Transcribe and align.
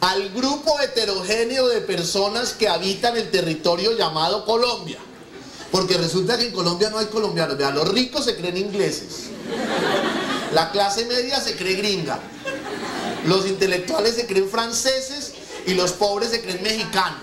al 0.00 0.30
grupo 0.30 0.80
heterogéneo 0.80 1.68
de 1.68 1.80
personas 1.80 2.52
que 2.52 2.68
habitan 2.68 3.16
el 3.16 3.30
territorio 3.30 3.96
llamado 3.96 4.44
Colombia. 4.44 4.98
Porque 5.72 5.98
resulta 5.98 6.38
que 6.38 6.46
en 6.46 6.52
Colombia 6.52 6.88
no 6.90 6.98
hay 6.98 7.06
colombianos. 7.06 7.58
Vean, 7.58 7.74
los 7.74 7.88
ricos 7.88 8.24
se 8.24 8.36
creen 8.36 8.56
ingleses. 8.56 9.30
La 10.54 10.70
clase 10.70 11.04
media 11.04 11.40
se 11.40 11.56
cree 11.56 11.74
gringa. 11.74 12.18
Los 13.26 13.46
intelectuales 13.46 14.14
se 14.14 14.26
creen 14.26 14.48
franceses 14.48 15.34
y 15.66 15.74
los 15.74 15.92
pobres 15.92 16.30
se 16.30 16.40
creen 16.40 16.62
mexicanos. 16.62 17.20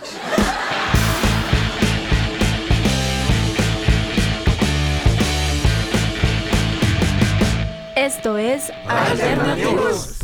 Esto 7.96 8.38
es 8.38 8.72
Alternativos. 8.88 10.16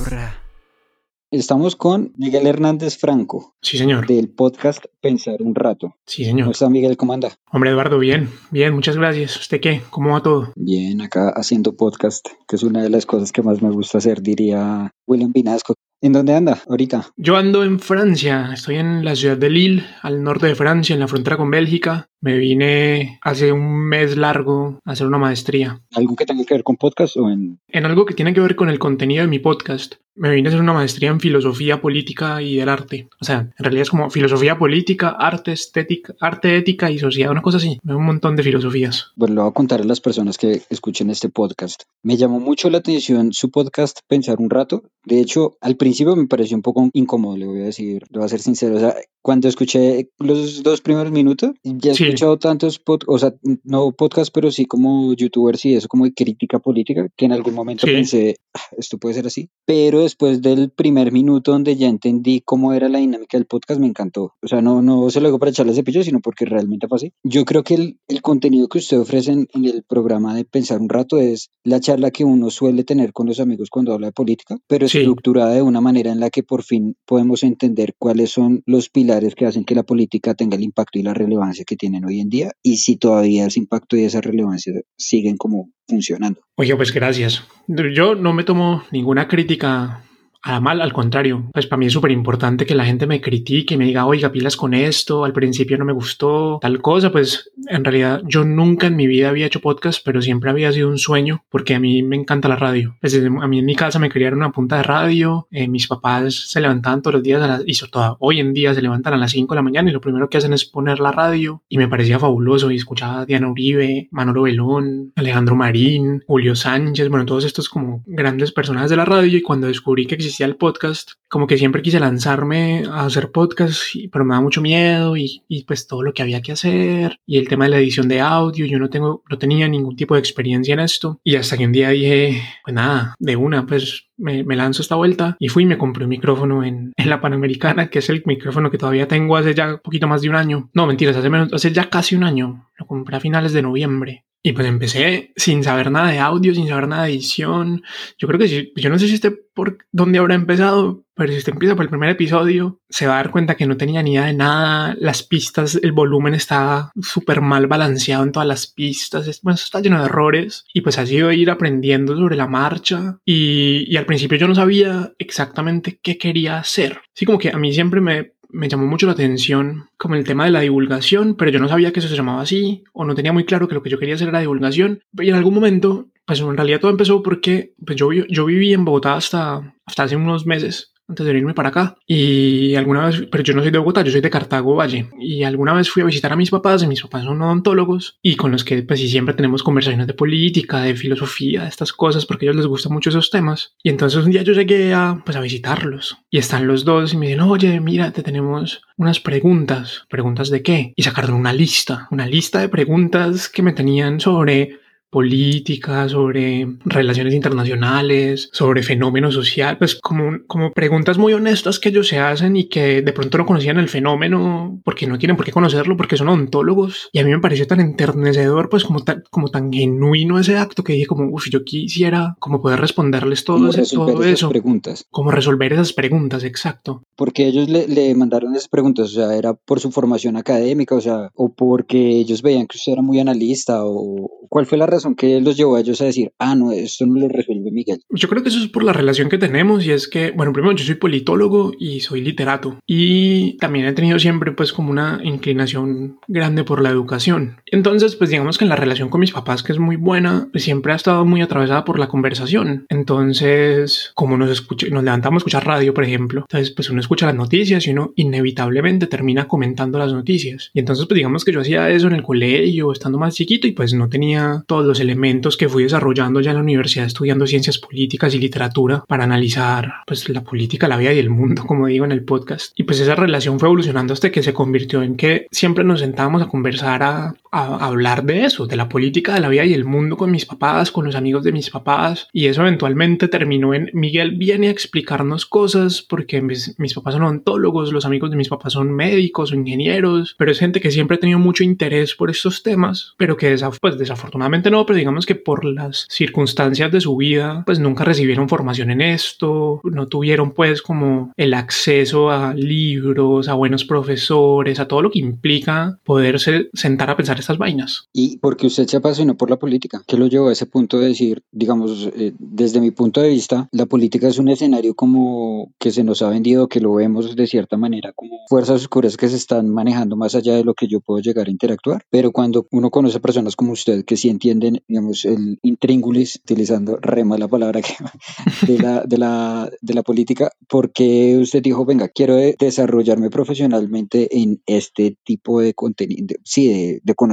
Estamos 1.31 1.77
con 1.77 2.11
Miguel 2.17 2.45
Hernández 2.45 2.97
Franco. 2.97 3.55
Sí, 3.61 3.77
señor. 3.77 4.05
Del 4.05 4.27
podcast 4.27 4.83
Pensar 4.99 5.41
un 5.41 5.55
Rato. 5.55 5.95
Sí, 6.05 6.25
señor. 6.25 6.41
¿Cómo 6.41 6.51
está 6.51 6.69
Miguel? 6.69 6.97
¿Cómo 6.97 7.13
anda? 7.13 7.29
Hombre, 7.49 7.69
Eduardo, 7.69 7.99
bien, 7.99 8.29
bien, 8.49 8.73
muchas 8.73 8.97
gracias. 8.97 9.37
¿Usted 9.37 9.61
qué? 9.61 9.81
¿Cómo 9.91 10.11
va 10.11 10.21
todo? 10.21 10.51
Bien, 10.57 10.99
acá 10.99 11.29
haciendo 11.29 11.77
podcast, 11.77 12.27
que 12.49 12.57
es 12.57 12.63
una 12.63 12.83
de 12.83 12.89
las 12.89 13.05
cosas 13.05 13.31
que 13.31 13.43
más 13.43 13.61
me 13.61 13.69
gusta 13.69 13.99
hacer, 13.99 14.21
diría 14.21 14.91
William 15.07 15.31
Vinasco. 15.31 15.73
¿En 16.03 16.13
dónde 16.13 16.33
anda 16.33 16.57
ahorita? 16.67 17.11
Yo 17.15 17.37
ando 17.37 17.63
en 17.63 17.79
Francia, 17.79 18.49
estoy 18.53 18.77
en 18.77 19.05
la 19.05 19.15
ciudad 19.15 19.37
de 19.37 19.51
Lille, 19.51 19.85
al 20.01 20.23
norte 20.23 20.47
de 20.47 20.55
Francia, 20.55 20.95
en 20.95 20.99
la 20.99 21.07
frontera 21.07 21.37
con 21.37 21.51
Bélgica. 21.51 22.07
Me 22.19 22.39
vine 22.39 23.19
hace 23.21 23.51
un 23.51 23.87
mes 23.87 24.17
largo 24.17 24.79
a 24.83 24.91
hacer 24.91 25.05
una 25.05 25.19
maestría. 25.19 25.79
¿Algo 25.93 26.15
que 26.15 26.25
tenga 26.25 26.43
que 26.43 26.55
ver 26.55 26.63
con 26.63 26.75
podcast 26.75 27.15
o 27.17 27.29
en...? 27.29 27.59
En 27.67 27.85
algo 27.85 28.05
que 28.05 28.15
tiene 28.15 28.33
que 28.33 28.41
ver 28.41 28.55
con 28.55 28.69
el 28.69 28.79
contenido 28.79 29.21
de 29.21 29.29
mi 29.29 29.37
podcast. 29.37 29.95
Me 30.15 30.29
vine 30.29 30.47
a 30.47 30.49
hacer 30.49 30.61
una 30.61 30.73
maestría 30.73 31.09
en 31.09 31.19
filosofía 31.19 31.81
política 31.81 32.41
y 32.41 32.57
del 32.57 32.69
arte. 32.69 33.07
O 33.21 33.25
sea, 33.25 33.39
en 33.39 33.53
realidad 33.57 33.83
es 33.83 33.89
como 33.89 34.09
filosofía 34.09 34.57
política, 34.57 35.09
arte 35.09 35.53
estética, 35.53 36.13
arte 36.19 36.57
ética 36.57 36.91
y 36.91 36.99
sociedad, 36.99 37.31
una 37.31 37.41
cosa 37.41 37.57
así. 37.57 37.79
Un 37.83 38.05
montón 38.05 38.35
de 38.35 38.43
filosofías. 38.43 39.11
Bueno, 39.15 39.35
lo 39.35 39.41
voy 39.43 39.51
a 39.51 39.53
contar 39.53 39.81
a 39.81 39.85
las 39.85 40.01
personas 40.01 40.37
que 40.37 40.61
escuchen 40.69 41.09
este 41.09 41.29
podcast. 41.29 41.83
Me 42.03 42.17
llamó 42.17 42.39
mucho 42.39 42.69
la 42.69 42.79
atención 42.79 43.31
su 43.31 43.51
podcast 43.51 43.99
Pensar 44.07 44.39
un 44.39 44.49
rato. 44.49 44.83
De 45.05 45.19
hecho, 45.19 45.57
al 45.61 45.77
principio 45.77 46.15
me 46.15 46.27
pareció 46.27 46.57
un 46.57 46.61
poco 46.61 46.89
incómodo, 46.93 47.37
le 47.37 47.45
voy 47.45 47.61
a 47.61 47.65
decir, 47.65 48.03
le 48.09 48.19
voy 48.19 48.25
a 48.25 48.29
ser 48.29 48.39
sincero. 48.39 48.75
O 48.75 48.79
sea, 48.79 48.95
cuando 49.21 49.47
escuché 49.47 50.09
los 50.19 50.63
dos 50.63 50.81
primeros 50.81 51.11
minutos, 51.11 51.51
ya 51.63 51.91
he 51.91 51.93
escuchado 51.93 52.37
tantos 52.37 52.79
podcasts, 52.79 53.13
o 53.13 53.19
sea, 53.19 53.33
no 53.63 53.91
podcasts, 53.91 54.31
pero 54.31 54.51
sí 54.51 54.65
como 54.65 55.13
youtubers 55.13 55.63
y 55.65 55.75
eso, 55.75 55.87
como 55.87 56.05
de 56.05 56.13
crítica 56.13 56.59
política, 56.59 57.07
que 57.15 57.25
en 57.25 57.31
algún 57.31 57.53
momento 57.53 57.85
pensé, 57.85 58.35
ah, 58.53 58.61
esto 58.77 58.97
puede 58.97 59.15
ser 59.15 59.27
así. 59.27 59.49
Pero 59.65 60.01
después 60.11 60.41
del 60.41 60.69
primer 60.71 61.13
minuto 61.13 61.53
donde 61.53 61.77
ya 61.77 61.87
entendí 61.87 62.41
cómo 62.41 62.73
era 62.73 62.89
la 62.89 62.99
dinámica 62.99 63.37
del 63.37 63.45
podcast, 63.45 63.79
me 63.79 63.87
encantó. 63.87 64.33
O 64.41 64.47
sea, 64.47 64.61
no, 64.61 64.81
no 64.81 65.09
se 65.09 65.21
lo 65.21 65.29
digo 65.29 65.39
para 65.39 65.51
echarle 65.51 65.73
cepillo, 65.73 66.03
sino 66.03 66.19
porque 66.19 66.45
realmente 66.45 66.87
fue 66.89 66.97
así. 66.97 67.13
Yo 67.23 67.45
creo 67.45 67.63
que 67.63 67.75
el, 67.75 67.99
el 68.09 68.21
contenido 68.21 68.67
que 68.67 68.79
usted 68.79 68.99
ofrece 68.99 69.31
en, 69.31 69.47
el 69.53 69.83
programa 69.87 70.35
de 70.35 70.43
Pensar 70.43 70.81
un 70.81 70.89
Rato 70.89 71.17
es 71.17 71.49
la 71.63 71.79
charla 71.79 72.11
que 72.11 72.25
uno 72.25 72.49
suele 72.49 72.83
tener 72.83 73.13
con 73.13 73.27
los 73.27 73.39
amigos 73.39 73.69
cuando 73.69 73.93
habla 73.93 74.07
de 74.07 74.13
política, 74.13 74.57
pero 74.67 74.85
estructurada 74.85 75.53
de 75.53 75.61
una 75.61 75.79
manera 75.79 76.11
en 76.11 76.19
la 76.19 76.29
que 76.29 76.43
por 76.43 76.63
fin 76.63 76.97
podemos 77.05 77.43
entender 77.43 77.95
cuáles 77.97 78.31
son 78.31 78.63
los 78.65 78.89
pilares 78.89 79.35
que 79.35 79.45
hacen 79.45 79.63
que 79.63 79.75
la 79.75 79.83
política 79.83 80.33
tenga 80.33 80.57
el 80.57 80.63
impacto 80.63 80.99
y 80.99 81.03
la 81.03 81.13
relevancia 81.13 81.63
que 81.65 81.77
tienen 81.77 82.03
hoy 82.03 82.19
en 82.19 82.29
día 82.29 82.51
y 82.61 82.77
si 82.77 82.97
todavía 82.97 83.45
ese 83.45 83.59
impacto 83.59 83.95
y 83.95 84.03
esa 84.03 84.19
relevancia 84.19 84.73
siguen 84.97 85.37
como 85.37 85.69
funcionando. 85.91 86.39
Oye, 86.55 86.75
pues 86.75 86.91
gracias. 86.91 87.43
Yo 87.67 88.15
no 88.15 88.33
me 88.33 88.43
tomo 88.43 88.83
ninguna 88.91 89.27
crítica 89.27 90.03
a 90.43 90.59
mal, 90.59 90.81
al 90.81 90.93
contrario, 90.93 91.49
pues 91.53 91.67
para 91.67 91.79
mí 91.79 91.85
es 91.85 91.93
súper 91.93 92.11
importante 92.11 92.65
que 92.65 92.75
la 92.75 92.85
gente 92.85 93.05
me 93.05 93.21
critique 93.21 93.77
me 93.77 93.85
diga, 93.85 94.05
oiga, 94.05 94.31
pilas 94.31 94.57
con 94.57 94.73
esto, 94.73 95.23
al 95.23 95.33
principio 95.33 95.77
no 95.77 95.85
me 95.85 95.93
gustó, 95.93 96.59
tal 96.61 96.81
cosa, 96.81 97.11
pues 97.11 97.51
en 97.67 97.83
realidad 97.83 98.21
yo 98.25 98.43
nunca 98.43 98.87
en 98.87 98.95
mi 98.95 99.07
vida 99.07 99.29
había 99.29 99.45
hecho 99.45 99.61
podcast, 99.61 100.01
pero 100.03 100.21
siempre 100.21 100.49
había 100.49 100.71
sido 100.71 100.89
un 100.89 100.97
sueño 100.97 101.43
porque 101.49 101.75
a 101.75 101.79
mí 101.79 102.01
me 102.03 102.15
encanta 102.15 102.47
la 102.47 102.55
radio. 102.55 102.95
Pues, 103.01 103.15
a 103.15 103.47
mí 103.47 103.59
en 103.59 103.65
mi 103.65 103.75
casa 103.75 103.99
me 103.99 104.09
criaron 104.09 104.39
una 104.39 104.51
punta 104.51 104.77
de 104.77 104.83
radio, 104.83 105.47
eh, 105.51 105.67
mis 105.67 105.87
papás 105.87 106.49
se 106.49 106.59
levantaban 106.59 107.01
todos 107.01 107.15
los 107.15 107.23
días, 107.23 107.41
a 107.41 107.47
las, 107.47 107.63
y 107.65 107.73
todo 107.89 108.17
hoy 108.19 108.39
en 108.39 108.53
día 108.53 108.73
se 108.73 108.81
levantan 108.81 109.13
a 109.13 109.17
las 109.17 109.31
5 109.31 109.53
de 109.53 109.57
la 109.57 109.63
mañana 109.63 109.89
y 109.89 109.93
lo 109.93 110.01
primero 110.01 110.29
que 110.29 110.37
hacen 110.37 110.53
es 110.53 110.65
poner 110.65 110.99
la 110.99 111.11
radio 111.11 111.61
y 111.69 111.77
me 111.77 111.87
parecía 111.87 112.19
fabuloso 112.19 112.71
y 112.71 112.75
escuchaba 112.75 113.21
a 113.21 113.25
Diana 113.25 113.49
Uribe, 113.49 114.07
Manolo 114.11 114.43
Belón, 114.43 115.11
Alejandro 115.15 115.55
Marín, 115.55 116.23
Julio 116.25 116.55
Sánchez, 116.55 117.09
bueno, 117.09 117.25
todos 117.25 117.45
estos 117.45 117.69
como 117.69 118.03
grandes 118.05 118.51
personajes 118.51 118.89
de 118.89 118.97
la 118.97 119.05
radio 119.05 119.37
y 119.37 119.41
cuando 119.41 119.67
descubrí 119.67 120.05
que 120.05 120.15
existía 120.15 120.30
el 120.39 120.55
podcast, 120.55 121.11
como 121.27 121.47
que 121.47 121.57
siempre 121.57 121.81
quise 121.81 121.99
lanzarme 121.99 122.83
a 122.89 123.05
hacer 123.05 123.31
podcast, 123.31 123.81
pero 124.11 124.25
me 124.25 124.35
da 124.35 124.41
mucho 124.41 124.61
miedo 124.61 125.15
y, 125.17 125.43
pues 125.67 125.87
todo 125.87 126.01
lo 126.03 126.13
que 126.13 126.21
había 126.21 126.41
que 126.41 126.51
hacer 126.51 127.19
y 127.25 127.37
el 127.37 127.47
tema 127.47 127.65
de 127.65 127.71
la 127.71 127.77
edición 127.77 128.07
de 128.07 128.21
audio, 128.21 128.65
yo 128.65 128.79
no 128.79 128.89
tengo, 128.89 129.23
no 129.29 129.37
tenía 129.37 129.67
ningún 129.67 129.95
tipo 129.95 130.15
de 130.15 130.19
experiencia 130.19 130.73
en 130.73 130.79
esto 130.79 131.19
y 131.23 131.35
hasta 131.35 131.57
que 131.57 131.65
un 131.65 131.71
día 131.71 131.89
dije, 131.89 132.41
pues 132.63 132.73
nada, 132.73 133.15
de 133.19 133.35
una, 133.35 133.65
pues 133.65 134.07
me, 134.17 134.43
lanzo 134.55 134.81
esta 134.81 134.95
vuelta 134.95 135.35
y 135.39 135.47
fui 135.47 135.63
y 135.63 135.65
me 135.65 135.77
compré 135.77 136.03
un 136.03 136.09
micrófono 136.09 136.63
en, 136.63 136.93
en, 136.95 137.09
la 137.09 137.21
Panamericana, 137.21 137.89
que 137.89 137.99
es 137.99 138.09
el 138.09 138.23
micrófono 138.25 138.69
que 138.69 138.77
todavía 138.77 139.07
tengo 139.07 139.35
hace 139.35 139.53
ya 139.53 139.77
poquito 139.77 140.07
más 140.07 140.21
de 140.21 140.29
un 140.29 140.35
año. 140.35 140.69
No, 140.73 140.85
mentiras, 140.85 141.17
hace, 141.17 141.29
menos, 141.29 141.51
hace 141.53 141.71
ya 141.71 141.89
casi 141.89 142.15
un 142.15 142.23
año. 142.23 142.69
Lo 142.77 142.85
compré 142.85 143.17
a 143.17 143.19
finales 143.19 143.53
de 143.53 143.61
noviembre. 143.61 144.25
Y 144.43 144.53
pues 144.53 144.67
empecé 144.67 145.33
sin 145.35 145.63
saber 145.63 145.91
nada 145.91 146.09
de 146.09 146.19
audio, 146.19 146.55
sin 146.55 146.67
saber 146.67 146.87
nada 146.87 147.03
de 147.03 147.11
edición. 147.11 147.83
Yo 148.17 148.27
creo 148.27 148.39
que 148.39 148.47
si, 148.47 148.73
yo 148.75 148.89
no 148.89 148.97
sé 148.97 149.07
si 149.07 149.15
usted 149.15 149.33
por 149.53 149.77
dónde 149.91 150.17
habrá 150.17 150.33
empezado, 150.33 151.03
pero 151.13 151.31
si 151.31 151.37
usted 151.37 151.53
empieza 151.53 151.75
por 151.75 151.83
el 151.83 151.89
primer 151.89 152.09
episodio, 152.09 152.79
se 152.89 153.05
va 153.05 153.13
a 153.13 153.17
dar 153.17 153.29
cuenta 153.29 153.55
que 153.55 153.67
no 153.67 153.77
tenía 153.77 154.01
ni 154.01 154.13
idea 154.13 154.25
de 154.25 154.33
nada. 154.33 154.95
Las 154.99 155.21
pistas, 155.21 155.79
el 155.83 155.91
volumen 155.91 156.33
está 156.33 156.91
súper 156.99 157.41
mal 157.41 157.67
balanceado 157.67 158.23
en 158.23 158.31
todas 158.31 158.47
las 158.47 158.65
pistas. 158.65 159.41
Bueno, 159.43 159.55
está 159.55 159.79
lleno 159.79 159.99
de 159.99 160.05
errores. 160.05 160.65
Y 160.73 160.81
pues 160.81 160.97
así 160.97 161.17
iba 161.17 161.29
a 161.29 161.35
ir 161.35 161.51
aprendiendo 161.51 162.15
sobre 162.15 162.35
la 162.35 162.47
marcha. 162.47 163.19
Y, 163.23 163.85
y 163.87 163.97
al 163.97 164.07
principio 164.07 164.39
yo 164.39 164.47
no 164.47 164.55
sabía 164.55 165.13
exactamente 165.19 165.99
qué 166.01 166.17
quería 166.17 166.57
hacer. 166.57 166.99
Así 167.15 167.25
como 167.27 167.37
que 167.37 167.49
a 167.49 167.57
mí 167.57 167.71
siempre 167.73 168.01
me 168.01 168.33
me 168.51 168.69
llamó 168.69 168.85
mucho 168.85 169.05
la 169.05 169.13
atención 169.13 169.87
como 169.97 170.15
el 170.15 170.23
tema 170.23 170.45
de 170.45 170.51
la 170.51 170.61
divulgación, 170.61 171.35
pero 171.35 171.51
yo 171.51 171.59
no 171.59 171.67
sabía 171.67 171.91
que 171.91 171.99
eso 171.99 172.09
se 172.09 172.15
llamaba 172.15 172.41
así, 172.41 172.83
o 172.93 173.05
no 173.05 173.15
tenía 173.15 173.33
muy 173.33 173.45
claro 173.45 173.67
que 173.67 173.75
lo 173.75 173.83
que 173.83 173.89
yo 173.89 173.99
quería 173.99 174.15
hacer 174.15 174.29
era 174.29 174.39
divulgación. 174.39 175.01
Y 175.19 175.29
en 175.29 175.35
algún 175.35 175.53
momento, 175.53 176.07
pues 176.25 176.39
en 176.39 176.55
realidad 176.55 176.79
todo 176.79 176.91
empezó 176.91 177.23
porque 177.23 177.73
pues 177.85 177.97
yo, 177.97 178.11
yo 178.11 178.45
viví 178.45 178.73
en 178.73 178.85
Bogotá 178.85 179.15
hasta, 179.15 179.75
hasta 179.85 180.03
hace 180.03 180.15
unos 180.15 180.45
meses 180.45 180.90
antes 181.11 181.25
de 181.25 181.31
venirme 181.31 181.53
para 181.53 181.69
acá. 181.69 181.97
Y 182.07 182.75
alguna 182.75 183.05
vez, 183.05 183.27
pero 183.31 183.43
yo 183.43 183.53
no 183.53 183.61
soy 183.61 183.71
de 183.71 183.77
Bogotá, 183.77 184.01
yo 184.01 184.11
soy 184.11 184.21
de 184.21 184.29
Cartago 184.29 184.75
Valle. 184.75 185.07
Y 185.19 185.43
alguna 185.43 185.73
vez 185.73 185.89
fui 185.89 186.01
a 186.01 186.05
visitar 186.05 186.33
a 186.33 186.35
mis 186.35 186.49
papás, 186.49 186.83
y 186.83 186.87
mis 186.87 187.01
papás 187.01 187.23
son 187.23 187.41
odontólogos, 187.41 188.17
y 188.21 188.35
con 188.35 188.51
los 188.51 188.63
que 188.63 188.81
pues 188.83 188.99
siempre 188.99 189.35
tenemos 189.35 189.63
conversaciones 189.63 190.07
de 190.07 190.13
política, 190.13 190.81
de 190.81 190.95
filosofía, 190.95 191.63
de 191.63 191.69
estas 191.69 191.93
cosas, 191.93 192.25
porque 192.25 192.45
a 192.45 192.49
ellos 192.49 192.57
les 192.57 192.67
gustan 192.67 192.93
mucho 192.93 193.09
esos 193.09 193.29
temas. 193.29 193.75
Y 193.83 193.89
entonces 193.89 194.23
un 194.23 194.31
día 194.31 194.41
yo 194.41 194.53
llegué 194.53 194.93
a, 194.93 195.21
pues, 195.23 195.37
a 195.37 195.41
visitarlos. 195.41 196.17
Y 196.29 196.37
están 196.37 196.67
los 196.67 196.85
dos 196.85 197.13
y 197.13 197.17
me 197.17 197.27
dicen, 197.27 197.41
oye, 197.41 197.79
mira, 197.79 198.11
te 198.11 198.23
tenemos 198.23 198.81
unas 198.97 199.19
preguntas. 199.19 200.05
¿Preguntas 200.09 200.49
de 200.49 200.63
qué? 200.63 200.93
Y 200.95 201.03
sacaron 201.03 201.35
una 201.35 201.53
lista, 201.53 202.07
una 202.11 202.25
lista 202.25 202.59
de 202.59 202.69
preguntas 202.69 203.49
que 203.49 203.63
me 203.63 203.73
tenían 203.73 204.19
sobre 204.19 204.80
política, 205.11 206.07
sobre 206.09 206.67
relaciones 206.85 207.33
internacionales, 207.33 208.49
sobre 208.53 208.81
fenómenos 208.81 209.33
social, 209.33 209.77
pues 209.77 209.95
como, 209.95 210.39
como 210.47 210.71
preguntas 210.71 211.17
muy 211.17 211.33
honestas 211.33 211.79
que 211.79 211.89
ellos 211.89 212.07
se 212.07 212.17
hacen 212.17 212.55
y 212.55 212.69
que 212.69 213.01
de 213.01 213.13
pronto 213.13 213.37
no 213.37 213.45
conocían 213.45 213.77
el 213.77 213.89
fenómeno 213.89 214.79
porque 214.85 215.07
no 215.07 215.19
tienen 215.19 215.35
por 215.35 215.45
qué 215.45 215.51
conocerlo 215.51 215.97
porque 215.97 216.17
son 216.17 216.29
odontólogos 216.29 217.09
y 217.11 217.19
a 217.19 217.25
mí 217.25 217.31
me 217.31 217.39
pareció 217.39 217.67
tan 217.67 217.81
enternecedor 217.81 218.69
pues 218.69 218.85
como 218.85 219.03
tan, 219.03 219.23
como 219.29 219.49
tan 219.49 219.71
genuino 219.71 220.39
ese 220.39 220.57
acto 220.57 220.83
que 220.83 220.93
dije 220.93 221.07
como 221.07 221.27
uff 221.33 221.49
yo 221.49 221.63
quisiera 221.65 222.35
como 222.39 222.61
poder 222.61 222.79
responderles 222.79 223.43
todo, 223.43 223.69
ese, 223.69 223.93
todo 223.93 224.23
eso 224.23 224.49
preguntas 224.49 225.05
como 225.09 225.31
resolver 225.31 225.73
esas 225.73 225.93
preguntas 225.93 226.43
exacto. 226.43 227.03
Porque 227.17 227.47
ellos 227.47 227.69
le, 227.69 227.87
le 227.87 228.15
mandaron 228.15 228.55
esas 228.55 228.69
preguntas 228.69 229.07
o 229.07 229.13
sea 229.13 229.35
era 229.35 229.53
por 229.53 229.81
su 229.81 229.91
formación 229.91 230.37
académica 230.37 230.95
o 230.95 231.01
sea 231.01 231.29
o 231.35 231.53
porque 231.53 231.97
ellos 231.97 232.41
veían 232.41 232.67
que 232.67 232.77
usted 232.77 232.93
era 232.93 233.01
muy 233.01 233.19
analista 233.19 233.83
o 233.83 234.47
cuál 234.49 234.65
fue 234.65 234.77
la 234.77 234.85
razón 234.85 235.00
que 235.15 235.41
los 235.41 235.57
llevó 235.57 235.75
a 235.75 235.81
ellos 235.81 236.01
a 236.01 236.05
decir, 236.05 236.31
ah, 236.39 236.55
no, 236.55 236.71
esto 236.71 237.05
no 237.05 237.19
lo 237.19 237.27
resuelve 237.27 237.71
Miguel? 237.71 238.01
Yo 238.09 238.27
creo 238.29 238.43
que 238.43 238.49
eso 238.49 238.59
es 238.59 238.69
por 238.69 238.83
la 238.83 238.93
relación 238.93 239.29
que 239.29 239.37
tenemos 239.37 239.85
y 239.85 239.91
es 239.91 240.07
que, 240.07 240.31
bueno, 240.31 240.53
primero 240.53 240.75
yo 240.75 240.85
soy 240.85 240.95
politólogo 240.95 241.73
y 241.79 242.01
soy 242.01 242.21
literato 242.21 242.79
y 242.85 243.57
también 243.57 243.85
he 243.85 243.93
tenido 243.93 244.19
siempre 244.19 244.51
pues 244.51 244.73
como 244.73 244.91
una 244.91 245.19
inclinación 245.23 246.19
grande 246.27 246.63
por 246.63 246.81
la 246.81 246.89
educación. 246.89 247.57
Entonces, 247.65 248.15
pues 248.15 248.29
digamos 248.29 248.57
que 248.57 248.65
en 248.65 248.69
la 248.69 248.75
relación 248.75 249.09
con 249.09 249.21
mis 249.21 249.31
papás, 249.31 249.63
que 249.63 249.71
es 249.71 249.79
muy 249.79 249.95
buena, 249.95 250.49
pues, 250.51 250.63
siempre 250.63 250.93
ha 250.93 250.95
estado 250.95 251.25
muy 251.25 251.41
atravesada 251.41 251.85
por 251.85 251.99
la 251.99 252.07
conversación. 252.07 252.85
Entonces, 252.89 254.11
como 254.15 254.37
nos, 254.37 254.49
escucha, 254.49 254.87
nos 254.89 255.03
levantamos 255.03 255.39
a 255.39 255.41
escuchar 255.41 255.65
radio, 255.65 255.93
por 255.93 256.03
ejemplo, 256.03 256.41
entonces 256.41 256.71
pues 256.71 256.89
uno 256.89 256.99
escucha 256.99 257.25
las 257.25 257.35
noticias 257.35 257.85
y 257.87 257.91
uno 257.91 258.13
inevitablemente 258.15 259.07
termina 259.07 259.47
comentando 259.47 259.97
las 259.97 260.13
noticias. 260.13 260.71
Y 260.73 260.79
entonces, 260.79 261.05
pues 261.05 261.15
digamos 261.15 261.45
que 261.45 261.51
yo 261.51 261.61
hacía 261.61 261.89
eso 261.89 262.07
en 262.07 262.13
el 262.13 262.23
colegio, 262.23 262.91
estando 262.91 263.17
más 263.17 263.35
chiquito 263.35 263.67
y 263.67 263.71
pues 263.71 263.93
no 263.93 264.09
tenía 264.09 264.63
todos 264.67 264.90
los 264.91 264.99
elementos 264.99 265.57
que 265.57 265.69
fui 265.69 265.83
desarrollando 265.83 266.41
ya 266.41 266.51
en 266.51 266.57
la 266.57 266.63
universidad 266.63 267.05
estudiando 267.05 267.47
ciencias 267.47 267.77
políticas 267.77 268.33
y 268.33 268.39
literatura 268.39 269.03
para 269.07 269.23
analizar 269.23 269.91
pues 270.05 270.27
la 270.29 270.43
política, 270.43 270.87
la 270.87 270.97
vida 270.97 271.13
y 271.13 271.19
el 271.19 271.29
mundo, 271.29 271.63
como 271.65 271.87
digo 271.87 272.05
en 272.05 272.11
el 272.11 272.23
podcast. 272.23 272.73
Y 272.75 272.83
pues 272.83 272.99
esa 272.99 273.15
relación 273.15 273.59
fue 273.59 273.67
evolucionando 273.67 274.13
hasta 274.13 274.31
que 274.31 274.43
se 274.43 274.53
convirtió 274.53 275.01
en 275.01 275.15
que 275.15 275.47
siempre 275.51 275.83
nos 275.83 276.01
sentábamos 276.01 276.41
a 276.41 276.47
conversar, 276.47 277.03
a, 277.03 277.33
a 277.51 277.85
hablar 277.85 278.23
de 278.23 278.45
eso, 278.45 278.65
de 278.65 278.75
la 278.75 278.89
política, 278.89 279.33
de 279.33 279.41
la 279.41 279.49
vida 279.49 279.65
y 279.65 279.73
el 279.73 279.85
mundo 279.85 280.17
con 280.17 280.31
mis 280.31 280.45
papás, 280.45 280.91
con 280.91 281.05
los 281.05 281.15
amigos 281.15 281.43
de 281.43 281.51
mis 281.51 281.69
papás. 281.69 282.27
Y 282.31 282.47
eso 282.47 282.61
eventualmente 282.61 283.27
terminó 283.27 283.73
en 283.73 283.89
Miguel 283.93 284.31
viene 284.37 284.67
a 284.67 284.71
explicarnos 284.71 285.45
cosas 285.45 286.01
porque 286.01 286.41
mis, 286.41 286.77
mis 286.79 286.93
papás 286.93 287.13
son 287.13 287.23
ontólogos, 287.23 287.91
los 287.91 288.05
amigos 288.05 288.31
de 288.31 288.37
mis 288.37 288.49
papás 288.49 288.73
son 288.73 288.91
médicos 288.91 289.51
o 289.51 289.55
ingenieros, 289.55 290.35
pero 290.37 290.51
es 290.51 290.59
gente 290.59 290.79
que 290.79 290.91
siempre 290.91 291.17
ha 291.17 291.19
tenido 291.19 291.39
mucho 291.39 291.63
interés 291.63 292.15
por 292.15 292.29
estos 292.29 292.63
temas, 292.63 293.13
pero 293.17 293.37
que 293.37 293.55
pues, 293.79 293.97
desafortunadamente 293.97 294.71
no, 294.71 294.85
pero 294.85 294.97
digamos 294.97 295.25
que 295.25 295.35
por 295.35 295.65
las 295.65 296.07
circunstancias 296.09 296.91
de 296.91 297.01
su 297.01 297.17
vida, 297.17 297.63
pues 297.65 297.79
nunca 297.79 298.03
recibieron 298.03 298.49
formación 298.49 298.91
en 298.91 299.01
esto, 299.01 299.81
no 299.83 300.07
tuvieron 300.07 300.51
pues 300.51 300.81
como 300.81 301.33
el 301.37 301.53
acceso 301.53 302.31
a 302.31 302.53
libros, 302.53 303.49
a 303.49 303.53
buenos 303.53 303.83
profesores, 303.83 304.79
a 304.79 304.87
todo 304.87 305.01
lo 305.01 305.11
que 305.11 305.19
implica 305.19 305.99
poderse 306.03 306.69
sentar 306.73 307.09
a 307.09 307.17
pensar 307.17 307.40
estas 307.41 307.57
vainas. 307.57 308.09
¿Y 308.13 308.37
porque 308.37 308.67
usted 308.67 308.87
se 308.87 308.97
apasionó 308.97 309.35
por 309.35 309.49
la 309.49 309.59
política? 309.59 310.03
¿Qué 310.07 310.17
lo 310.17 310.27
llevó 310.27 310.49
a 310.49 310.53
ese 310.53 310.65
punto 310.65 310.99
de 310.99 311.09
decir, 311.09 311.43
digamos, 311.51 312.09
eh, 312.15 312.33
desde 312.39 312.79
mi 312.79 312.91
punto 312.91 313.21
de 313.21 313.29
vista, 313.29 313.69
la 313.71 313.85
política 313.85 314.27
es 314.27 314.39
un 314.39 314.49
escenario 314.49 314.95
como 314.95 315.73
que 315.79 315.91
se 315.91 316.03
nos 316.03 316.21
ha 316.21 316.29
vendido, 316.29 316.67
que 316.67 316.79
lo 316.79 316.93
vemos 316.93 317.35
de 317.35 317.47
cierta 317.47 317.77
manera 317.77 318.13
como 318.13 318.37
fuerzas 318.47 318.81
oscuras 318.81 319.17
que 319.17 319.29
se 319.29 319.35
están 319.35 319.69
manejando 319.69 320.15
más 320.15 320.35
allá 320.35 320.55
de 320.55 320.63
lo 320.63 320.73
que 320.73 320.87
yo 320.87 320.99
puedo 321.01 321.21
llegar 321.21 321.47
a 321.47 321.51
interactuar? 321.51 322.05
Pero 322.09 322.31
cuando 322.31 322.67
uno 322.71 322.89
conoce 322.89 323.19
personas 323.19 323.55
como 323.55 323.73
usted 323.73 324.05
que 324.05 324.17
sí 324.17 324.29
entienden, 324.29 324.83
digamos, 324.87 325.25
el 325.25 325.59
intríngulis, 325.61 326.37
utilizando 326.43 326.97
rema 327.01 327.37
la 327.37 327.47
palabra 327.47 327.81
que, 327.81 327.95
de, 328.67 328.79
la, 328.79 329.03
de, 329.03 329.17
la, 329.17 329.69
de 329.81 329.93
la 329.93 330.03
política, 330.03 330.51
¿por 330.67 330.91
qué 330.91 331.37
usted 331.41 331.61
dijo, 331.61 331.85
venga, 331.85 332.07
quiero 332.09 332.35
desarrollarme 332.35 333.29
profesionalmente 333.29 334.29
en 334.31 334.61
este 334.65 335.17
tipo 335.23 335.61
de 335.61 335.73
contenido, 335.73 336.35
sí, 336.43 336.67
de, 336.67 337.01
de 337.03 337.15
conocimiento? 337.15 337.30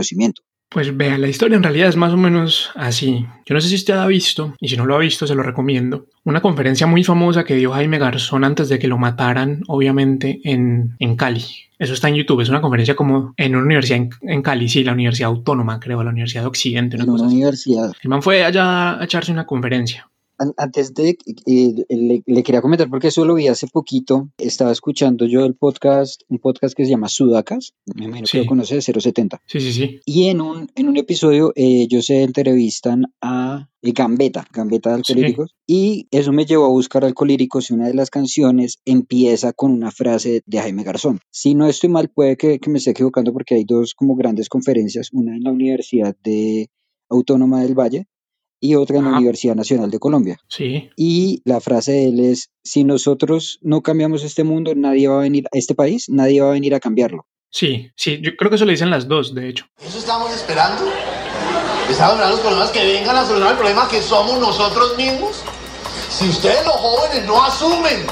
Pues 0.71 0.95
vea, 0.95 1.17
la 1.17 1.29
historia 1.29 1.57
en 1.57 1.63
realidad 1.63 1.89
es 1.89 1.97
más 1.97 2.13
o 2.13 2.19
menos 2.19 2.71
así. 2.75 3.27
Yo 3.47 3.55
no 3.55 3.61
sé 3.61 3.69
si 3.69 3.77
usted 3.77 3.95
ha 3.95 4.07
visto, 4.07 4.55
y 4.61 4.69
si 4.69 4.77
no 4.77 4.85
lo 4.85 4.97
ha 4.97 4.99
visto, 4.99 5.27
se 5.27 5.35
lo 5.35 5.43
recomiendo. 5.43 6.07
Una 6.25 6.43
conferencia 6.43 6.87
muy 6.87 7.05
famosa 7.05 7.45
que 7.45 7.55
dio 7.55 7.73
Jaime 7.73 7.99
Garzón 7.99 8.45
antes 8.45 8.69
de 8.69 8.79
que 8.79 8.87
lo 8.87 8.99
mataran, 8.99 9.63
obviamente, 9.67 10.41
en, 10.45 10.95
en 10.99 11.17
Cali. 11.17 11.43
Eso 11.79 11.95
está 11.95 12.09
en 12.09 12.17
YouTube, 12.17 12.43
es 12.43 12.51
una 12.51 12.61
conferencia 12.61 12.95
como 12.95 13.33
en 13.39 13.57
una 13.57 13.65
universidad 13.65 14.09
en, 14.21 14.43
Cali, 14.43 14.69
sí, 14.69 14.85
la 14.85 14.93
Universidad 14.93 15.31
Autónoma, 15.31 15.81
creo, 15.81 16.03
la 16.03 16.11
Universidad 16.11 16.43
de 16.43 16.49
Occidente. 16.49 16.97
Una, 16.97 17.13
una 17.13 17.23
universidad. 17.23 17.91
El 18.03 18.11
man 18.11 18.21
fue 18.21 18.45
allá 18.45 19.01
a 19.01 19.05
echarse 19.05 19.33
una 19.33 19.47
conferencia 19.47 20.07
antes 20.57 20.95
de, 20.95 21.19
eh, 21.47 22.23
le, 22.27 22.43
quería 22.43 22.63
comentar 22.63 22.89
porque 22.89 23.09
eso 23.09 23.25
lo 23.25 23.35
vi 23.35 23.49
hace 23.49 23.67
poquito, 23.67 24.31
estaba 24.39 24.73
escuchando 24.73 25.27
yo 25.27 25.45
el 25.45 25.55
podcast, 25.55 26.23
un 26.29 26.39
podcast 26.39 26.77
que 26.77 26.85
se 26.85 26.91
llama 26.91 27.09
Sudacas, 27.09 27.75
me 27.95 28.05
imagino 28.05 28.29
que 28.31 28.39
lo 28.39 28.47
conoce, 28.47 28.81
070. 28.81 29.41
Sí, 29.47 29.61
sí, 29.61 29.73
sí. 29.73 30.01
Y 30.05 30.29
en 30.29 30.41
un, 30.41 30.71
en 30.75 30.89
un 30.89 30.97
episodio 30.97 31.53
eh, 31.57 31.83
ellos 31.83 32.07
se 32.07 32.23
entrevistan 32.23 33.13
a 33.21 33.69
eh, 33.83 33.93
Gambetta, 33.93 34.47
Gambetta 34.53 34.91
de 34.91 34.97
Alcolíricos, 34.97 35.55
y 35.67 36.07
eso 36.11 36.33
me 36.33 36.47
llevó 36.47 36.67
a 36.67 36.71
buscar 36.71 37.05
Alcolíricos 37.05 37.71
y 37.71 37.75
una 37.75 37.89
de 37.89 37.95
las 37.95 38.11
canciones 38.11 38.81
empieza 38.85 39.53
con 39.53 39.73
una 39.73 39.91
frase 39.91 40.43
de 40.47 40.61
Jaime 40.61 40.85
Garzón. 40.85 41.21
Si 41.31 41.55
no 41.55 41.67
estoy 41.67 41.91
mal, 41.91 42.09
puede 42.09 42.37
que, 42.37 42.59
que 42.61 42.71
me 42.71 42.79
esté 42.79 42.91
equivocando 42.91 43.33
porque 43.33 43.55
hay 43.55 43.65
dos 43.65 43.95
como 43.95 44.15
grandes 44.15 44.49
conferencias, 44.49 45.09
una 45.13 45.37
en 45.37 45.43
la 45.43 45.51
Universidad 45.51 46.17
de 46.23 46.71
Autónoma 47.09 47.63
del 47.63 47.75
Valle 47.75 48.07
y 48.61 48.75
otra 48.75 48.99
en 48.99 49.05
la 49.05 49.11
Universidad 49.17 49.55
Nacional 49.55 49.91
de 49.91 49.99
Colombia. 49.99 50.39
Sí. 50.49 50.91
Y 50.97 51.43
la 51.45 51.61
frase 51.61 51.93
de 51.93 52.09
él 52.09 52.21
es, 52.21 52.51
si 52.63 52.85
nosotros 52.85 53.59
no 53.63 53.83
cambiamos 53.83 54.25
este 54.25 54.45
mundo, 54.45 54.75
nadie 54.75 55.09
va 55.09 55.19
a 55.19 55.23
venir 55.23 55.47
a 55.47 55.59
este 55.59 55.75
país, 55.75 56.07
nadie 56.09 56.41
va 56.41 56.49
a 56.49 56.53
venir 56.53 56.75
a 56.75 56.81
cambiarlo. 56.81 57.27
Sí, 57.51 57.91
sí, 57.97 58.21
yo 58.23 58.37
creo 58.37 58.51
que 58.51 58.57
eso 58.57 58.67
le 58.67 58.73
dicen 58.73 58.91
las 58.91 59.09
dos, 59.09 59.35
de 59.35 59.49
hecho. 59.49 59.65
Eso 59.81 59.99
estamos 59.99 60.35
esperando. 60.35 60.85
Estamos 61.89 62.13
esperando 62.13 62.37
los 62.37 62.41
problemas 62.41 62.71
que 62.71 62.85
vengan 62.85 63.17
a 63.17 63.23
solucionar 63.25 63.53
el 63.53 63.59
problema 63.59 63.89
que 63.89 64.03
somos 64.03 64.39
nosotros 64.39 64.97
mismos. 64.99 65.43
Si 66.11 66.29
ustedes 66.29 66.65
los 66.67 66.75
jóvenes 66.75 67.27
no 67.27 67.43
asumen 67.43 68.05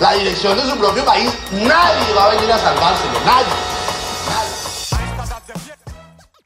la 0.00 0.14
dirección 0.14 0.56
de 0.56 0.62
su 0.62 0.76
propio 0.76 1.04
país, 1.04 1.30
nadie 1.52 2.14
va 2.16 2.26
a 2.26 2.34
venir 2.34 2.52
a 2.52 2.58
salvárselo, 2.58 3.12
nadie. 3.24 3.52
nadie. 4.28 4.68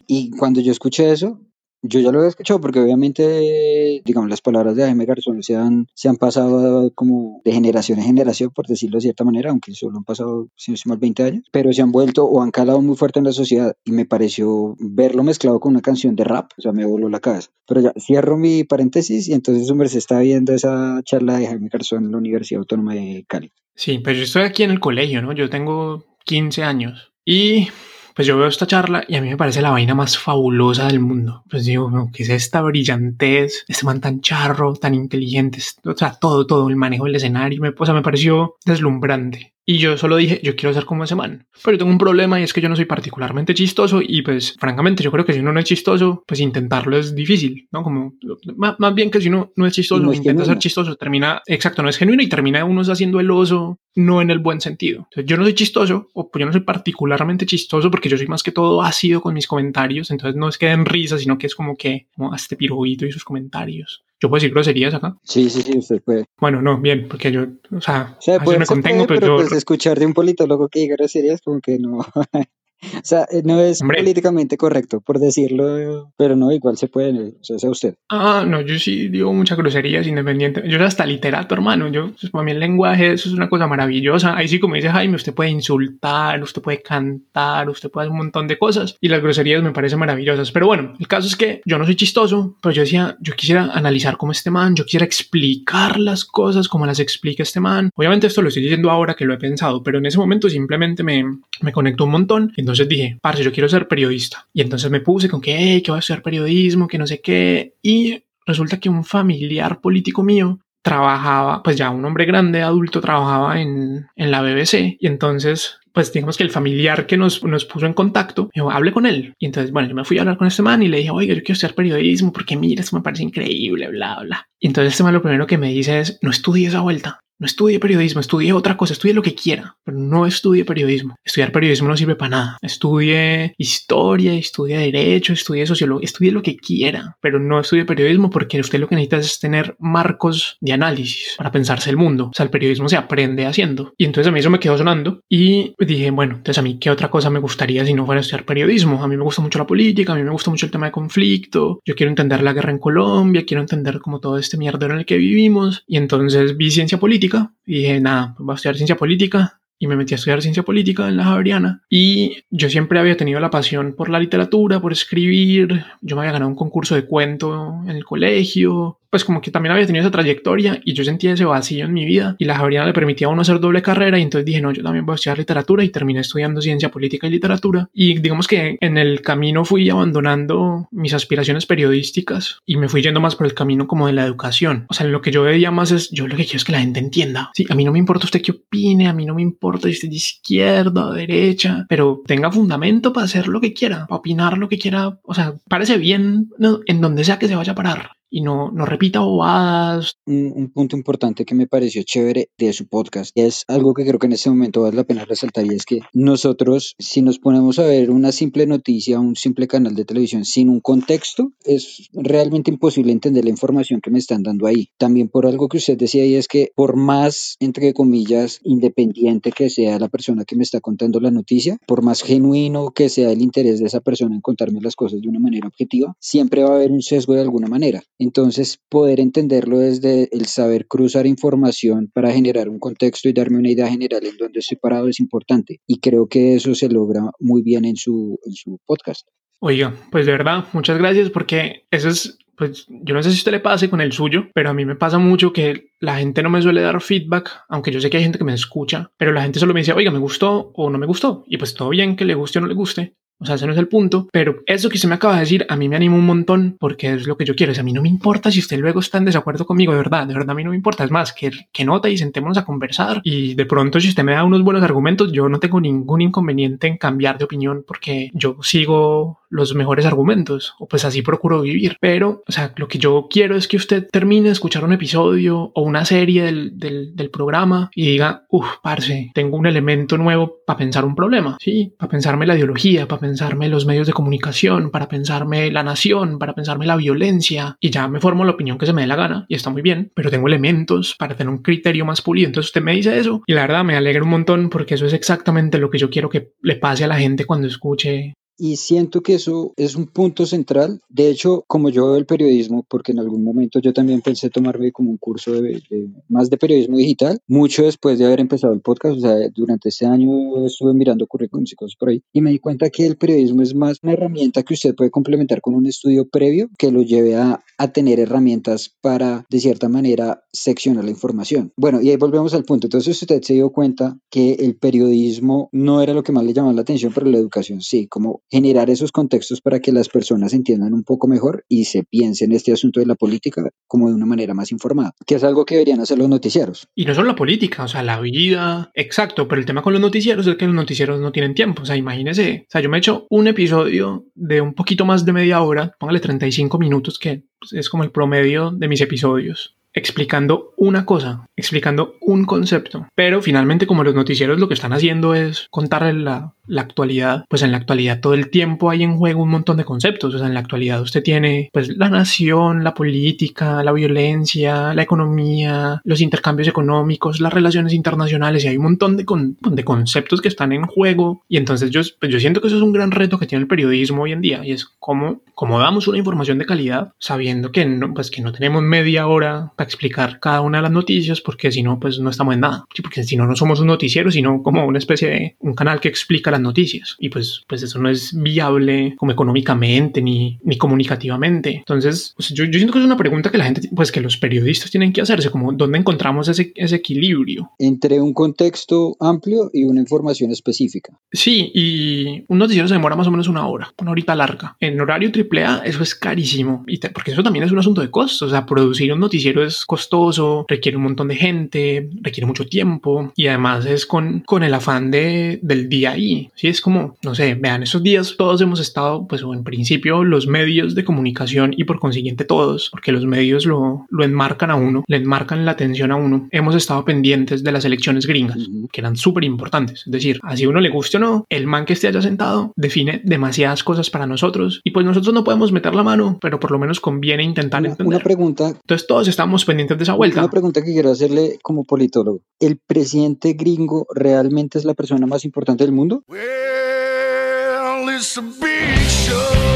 Y 0.06 0.30
cuando 0.30 0.60
yo 0.60 0.72
escuché 0.72 1.12
eso, 1.12 1.38
yo 1.82 2.00
ya 2.00 2.12
lo 2.12 2.18
había 2.18 2.28
escuchado 2.28 2.60
porque 2.60 2.80
obviamente, 2.80 4.00
digamos, 4.04 4.30
las 4.30 4.40
palabras 4.40 4.76
de 4.76 4.84
Jaime 4.84 5.04
Garzón 5.04 5.42
se 5.42 5.56
han, 5.56 5.86
se 5.94 6.08
han 6.08 6.16
pasado 6.16 6.92
como 6.94 7.40
de 7.44 7.52
generación 7.52 7.98
en 7.98 8.04
generación, 8.04 8.50
por 8.50 8.66
decirlo 8.66 8.98
de 8.98 9.02
cierta 9.02 9.24
manera, 9.24 9.50
aunque 9.50 9.74
solo 9.74 9.98
han 9.98 10.04
pasado, 10.04 10.48
si 10.56 10.72
no 10.72 10.78
más 10.86 11.00
20 11.00 11.22
años, 11.24 11.44
pero 11.50 11.72
se 11.72 11.82
han 11.82 11.92
vuelto 11.92 12.24
o 12.24 12.40
han 12.42 12.52
calado 12.52 12.80
muy 12.80 12.96
fuerte 12.96 13.18
en 13.18 13.24
la 13.24 13.32
sociedad 13.32 13.74
y 13.84 13.92
me 13.92 14.06
pareció 14.06 14.76
verlo 14.78 15.24
mezclado 15.24 15.58
con 15.60 15.72
una 15.72 15.82
canción 15.82 16.14
de 16.14 16.24
rap, 16.24 16.52
o 16.56 16.62
sea, 16.62 16.72
me 16.72 16.86
voló 16.86 17.08
la 17.08 17.20
cabeza. 17.20 17.50
Pero 17.66 17.80
ya, 17.80 17.92
cierro 17.98 18.36
mi 18.36 18.64
paréntesis 18.64 19.28
y 19.28 19.32
entonces, 19.32 19.70
hombre, 19.70 19.88
se 19.88 19.98
está 19.98 20.20
viendo 20.20 20.52
esa 20.54 21.00
charla 21.04 21.38
de 21.38 21.46
Jaime 21.46 21.68
Garzón 21.70 22.04
en 22.04 22.12
la 22.12 22.18
Universidad 22.18 22.60
Autónoma 22.60 22.94
de 22.94 23.24
Cali. 23.28 23.52
Sí, 23.74 23.98
pero 23.98 24.18
yo 24.18 24.24
estoy 24.24 24.42
aquí 24.42 24.62
en 24.62 24.70
el 24.70 24.80
colegio, 24.80 25.22
¿no? 25.22 25.32
Yo 25.32 25.50
tengo 25.50 26.04
15 26.24 26.62
años 26.62 27.12
y 27.24 27.68
pues 28.14 28.26
yo 28.26 28.36
veo 28.36 28.46
esta 28.46 28.66
charla 28.66 29.04
y 29.08 29.16
a 29.16 29.22
mí 29.22 29.28
me 29.28 29.36
parece 29.36 29.62
la 29.62 29.70
vaina 29.70 29.94
más 29.94 30.18
fabulosa 30.18 30.86
del 30.86 31.00
mundo. 31.00 31.44
Pues 31.50 31.64
digo, 31.64 32.10
¿qué 32.12 32.22
es 32.22 32.28
esta 32.28 32.62
brillantez? 32.62 33.64
Este 33.68 33.84
man 33.84 34.00
tan 34.00 34.20
charro, 34.20 34.74
tan 34.74 34.94
inteligente, 34.94 35.60
o 35.84 35.96
sea, 35.96 36.14
todo, 36.14 36.46
todo, 36.46 36.68
el 36.68 36.76
manejo 36.76 37.04
del 37.04 37.16
escenario, 37.16 37.62
o 37.76 37.86
sea, 37.86 37.94
me 37.94 38.02
pareció 38.02 38.56
deslumbrante. 38.64 39.51
Y 39.64 39.78
yo 39.78 39.96
solo 39.96 40.16
dije, 40.16 40.40
yo 40.42 40.56
quiero 40.56 40.74
ser 40.74 40.84
como 40.84 41.04
ese 41.04 41.14
man. 41.14 41.46
Pero 41.64 41.78
tengo 41.78 41.90
un 41.90 41.98
problema 41.98 42.40
y 42.40 42.42
es 42.42 42.52
que 42.52 42.60
yo 42.60 42.68
no 42.68 42.76
soy 42.76 42.84
particularmente 42.84 43.54
chistoso 43.54 44.00
y 44.02 44.22
pues 44.22 44.56
francamente 44.58 45.02
yo 45.04 45.12
creo 45.12 45.24
que 45.24 45.32
si 45.32 45.38
uno 45.38 45.52
no 45.52 45.60
es 45.60 45.66
chistoso, 45.66 46.24
pues 46.26 46.40
intentarlo 46.40 46.96
es 46.96 47.14
difícil, 47.14 47.68
¿no? 47.70 47.82
Como 47.82 48.14
más, 48.56 48.94
bien 48.94 49.10
que 49.10 49.20
si 49.20 49.28
uno 49.28 49.52
no 49.56 49.66
es 49.66 49.72
chistoso, 49.72 50.02
no 50.02 50.12
intenta 50.12 50.44
ser 50.44 50.58
chistoso, 50.58 50.96
termina, 50.96 51.42
exacto, 51.46 51.82
no 51.82 51.88
es 51.88 51.96
genuino 51.96 52.22
y 52.22 52.28
termina 52.28 52.64
uno 52.64 52.82
haciendo 52.82 53.20
el 53.20 53.30
oso, 53.30 53.78
no 53.94 54.20
en 54.20 54.30
el 54.30 54.40
buen 54.40 54.60
sentido. 54.60 55.06
Entonces, 55.10 55.26
yo 55.26 55.36
no 55.36 55.44
soy 55.44 55.54
chistoso 55.54 56.08
o 56.12 56.30
pues 56.30 56.40
yo 56.40 56.46
no 56.46 56.52
soy 56.52 56.62
particularmente 56.62 57.46
chistoso 57.46 57.90
porque 57.90 58.08
yo 58.08 58.16
soy 58.16 58.26
más 58.26 58.42
que 58.42 58.50
todo 58.50 58.82
ácido 58.82 59.20
con 59.20 59.34
mis 59.34 59.46
comentarios, 59.46 60.10
entonces 60.10 60.36
no 60.36 60.48
es 60.48 60.58
que 60.58 60.66
den 60.66 60.84
risa, 60.84 61.18
sino 61.18 61.38
que 61.38 61.46
es 61.46 61.54
como 61.54 61.76
que, 61.76 62.08
como 62.16 62.32
a 62.32 62.36
este 62.36 62.56
piruito 62.56 63.06
y 63.06 63.12
sus 63.12 63.24
comentarios. 63.24 64.02
¿Yo 64.22 64.28
puedo 64.28 64.38
decir 64.38 64.52
groserías 64.52 64.94
acá? 64.94 65.16
Sí, 65.24 65.50
sí, 65.50 65.62
sí, 65.62 65.78
usted 65.78 66.00
puede. 66.00 66.26
Bueno, 66.40 66.62
no, 66.62 66.80
bien, 66.80 67.08
porque 67.08 67.32
yo, 67.32 67.42
o 67.76 67.80
sea, 67.80 68.14
o 68.16 68.22
sea 68.22 68.38
me 68.38 68.66
contengo, 68.66 69.04
pero, 69.04 69.26
yo... 69.26 69.36
Pues 69.36 69.50
escuchar 69.50 69.98
de 69.98 70.06
un 70.06 70.14
politólogo 70.14 70.68
que 70.68 70.78
diga 70.78 70.94
groserías 70.94 71.42
como 71.42 71.60
que 71.60 71.80
no... 71.80 71.98
O 72.82 73.04
sea, 73.04 73.26
eh, 73.30 73.42
no 73.44 73.60
es 73.60 73.80
políticamente 73.80 74.56
correcto, 74.56 75.00
por 75.00 75.18
decirlo, 75.18 76.12
pero 76.16 76.36
no, 76.36 76.52
igual 76.52 76.76
se 76.76 76.88
puede, 76.88 77.34
o 77.40 77.44
sea, 77.44 77.58
sea 77.58 77.70
usted. 77.70 77.94
Ah, 78.08 78.44
no, 78.46 78.60
yo 78.60 78.78
sí 78.78 79.08
digo 79.08 79.32
muchas 79.32 79.58
groserías 79.58 80.06
independiente. 80.06 80.62
Yo 80.66 80.78
soy 80.78 80.86
hasta 80.86 81.06
literato, 81.06 81.54
hermano. 81.54 81.88
Yo, 81.88 82.12
pues, 82.12 82.30
para 82.30 82.44
mí 82.44 82.52
el 82.52 82.60
lenguaje, 82.60 83.12
eso 83.12 83.28
es 83.28 83.34
una 83.34 83.48
cosa 83.48 83.66
maravillosa. 83.66 84.36
Ahí 84.36 84.48
sí, 84.48 84.58
como 84.58 84.74
dice 84.74 84.90
Jaime, 84.90 85.16
usted 85.16 85.34
puede 85.34 85.50
insultar, 85.50 86.42
usted 86.42 86.62
puede 86.62 86.82
cantar, 86.82 87.68
usted 87.68 87.90
puede 87.90 88.06
hacer 88.06 88.12
un 88.12 88.18
montón 88.18 88.48
de 88.48 88.58
cosas. 88.58 88.96
Y 89.00 89.08
las 89.08 89.22
groserías 89.22 89.62
me 89.62 89.72
parecen 89.72 89.98
maravillosas. 89.98 90.50
Pero 90.50 90.66
bueno, 90.66 90.94
el 90.98 91.08
caso 91.08 91.28
es 91.28 91.36
que 91.36 91.62
yo 91.64 91.78
no 91.78 91.84
soy 91.84 91.96
chistoso, 91.96 92.56
pero 92.60 92.72
yo 92.72 92.82
decía, 92.82 93.16
yo 93.20 93.34
quisiera 93.34 93.70
analizar 93.72 94.16
como 94.16 94.32
este 94.32 94.50
man, 94.50 94.74
yo 94.74 94.84
quisiera 94.84 95.06
explicar 95.06 95.98
las 95.98 96.24
cosas 96.24 96.68
como 96.68 96.86
las 96.86 96.98
explica 96.98 97.42
este 97.42 97.60
man. 97.60 97.90
Obviamente 97.94 98.26
esto 98.26 98.42
lo 98.42 98.48
estoy 98.48 98.62
diciendo 98.62 98.90
ahora 98.90 99.14
que 99.14 99.24
lo 99.24 99.34
he 99.34 99.38
pensado, 99.38 99.82
pero 99.82 99.98
en 99.98 100.06
ese 100.06 100.18
momento 100.18 100.48
simplemente 100.48 101.02
me, 101.02 101.24
me 101.60 101.72
conectó 101.72 102.04
un 102.04 102.10
montón. 102.10 102.52
Entonces 102.56 102.71
entonces 102.72 102.88
dije, 102.88 103.18
parce, 103.20 103.44
yo 103.44 103.52
quiero 103.52 103.68
ser 103.68 103.88
periodista. 103.88 104.48
Y 104.52 104.60
entonces 104.60 104.90
me 104.90 105.00
puse 105.00 105.28
con 105.28 105.40
que, 105.40 105.56
hey, 105.56 105.82
que 105.82 105.90
voy 105.90 105.98
a 105.98 106.00
estudiar 106.00 106.22
periodismo, 106.22 106.88
que 106.88 106.98
no 106.98 107.06
sé 107.06 107.20
qué. 107.20 107.74
Y 107.82 108.24
resulta 108.46 108.78
que 108.78 108.88
un 108.88 109.04
familiar 109.04 109.80
político 109.80 110.22
mío 110.22 110.58
trabajaba, 110.82 111.62
pues 111.62 111.76
ya 111.76 111.90
un 111.90 112.04
hombre 112.04 112.24
grande, 112.24 112.62
adulto, 112.62 113.00
trabajaba 113.00 113.60
en, 113.60 114.06
en 114.16 114.30
la 114.30 114.42
BBC. 114.42 114.96
Y 114.98 115.06
entonces 115.06 115.78
pues 115.92 116.12
digamos 116.12 116.36
que 116.36 116.42
el 116.42 116.50
familiar 116.50 117.06
que 117.06 117.16
nos, 117.16 117.44
nos 117.44 117.64
puso 117.64 117.86
en 117.86 117.92
contacto, 117.92 118.50
dijo, 118.54 118.70
hable 118.70 118.92
con 118.92 119.06
él. 119.06 119.34
Y 119.38 119.46
entonces, 119.46 119.72
bueno, 119.72 119.88
yo 119.88 119.94
me 119.94 120.04
fui 120.04 120.18
a 120.18 120.22
hablar 120.22 120.38
con 120.38 120.46
este 120.46 120.62
man 120.62 120.82
y 120.82 120.88
le 120.88 120.98
dije, 120.98 121.10
oiga, 121.10 121.34
yo 121.34 121.42
quiero 121.42 121.52
estudiar 121.54 121.74
periodismo 121.74 122.32
porque 122.32 122.56
mira, 122.56 122.80
esto 122.80 122.96
me 122.96 123.02
parece 123.02 123.24
increíble, 123.24 123.88
bla, 123.88 124.20
bla. 124.22 124.46
Y 124.58 124.68
entonces 124.68 124.94
este 124.94 125.02
man 125.02 125.14
lo 125.14 125.22
primero 125.22 125.46
que 125.46 125.58
me 125.58 125.72
dice 125.72 126.00
es, 126.00 126.18
no 126.22 126.30
estudie 126.30 126.68
esa 126.68 126.80
vuelta. 126.80 127.20
No 127.38 127.46
estudie 127.46 127.80
periodismo, 127.80 128.20
estudie 128.20 128.52
otra 128.52 128.76
cosa, 128.76 128.92
estudie 128.92 129.14
lo 129.14 129.22
que 129.22 129.34
quiera, 129.34 129.76
pero 129.84 129.98
no 129.98 130.26
estudie 130.26 130.64
periodismo. 130.64 131.16
Estudiar 131.24 131.50
periodismo 131.50 131.88
no 131.88 131.96
sirve 131.96 132.14
para 132.14 132.28
nada. 132.30 132.58
Estudie 132.62 133.54
historia, 133.58 134.34
estudie 134.34 134.78
derecho, 134.78 135.32
estudie 135.32 135.66
sociología, 135.66 136.04
estudie 136.04 136.32
lo 136.32 136.42
que 136.42 136.56
quiera, 136.56 137.16
pero 137.20 137.40
no 137.40 137.60
estudie 137.60 137.84
periodismo 137.84 138.30
porque 138.30 138.60
usted 138.60 138.78
lo 138.78 138.88
que 138.88 138.94
necesita 138.94 139.18
es 139.18 139.40
tener 139.40 139.74
marcos 139.78 140.56
de 140.60 140.72
análisis 140.72 141.34
para 141.36 141.50
pensarse 141.50 141.90
el 141.90 141.96
mundo. 141.96 142.26
O 142.26 142.32
sea, 142.32 142.44
el 142.44 142.50
periodismo 142.50 142.88
se 142.88 142.96
aprende 142.96 143.46
haciendo. 143.46 143.92
Y 143.98 144.04
entonces 144.04 144.28
a 144.28 144.32
mí 144.32 144.40
eso 144.40 144.50
me 144.50 144.60
quedó 144.60 144.78
sonando 144.78 145.20
y 145.28 145.74
dije, 145.78 146.10
bueno, 146.10 146.36
entonces 146.36 146.58
a 146.58 146.62
mí 146.62 146.78
qué 146.78 146.90
otra 146.90 147.10
cosa 147.10 147.30
me 147.30 147.40
gustaría 147.40 147.84
si 147.84 147.94
no 147.94 148.06
fuera 148.06 148.20
estudiar 148.20 148.44
periodismo. 148.44 149.02
A 149.02 149.08
mí 149.08 149.16
me 149.16 149.24
gusta 149.24 149.42
mucho 149.42 149.58
la 149.58 149.66
política, 149.66 150.12
a 150.12 150.16
mí 150.16 150.22
me 150.22 150.30
gusta 150.30 150.50
mucho 150.50 150.66
el 150.66 150.72
tema 150.72 150.86
de 150.86 150.92
conflicto, 150.92 151.80
yo 151.84 151.94
quiero 151.94 152.10
entender 152.10 152.42
la 152.42 152.52
guerra 152.52 152.70
en 152.70 152.78
Colombia, 152.78 153.44
quiero 153.46 153.60
entender 153.60 153.98
como 154.00 154.20
todo 154.20 154.38
este 154.38 154.56
mierdero 154.56 154.94
en 154.94 155.00
el 155.00 155.06
que 155.06 155.16
vivimos. 155.16 155.82
Y 155.86 155.96
entonces 155.96 156.56
vi 156.56 156.70
ciencia 156.70 156.98
política 156.98 157.21
y 157.66 157.74
dije, 157.74 158.00
nada, 158.00 158.34
pues 158.36 158.46
voy 158.46 158.52
a 158.52 158.56
estudiar 158.56 158.76
ciencia 158.76 158.96
política 158.96 159.60
y 159.78 159.88
me 159.88 159.96
metí 159.96 160.14
a 160.14 160.16
estudiar 160.16 160.40
ciencia 160.42 160.62
política 160.62 161.08
en 161.08 161.16
la 161.16 161.24
Javeriana. 161.24 161.82
Y 161.90 162.44
yo 162.50 162.70
siempre 162.70 163.00
había 163.00 163.16
tenido 163.16 163.40
la 163.40 163.50
pasión 163.50 163.94
por 163.96 164.10
la 164.10 164.20
literatura, 164.20 164.80
por 164.80 164.92
escribir. 164.92 165.84
Yo 166.00 166.14
me 166.14 166.22
había 166.22 166.32
ganado 166.32 166.48
un 166.48 166.56
concurso 166.56 166.94
de 166.94 167.04
cuento 167.04 167.82
en 167.84 167.96
el 167.96 168.04
colegio 168.04 169.00
pues 169.12 169.26
como 169.26 169.42
que 169.42 169.50
también 169.50 169.74
había 169.74 169.84
tenido 169.84 170.02
esa 170.02 170.10
trayectoria 170.10 170.80
y 170.86 170.94
yo 170.94 171.04
sentía 171.04 171.34
ese 171.34 171.44
vacío 171.44 171.84
en 171.84 171.92
mi 171.92 172.06
vida 172.06 172.34
y 172.38 172.46
la 172.46 172.56
Javeriana 172.56 172.86
le 172.86 172.94
permitía 172.94 173.26
a 173.26 173.30
uno 173.30 173.42
hacer 173.42 173.60
doble 173.60 173.82
carrera 173.82 174.18
y 174.18 174.22
entonces 174.22 174.46
dije, 174.46 174.62
no, 174.62 174.72
yo 174.72 174.82
también 174.82 175.04
voy 175.04 175.12
a 175.12 175.16
estudiar 175.16 175.36
literatura 175.36 175.84
y 175.84 175.90
terminé 175.90 176.20
estudiando 176.20 176.62
ciencia 176.62 176.90
política 176.90 177.26
y 177.26 177.30
literatura 177.30 177.90
y 177.92 178.18
digamos 178.20 178.48
que 178.48 178.78
en 178.80 178.96
el 178.96 179.20
camino 179.20 179.66
fui 179.66 179.90
abandonando 179.90 180.88
mis 180.90 181.12
aspiraciones 181.12 181.66
periodísticas 181.66 182.60
y 182.64 182.78
me 182.78 182.88
fui 182.88 183.02
yendo 183.02 183.20
más 183.20 183.36
por 183.36 183.46
el 183.46 183.52
camino 183.52 183.86
como 183.86 184.06
de 184.06 184.14
la 184.14 184.24
educación. 184.24 184.86
O 184.88 184.94
sea, 184.94 185.06
lo 185.06 185.20
que 185.20 185.30
yo 185.30 185.42
veía 185.42 185.70
más 185.70 185.90
es, 185.90 186.10
yo 186.10 186.26
lo 186.26 186.34
que 186.34 186.44
quiero 186.44 186.56
es 186.56 186.64
que 186.64 186.72
la 186.72 186.80
gente 186.80 186.98
entienda. 186.98 187.50
Sí, 187.52 187.66
a 187.68 187.74
mí 187.74 187.84
no 187.84 187.92
me 187.92 187.98
importa 187.98 188.24
usted 188.24 188.40
qué 188.40 188.52
opine, 188.52 189.08
a 189.08 189.12
mí 189.12 189.26
no 189.26 189.34
me 189.34 189.42
importa 189.42 189.88
si 189.88 189.94
esté 189.94 190.08
de 190.08 190.16
izquierda 190.16 191.12
derecha, 191.12 191.84
pero 191.86 192.22
tenga 192.26 192.50
fundamento 192.50 193.12
para 193.12 193.26
hacer 193.26 193.46
lo 193.46 193.60
que 193.60 193.74
quiera, 193.74 194.06
para 194.06 194.20
opinar 194.20 194.56
lo 194.56 194.70
que 194.70 194.78
quiera. 194.78 195.18
O 195.22 195.34
sea, 195.34 195.52
parece 195.68 195.98
bien 195.98 196.48
en 196.86 197.00
donde 197.02 197.24
sea 197.24 197.38
que 197.38 197.46
se 197.46 197.56
vaya 197.56 197.72
a 197.72 197.74
parar 197.74 198.21
y 198.32 198.40
no, 198.40 198.70
repita 198.70 199.20
bobadas. 199.20 200.16
Un, 200.26 200.52
un, 200.56 200.70
punto 200.72 200.96
importante 200.96 201.44
que 201.44 201.54
me 201.54 201.66
pareció 201.66 202.02
chévere 202.02 202.48
de 202.56 202.72
su 202.72 202.88
podcast 202.88 203.30
es 203.34 203.64
algo 203.68 203.92
que 203.92 204.06
creo 204.06 204.18
que 204.18 204.26
en 204.26 204.32
este 204.32 204.48
momento 204.48 204.80
vale 204.80 204.96
la 204.96 205.04
pena 205.04 205.26
resaltar 205.26 205.66
y 205.66 205.74
es 205.74 205.84
que 205.84 206.00
nosotros, 206.14 206.94
si 206.98 207.20
nos 207.20 207.38
ponemos 207.38 207.78
a 207.78 207.84
ver 207.84 208.10
una 208.10 208.32
simple 208.32 208.66
noticia, 208.66 209.20
un 209.20 209.36
simple 209.36 209.68
canal 209.68 209.94
de 209.94 210.06
televisión 210.06 210.46
sin 210.46 210.70
un 210.70 210.80
contexto, 210.80 211.52
es 211.64 212.08
realmente 212.14 212.70
imposible 212.70 213.12
entender 213.12 213.44
la 213.44 213.50
información 213.50 214.00
que 214.00 214.10
me 214.10 214.18
están 214.18 214.42
dando 214.42 214.66
ahí. 214.66 214.88
También 214.96 215.28
por 215.28 215.46
algo 215.46 215.68
que 215.68 215.76
usted 215.76 215.98
decía 215.98 216.24
y 216.24 216.34
es 216.34 216.48
que 216.48 216.70
por 216.74 216.96
más, 216.96 217.56
entre 217.60 217.92
comillas, 217.92 218.60
independiente 218.64 219.52
que 219.52 219.68
sea 219.68 219.98
la 219.98 220.08
persona 220.08 220.46
que 220.46 220.56
me 220.56 220.62
está 220.62 220.80
contando 220.80 221.20
la 221.20 221.30
noticia, 221.30 221.76
por 221.86 222.02
más 222.02 222.22
genuino 222.22 222.92
que 222.92 223.10
sea 223.10 223.30
el 223.30 223.42
interés 223.42 223.78
de 223.80 223.86
esa 223.86 224.00
persona 224.00 224.34
en 224.34 224.40
contarme 224.40 224.80
las 224.80 224.96
cosas 224.96 225.20
de 225.20 225.28
una 225.28 225.38
manera 225.38 225.68
objetiva, 225.68 226.16
siempre 226.18 226.62
va 226.62 226.70
a 226.70 226.76
haber 226.76 226.92
un 226.92 227.02
sesgo 227.02 227.34
de 227.34 227.42
alguna 227.42 227.68
manera. 227.68 228.02
Entonces, 228.22 228.80
poder 228.88 229.18
entenderlo 229.18 229.78
desde 229.78 230.28
el 230.30 230.46
saber 230.46 230.86
cruzar 230.86 231.26
información 231.26 232.10
para 232.14 232.30
generar 232.30 232.68
un 232.68 232.78
contexto 232.78 233.28
y 233.28 233.32
darme 233.32 233.58
una 233.58 233.70
idea 233.70 233.88
general 233.88 234.24
en 234.24 234.36
donde 234.36 234.60
estoy 234.60 234.78
parado 234.78 235.08
es 235.08 235.18
importante. 235.18 235.80
Y 235.86 235.98
creo 235.98 236.28
que 236.28 236.54
eso 236.54 236.74
se 236.74 236.88
logra 236.88 237.22
muy 237.40 237.62
bien 237.62 237.84
en 237.84 237.96
su, 237.96 238.38
podcast. 238.86 239.26
Oiga, 239.60 239.94
pues 240.10 240.26
de 240.26 240.32
verdad, 240.32 240.66
muchas 240.72 240.98
gracias 240.98 241.30
porque 241.30 241.84
eso 241.90 242.08
es, 242.08 242.38
pues 242.56 242.86
yo 242.88 243.14
no 243.14 243.22
sé 243.22 243.30
si 243.30 243.38
usted 243.38 243.52
le 243.52 243.60
pase 243.60 243.90
con 243.90 244.00
el 244.00 244.12
suyo, 244.12 244.48
pero 244.54 244.70
a 244.70 244.74
mí 244.74 244.84
me 244.84 244.96
pasa 244.96 245.18
mucho 245.18 245.52
que 245.52 245.90
la 246.00 246.16
gente 246.16 246.42
no 246.42 246.50
me 246.50 246.62
suele 246.62 246.80
dar 246.80 247.00
feedback, 247.00 247.50
aunque 247.68 247.90
yo 247.90 248.00
sé 248.00 248.10
que 248.10 248.16
hay 248.16 248.22
gente 248.24 248.38
que 248.38 248.44
me 248.44 248.54
escucha, 248.54 249.10
pero 249.16 249.32
la 249.32 249.42
gente 249.42 249.58
solo 249.58 249.74
me 249.74 249.80
dice, 249.80 249.92
oiga, 249.92 250.10
me 250.10 250.18
gustó 250.18 250.72
o 250.74 250.90
no 250.90 250.98
me 250.98 251.06
gustó. 251.06 251.44
Y 251.46 251.58
pues 251.58 251.74
todo 251.74 251.90
bien 251.90 252.16
que 252.16 252.24
le 252.24 252.34
guste 252.34 252.58
o 252.58 252.62
no 252.62 252.68
le 252.68 252.74
guste, 252.74 253.16
o 253.42 253.46
sea, 253.46 253.56
ese 253.56 253.66
no 253.66 253.72
es 253.72 253.78
el 253.78 253.88
punto, 253.88 254.28
pero 254.32 254.62
eso 254.66 254.88
que 254.88 254.98
se 254.98 255.08
me 255.08 255.14
acaba 255.16 255.34
de 255.34 255.40
decir 255.40 255.66
a 255.68 255.76
mí 255.76 255.88
me 255.88 255.96
anima 255.96 256.16
un 256.16 256.24
montón 256.26 256.76
porque 256.78 257.14
es 257.14 257.26
lo 257.26 257.36
que 257.36 257.44
yo 257.44 257.54
quiero. 257.54 257.72
O 257.72 257.74
sea, 257.74 257.82
a 257.82 257.84
mí 257.84 257.92
no 257.92 258.02
me 258.02 258.08
importa 258.08 258.50
si 258.50 258.60
usted 258.60 258.78
luego 258.78 259.00
está 259.00 259.18
en 259.18 259.24
desacuerdo 259.24 259.66
conmigo, 259.66 259.92
de 259.92 259.98
verdad, 259.98 260.26
de 260.26 260.34
verdad 260.34 260.50
a 260.50 260.54
mí 260.54 260.64
no 260.64 260.70
me 260.70 260.76
importa. 260.76 261.04
Es 261.04 261.10
más, 261.10 261.32
que, 261.32 261.50
que 261.72 261.84
nota 261.84 262.08
y 262.08 262.16
sentémonos 262.16 262.58
a 262.58 262.64
conversar 262.64 263.20
y 263.24 263.54
de 263.54 263.66
pronto 263.66 264.00
si 264.00 264.08
usted 264.08 264.24
me 264.24 264.32
da 264.32 264.44
unos 264.44 264.62
buenos 264.62 264.82
argumentos, 264.82 265.32
yo 265.32 265.48
no 265.48 265.58
tengo 265.58 265.80
ningún 265.80 266.22
inconveniente 266.22 266.86
en 266.86 266.96
cambiar 266.96 267.38
de 267.38 267.44
opinión 267.44 267.84
porque 267.86 268.30
yo 268.32 268.56
sigo 268.62 269.41
los 269.52 269.74
mejores 269.74 270.06
argumentos 270.06 270.74
o 270.78 270.88
pues 270.88 271.04
así 271.04 271.22
procuro 271.22 271.60
vivir. 271.60 271.96
Pero, 272.00 272.42
o 272.48 272.52
sea, 272.52 272.72
lo 272.76 272.88
que 272.88 272.98
yo 272.98 273.28
quiero 273.30 273.54
es 273.54 273.68
que 273.68 273.76
usted 273.76 274.08
termine 274.10 274.46
de 274.46 274.52
escuchar 274.52 274.84
un 274.84 274.92
episodio 274.92 275.70
o 275.74 275.82
una 275.82 276.04
serie 276.04 276.42
del, 276.42 276.78
del, 276.78 277.30
programa 277.30 277.90
y 277.94 278.06
diga, 278.06 278.44
uff, 278.50 278.66
parce, 278.82 279.30
tengo 279.34 279.56
un 279.56 279.66
elemento 279.66 280.18
nuevo 280.18 280.58
para 280.66 280.78
pensar 280.78 281.04
un 281.04 281.14
problema, 281.14 281.56
¿sí? 281.60 281.94
Para 281.98 282.10
pensarme 282.10 282.46
la 282.46 282.56
ideología, 282.56 283.06
para 283.06 283.20
pensarme 283.20 283.68
los 283.68 283.86
medios 283.86 284.06
de 284.06 284.12
comunicación, 284.12 284.90
para 284.90 285.08
pensarme 285.08 285.70
la 285.70 285.82
nación, 285.82 286.38
para 286.38 286.54
pensarme 286.54 286.84
la 286.84 286.96
violencia 286.96 287.76
y 287.80 287.90
ya 287.90 288.08
me 288.08 288.20
formo 288.20 288.44
la 288.44 288.52
opinión 288.52 288.76
que 288.76 288.86
se 288.86 288.92
me 288.92 289.02
dé 289.02 289.06
la 289.06 289.16
gana 289.16 289.46
y 289.48 289.54
está 289.54 289.70
muy 289.70 289.82
bien, 289.82 290.10
pero 290.14 290.30
tengo 290.30 290.46
elementos 290.46 291.14
para 291.18 291.36
tener 291.36 291.50
un 291.50 291.62
criterio 291.62 292.04
más 292.04 292.20
pulido. 292.22 292.48
Entonces 292.48 292.70
usted 292.70 292.82
me 292.82 292.92
dice 292.92 293.18
eso 293.18 293.42
y 293.46 293.54
la 293.54 293.62
verdad 293.62 293.84
me 293.84 293.96
alegra 293.96 294.22
un 294.22 294.30
montón 294.30 294.68
porque 294.68 294.94
eso 294.94 295.06
es 295.06 295.12
exactamente 295.12 295.78
lo 295.78 295.90
que 295.90 295.98
yo 295.98 296.10
quiero 296.10 296.28
que 296.28 296.52
le 296.60 296.76
pase 296.76 297.04
a 297.04 297.08
la 297.08 297.18
gente 297.18 297.44
cuando 297.44 297.66
escuche 297.66 298.34
y 298.56 298.76
siento 298.76 299.22
que 299.22 299.34
eso 299.34 299.72
es 299.76 299.96
un 299.96 300.06
punto 300.06 300.46
central. 300.46 301.00
De 301.08 301.28
hecho, 301.28 301.64
como 301.66 301.90
yo 301.90 302.06
veo 302.06 302.16
el 302.16 302.26
periodismo, 302.26 302.84
porque 302.88 303.12
en 303.12 303.18
algún 303.18 303.42
momento 303.44 303.80
yo 303.80 303.92
también 303.92 304.20
pensé 304.20 304.50
tomarme 304.50 304.92
como 304.92 305.10
un 305.10 305.18
curso 305.18 305.60
de, 305.60 305.82
más 306.28 306.50
de 306.50 306.56
periodismo 306.56 306.96
digital, 306.96 307.38
mucho 307.46 307.84
después 307.84 308.18
de 308.18 308.26
haber 308.26 308.40
empezado 308.40 308.72
el 308.72 308.80
podcast, 308.80 309.16
o 309.16 309.20
sea, 309.20 309.36
durante 309.54 309.88
este 309.88 310.06
año 310.06 310.64
estuve 310.66 310.94
mirando 310.94 311.26
currículums 311.26 311.72
y 311.72 311.76
cosas 311.76 311.96
por 311.96 312.10
ahí, 312.10 312.22
y 312.32 312.40
me 312.40 312.50
di 312.50 312.58
cuenta 312.58 312.90
que 312.90 313.06
el 313.06 313.16
periodismo 313.16 313.62
es 313.62 313.74
más 313.74 313.98
una 314.02 314.12
herramienta 314.12 314.62
que 314.62 314.74
usted 314.74 314.94
puede 314.94 315.10
complementar 315.10 315.60
con 315.60 315.74
un 315.74 315.86
estudio 315.86 316.28
previo 316.28 316.68
que 316.78 316.90
lo 316.90 317.02
lleve 317.02 317.36
a, 317.36 317.62
a 317.78 317.92
tener 317.92 318.20
herramientas 318.20 318.96
para, 319.00 319.46
de 319.50 319.60
cierta 319.60 319.88
manera, 319.88 320.42
seccionar 320.52 321.04
la 321.04 321.10
información. 321.10 321.72
Bueno, 321.76 322.00
y 322.00 322.10
ahí 322.10 322.16
volvemos 322.16 322.54
al 322.54 322.64
punto. 322.64 322.86
Entonces 322.86 323.20
usted 323.20 323.42
se 323.42 323.54
dio 323.54 323.70
cuenta 323.70 324.18
que 324.30 324.54
el 324.54 324.76
periodismo 324.76 325.68
no 325.72 326.02
era 326.02 326.14
lo 326.14 326.22
que 326.22 326.32
más 326.32 326.44
le 326.44 326.52
llamaba 326.52 326.74
la 326.74 326.82
atención, 326.82 327.12
pero 327.14 327.26
la 327.26 327.38
educación 327.38 327.80
sí, 327.80 328.06
como 328.06 328.41
generar 328.50 328.90
esos 328.90 329.12
contextos 329.12 329.60
para 329.60 329.80
que 329.80 329.92
las 329.92 330.08
personas 330.08 330.52
entiendan 330.52 330.92
un 330.92 331.04
poco 331.04 331.28
mejor 331.28 331.64
y 331.68 331.84
se 331.84 332.04
piense 332.04 332.44
en 332.44 332.52
este 332.52 332.72
asunto 332.72 333.00
de 333.00 333.06
la 333.06 333.14
política 333.14 333.70
como 333.86 334.08
de 334.08 334.14
una 334.14 334.26
manera 334.26 334.54
más 334.54 334.72
informada, 334.72 335.12
que 335.26 335.36
es 335.36 335.44
algo 335.44 335.64
que 335.64 335.76
deberían 335.76 336.00
hacer 336.00 336.18
los 336.18 336.28
noticieros. 336.28 336.88
Y 336.94 337.04
no 337.04 337.14
solo 337.14 337.28
la 337.28 337.36
política, 337.36 337.84
o 337.84 337.88
sea, 337.88 338.02
la 338.02 338.20
vida, 338.20 338.90
exacto, 338.94 339.48
pero 339.48 339.60
el 339.60 339.66
tema 339.66 339.82
con 339.82 339.92
los 339.92 340.02
noticieros 340.02 340.46
es 340.46 340.56
que 340.56 340.66
los 340.66 340.74
noticieros 340.74 341.20
no 341.20 341.32
tienen 341.32 341.54
tiempo, 341.54 341.82
o 341.82 341.86
sea, 341.86 341.96
imagínese, 341.96 342.66
o 342.68 342.70
sea, 342.70 342.80
yo 342.80 342.88
me 342.88 342.98
he 342.98 343.00
hecho 343.00 343.26
un 343.30 343.46
episodio 343.48 344.26
de 344.34 344.60
un 344.60 344.74
poquito 344.74 345.04
más 345.04 345.24
de 345.24 345.32
media 345.32 345.62
hora, 345.62 345.94
póngale 345.98 346.20
35 346.20 346.78
minutos, 346.78 347.18
que 347.18 347.44
es 347.72 347.88
como 347.88 348.04
el 348.04 348.10
promedio 348.10 348.70
de 348.70 348.88
mis 348.88 349.00
episodios 349.00 349.76
explicando 349.94 350.72
una 350.76 351.04
cosa, 351.04 351.46
explicando 351.56 352.16
un 352.20 352.44
concepto. 352.44 353.06
Pero 353.14 353.42
finalmente 353.42 353.86
como 353.86 354.04
los 354.04 354.14
noticieros 354.14 354.58
lo 354.58 354.68
que 354.68 354.74
están 354.74 354.92
haciendo 354.92 355.34
es 355.34 355.66
contar 355.70 356.02
la, 356.14 356.54
la, 356.66 356.80
actualidad, 356.82 357.44
pues 357.48 357.62
en 357.62 357.72
la 357.72 357.78
actualidad 357.78 358.20
todo 358.20 358.34
el 358.34 358.50
tiempo 358.50 358.90
hay 358.90 359.02
en 359.02 359.16
juego 359.16 359.42
un 359.42 359.50
montón 359.50 359.76
de 359.76 359.84
conceptos. 359.84 360.34
O 360.34 360.38
sea, 360.38 360.46
en 360.46 360.54
la 360.54 360.60
actualidad 360.60 361.00
usted 361.02 361.22
tiene 361.22 361.70
pues 361.72 361.96
la 361.96 362.08
nación, 362.08 362.82
la 362.84 362.94
política, 362.94 363.82
la 363.84 363.92
violencia, 363.92 364.94
la 364.94 365.02
economía, 365.02 366.00
los 366.04 366.20
intercambios 366.20 366.68
económicos, 366.68 367.40
las 367.40 367.52
relaciones 367.52 367.92
internacionales 367.92 368.64
y 368.64 368.68
hay 368.68 368.76
un 368.76 368.84
montón 368.84 369.16
de, 369.16 369.24
con, 369.24 369.56
de 369.60 369.84
conceptos 369.84 370.40
que 370.40 370.48
están 370.48 370.72
en 370.72 370.86
juego. 370.86 371.42
Y 371.48 371.58
entonces 371.58 371.90
yo, 371.90 372.00
pues 372.18 372.32
yo 372.32 372.40
siento 372.40 372.60
que 372.60 372.68
eso 372.68 372.76
es 372.76 372.82
un 372.82 372.92
gran 372.92 373.10
reto 373.10 373.38
que 373.38 373.46
tiene 373.46 373.62
el 373.62 373.68
periodismo 373.68 374.22
hoy 374.22 374.32
en 374.32 374.40
día 374.40 374.64
y 374.64 374.72
es 374.72 374.86
cómo, 374.98 375.42
cómo 375.54 375.78
damos 375.78 376.08
una 376.08 376.18
información 376.18 376.58
de 376.58 376.66
calidad 376.66 377.12
sabiendo 377.18 377.72
que 377.72 377.84
no, 377.84 378.14
pues 378.14 378.30
que 378.30 378.42
no 378.42 378.52
tenemos 378.52 378.82
media 378.82 379.26
hora 379.26 379.72
explicar 379.82 380.40
cada 380.40 380.60
una 380.60 380.78
de 380.78 380.82
las 380.82 380.92
noticias, 380.92 381.40
porque 381.40 381.72
si 381.72 381.82
no, 381.82 381.98
pues 381.98 382.18
no 382.18 382.30
estamos 382.30 382.54
en 382.54 382.60
nada. 382.60 382.84
Sí, 382.94 383.02
porque 383.02 383.24
si 383.24 383.36
no, 383.36 383.46
no 383.46 383.56
somos 383.56 383.80
un 383.80 383.86
noticiero, 383.88 384.30
sino 384.30 384.62
como 384.62 384.86
una 384.86 384.98
especie 384.98 385.28
de 385.28 385.56
un 385.60 385.74
canal 385.74 386.00
que 386.00 386.08
explica 386.08 386.50
las 386.50 386.60
noticias. 386.60 387.16
Y 387.18 387.28
pues, 387.28 387.62
pues 387.66 387.82
eso 387.82 387.98
no 387.98 388.08
es 388.08 388.34
viable 388.34 389.14
como 389.16 389.32
económicamente 389.32 390.22
ni, 390.22 390.58
ni 390.62 390.76
comunicativamente. 390.76 391.76
Entonces, 391.78 392.34
pues 392.36 392.50
yo, 392.50 392.64
yo, 392.64 392.78
siento 392.78 392.92
que 392.92 392.98
es 392.98 393.04
una 393.04 393.16
pregunta 393.16 393.50
que 393.50 393.58
la 393.58 393.64
gente, 393.64 393.88
pues 393.94 394.12
que 394.12 394.20
los 394.20 394.36
periodistas 394.36 394.90
tienen 394.90 395.12
que 395.12 395.20
hacerse, 395.20 395.50
como 395.50 395.72
dónde 395.72 395.98
encontramos 395.98 396.48
ese, 396.48 396.72
ese 396.74 396.96
equilibrio. 396.96 397.70
Entre 397.78 398.20
un 398.20 398.32
contexto 398.32 399.16
amplio 399.20 399.70
y 399.72 399.84
una 399.84 400.00
información 400.00 400.50
específica. 400.50 401.18
Sí, 401.32 401.70
y 401.74 402.44
un 402.48 402.58
noticiero 402.58 402.88
se 402.88 402.94
demora 402.94 403.16
más 403.16 403.26
o 403.26 403.30
menos 403.30 403.48
una 403.48 403.66
hora, 403.66 403.92
una 404.00 404.10
horita 404.10 404.34
larga. 404.34 404.76
En 404.80 405.00
horario 405.00 405.30
AAA 405.30 405.82
eso 405.84 406.02
es 406.02 406.14
carísimo, 406.14 406.84
y 406.86 406.98
te, 406.98 407.10
porque 407.10 407.32
eso 407.32 407.42
también 407.42 407.64
es 407.64 407.72
un 407.72 407.78
asunto 407.78 408.00
de 408.00 408.10
costos. 408.10 408.42
O 408.42 408.50
sea, 408.50 408.66
producir 408.66 409.12
un 409.12 409.20
noticiero 409.20 409.64
es 409.64 409.71
es 409.78 409.86
costoso, 409.86 410.64
requiere 410.68 410.96
un 410.96 411.04
montón 411.04 411.28
de 411.28 411.36
gente, 411.36 412.08
requiere 412.20 412.46
mucho 412.46 412.66
tiempo 412.66 413.32
y 413.36 413.46
además 413.48 413.86
es 413.86 414.06
con, 414.06 414.40
con 414.40 414.62
el 414.62 414.74
afán 414.74 415.10
de, 415.10 415.58
del 415.62 415.88
día 415.88 416.12
ahí. 416.12 416.50
Sí, 416.54 416.68
es 416.68 416.80
como, 416.80 417.16
no 417.22 417.34
sé, 417.34 417.54
vean, 417.54 417.82
esos 417.82 418.02
días 418.02 418.34
todos 418.36 418.60
hemos 418.60 418.80
estado, 418.80 419.26
pues 419.26 419.42
en 419.42 419.64
principio, 419.64 420.24
los 420.24 420.46
medios 420.46 420.94
de 420.94 421.04
comunicación 421.04 421.74
y 421.76 421.84
por 421.84 421.98
consiguiente 421.98 422.44
todos, 422.44 422.88
porque 422.90 423.12
los 423.12 423.26
medios 423.26 423.66
lo, 423.66 424.06
lo 424.10 424.24
enmarcan 424.24 424.70
a 424.70 424.76
uno, 424.76 425.04
le 425.06 425.16
enmarcan 425.16 425.64
la 425.64 425.72
atención 425.72 426.10
a 426.10 426.16
uno. 426.16 426.48
Hemos 426.50 426.74
estado 426.74 427.04
pendientes 427.04 427.62
de 427.62 427.72
las 427.72 427.84
elecciones 427.84 428.26
gringas, 428.26 428.58
que 428.90 429.00
eran 429.00 429.16
súper 429.16 429.44
importantes. 429.44 430.02
Es 430.06 430.12
decir, 430.12 430.38
así 430.42 430.66
uno 430.66 430.80
le 430.80 430.90
guste 430.90 431.16
o 431.16 431.20
no, 431.20 431.44
el 431.48 431.66
man 431.66 431.84
que 431.84 431.92
esté 431.92 432.08
allá 432.08 432.22
sentado 432.22 432.72
define 432.76 433.20
demasiadas 433.24 433.84
cosas 433.84 434.10
para 434.10 434.26
nosotros 434.26 434.80
y 434.84 434.90
pues 434.90 435.04
nosotros 435.06 435.34
no 435.34 435.44
podemos 435.44 435.72
meter 435.72 435.94
la 435.94 436.02
mano, 436.02 436.38
pero 436.40 436.60
por 436.60 436.70
lo 436.70 436.78
menos 436.78 437.00
conviene 437.00 437.42
intentar 437.42 437.80
Una, 437.80 437.90
entender. 437.90 438.06
una 438.16 438.24
pregunta, 438.24 438.68
Entonces 438.68 439.06
todos 439.06 439.28
estamos 439.28 439.61
pendientes 439.64 439.96
de 439.98 440.04
esa 440.04 440.14
vuelta. 440.14 440.40
una 440.40 440.50
pregunta 440.50 440.82
que 440.82 440.92
quiero 440.92 441.10
hacerle 441.10 441.58
como 441.62 441.84
politólogo. 441.84 442.40
¿El 442.60 442.78
presidente 442.78 443.54
gringo 443.54 444.06
realmente 444.14 444.78
es 444.78 444.84
la 444.84 444.94
persona 444.94 445.26
más 445.26 445.44
importante 445.44 445.84
del 445.84 445.92
mundo? 445.92 446.24
Well, 446.28 448.14
it's 448.14 448.38
a 448.38 448.42
big 448.42 448.98
show. 449.08 449.72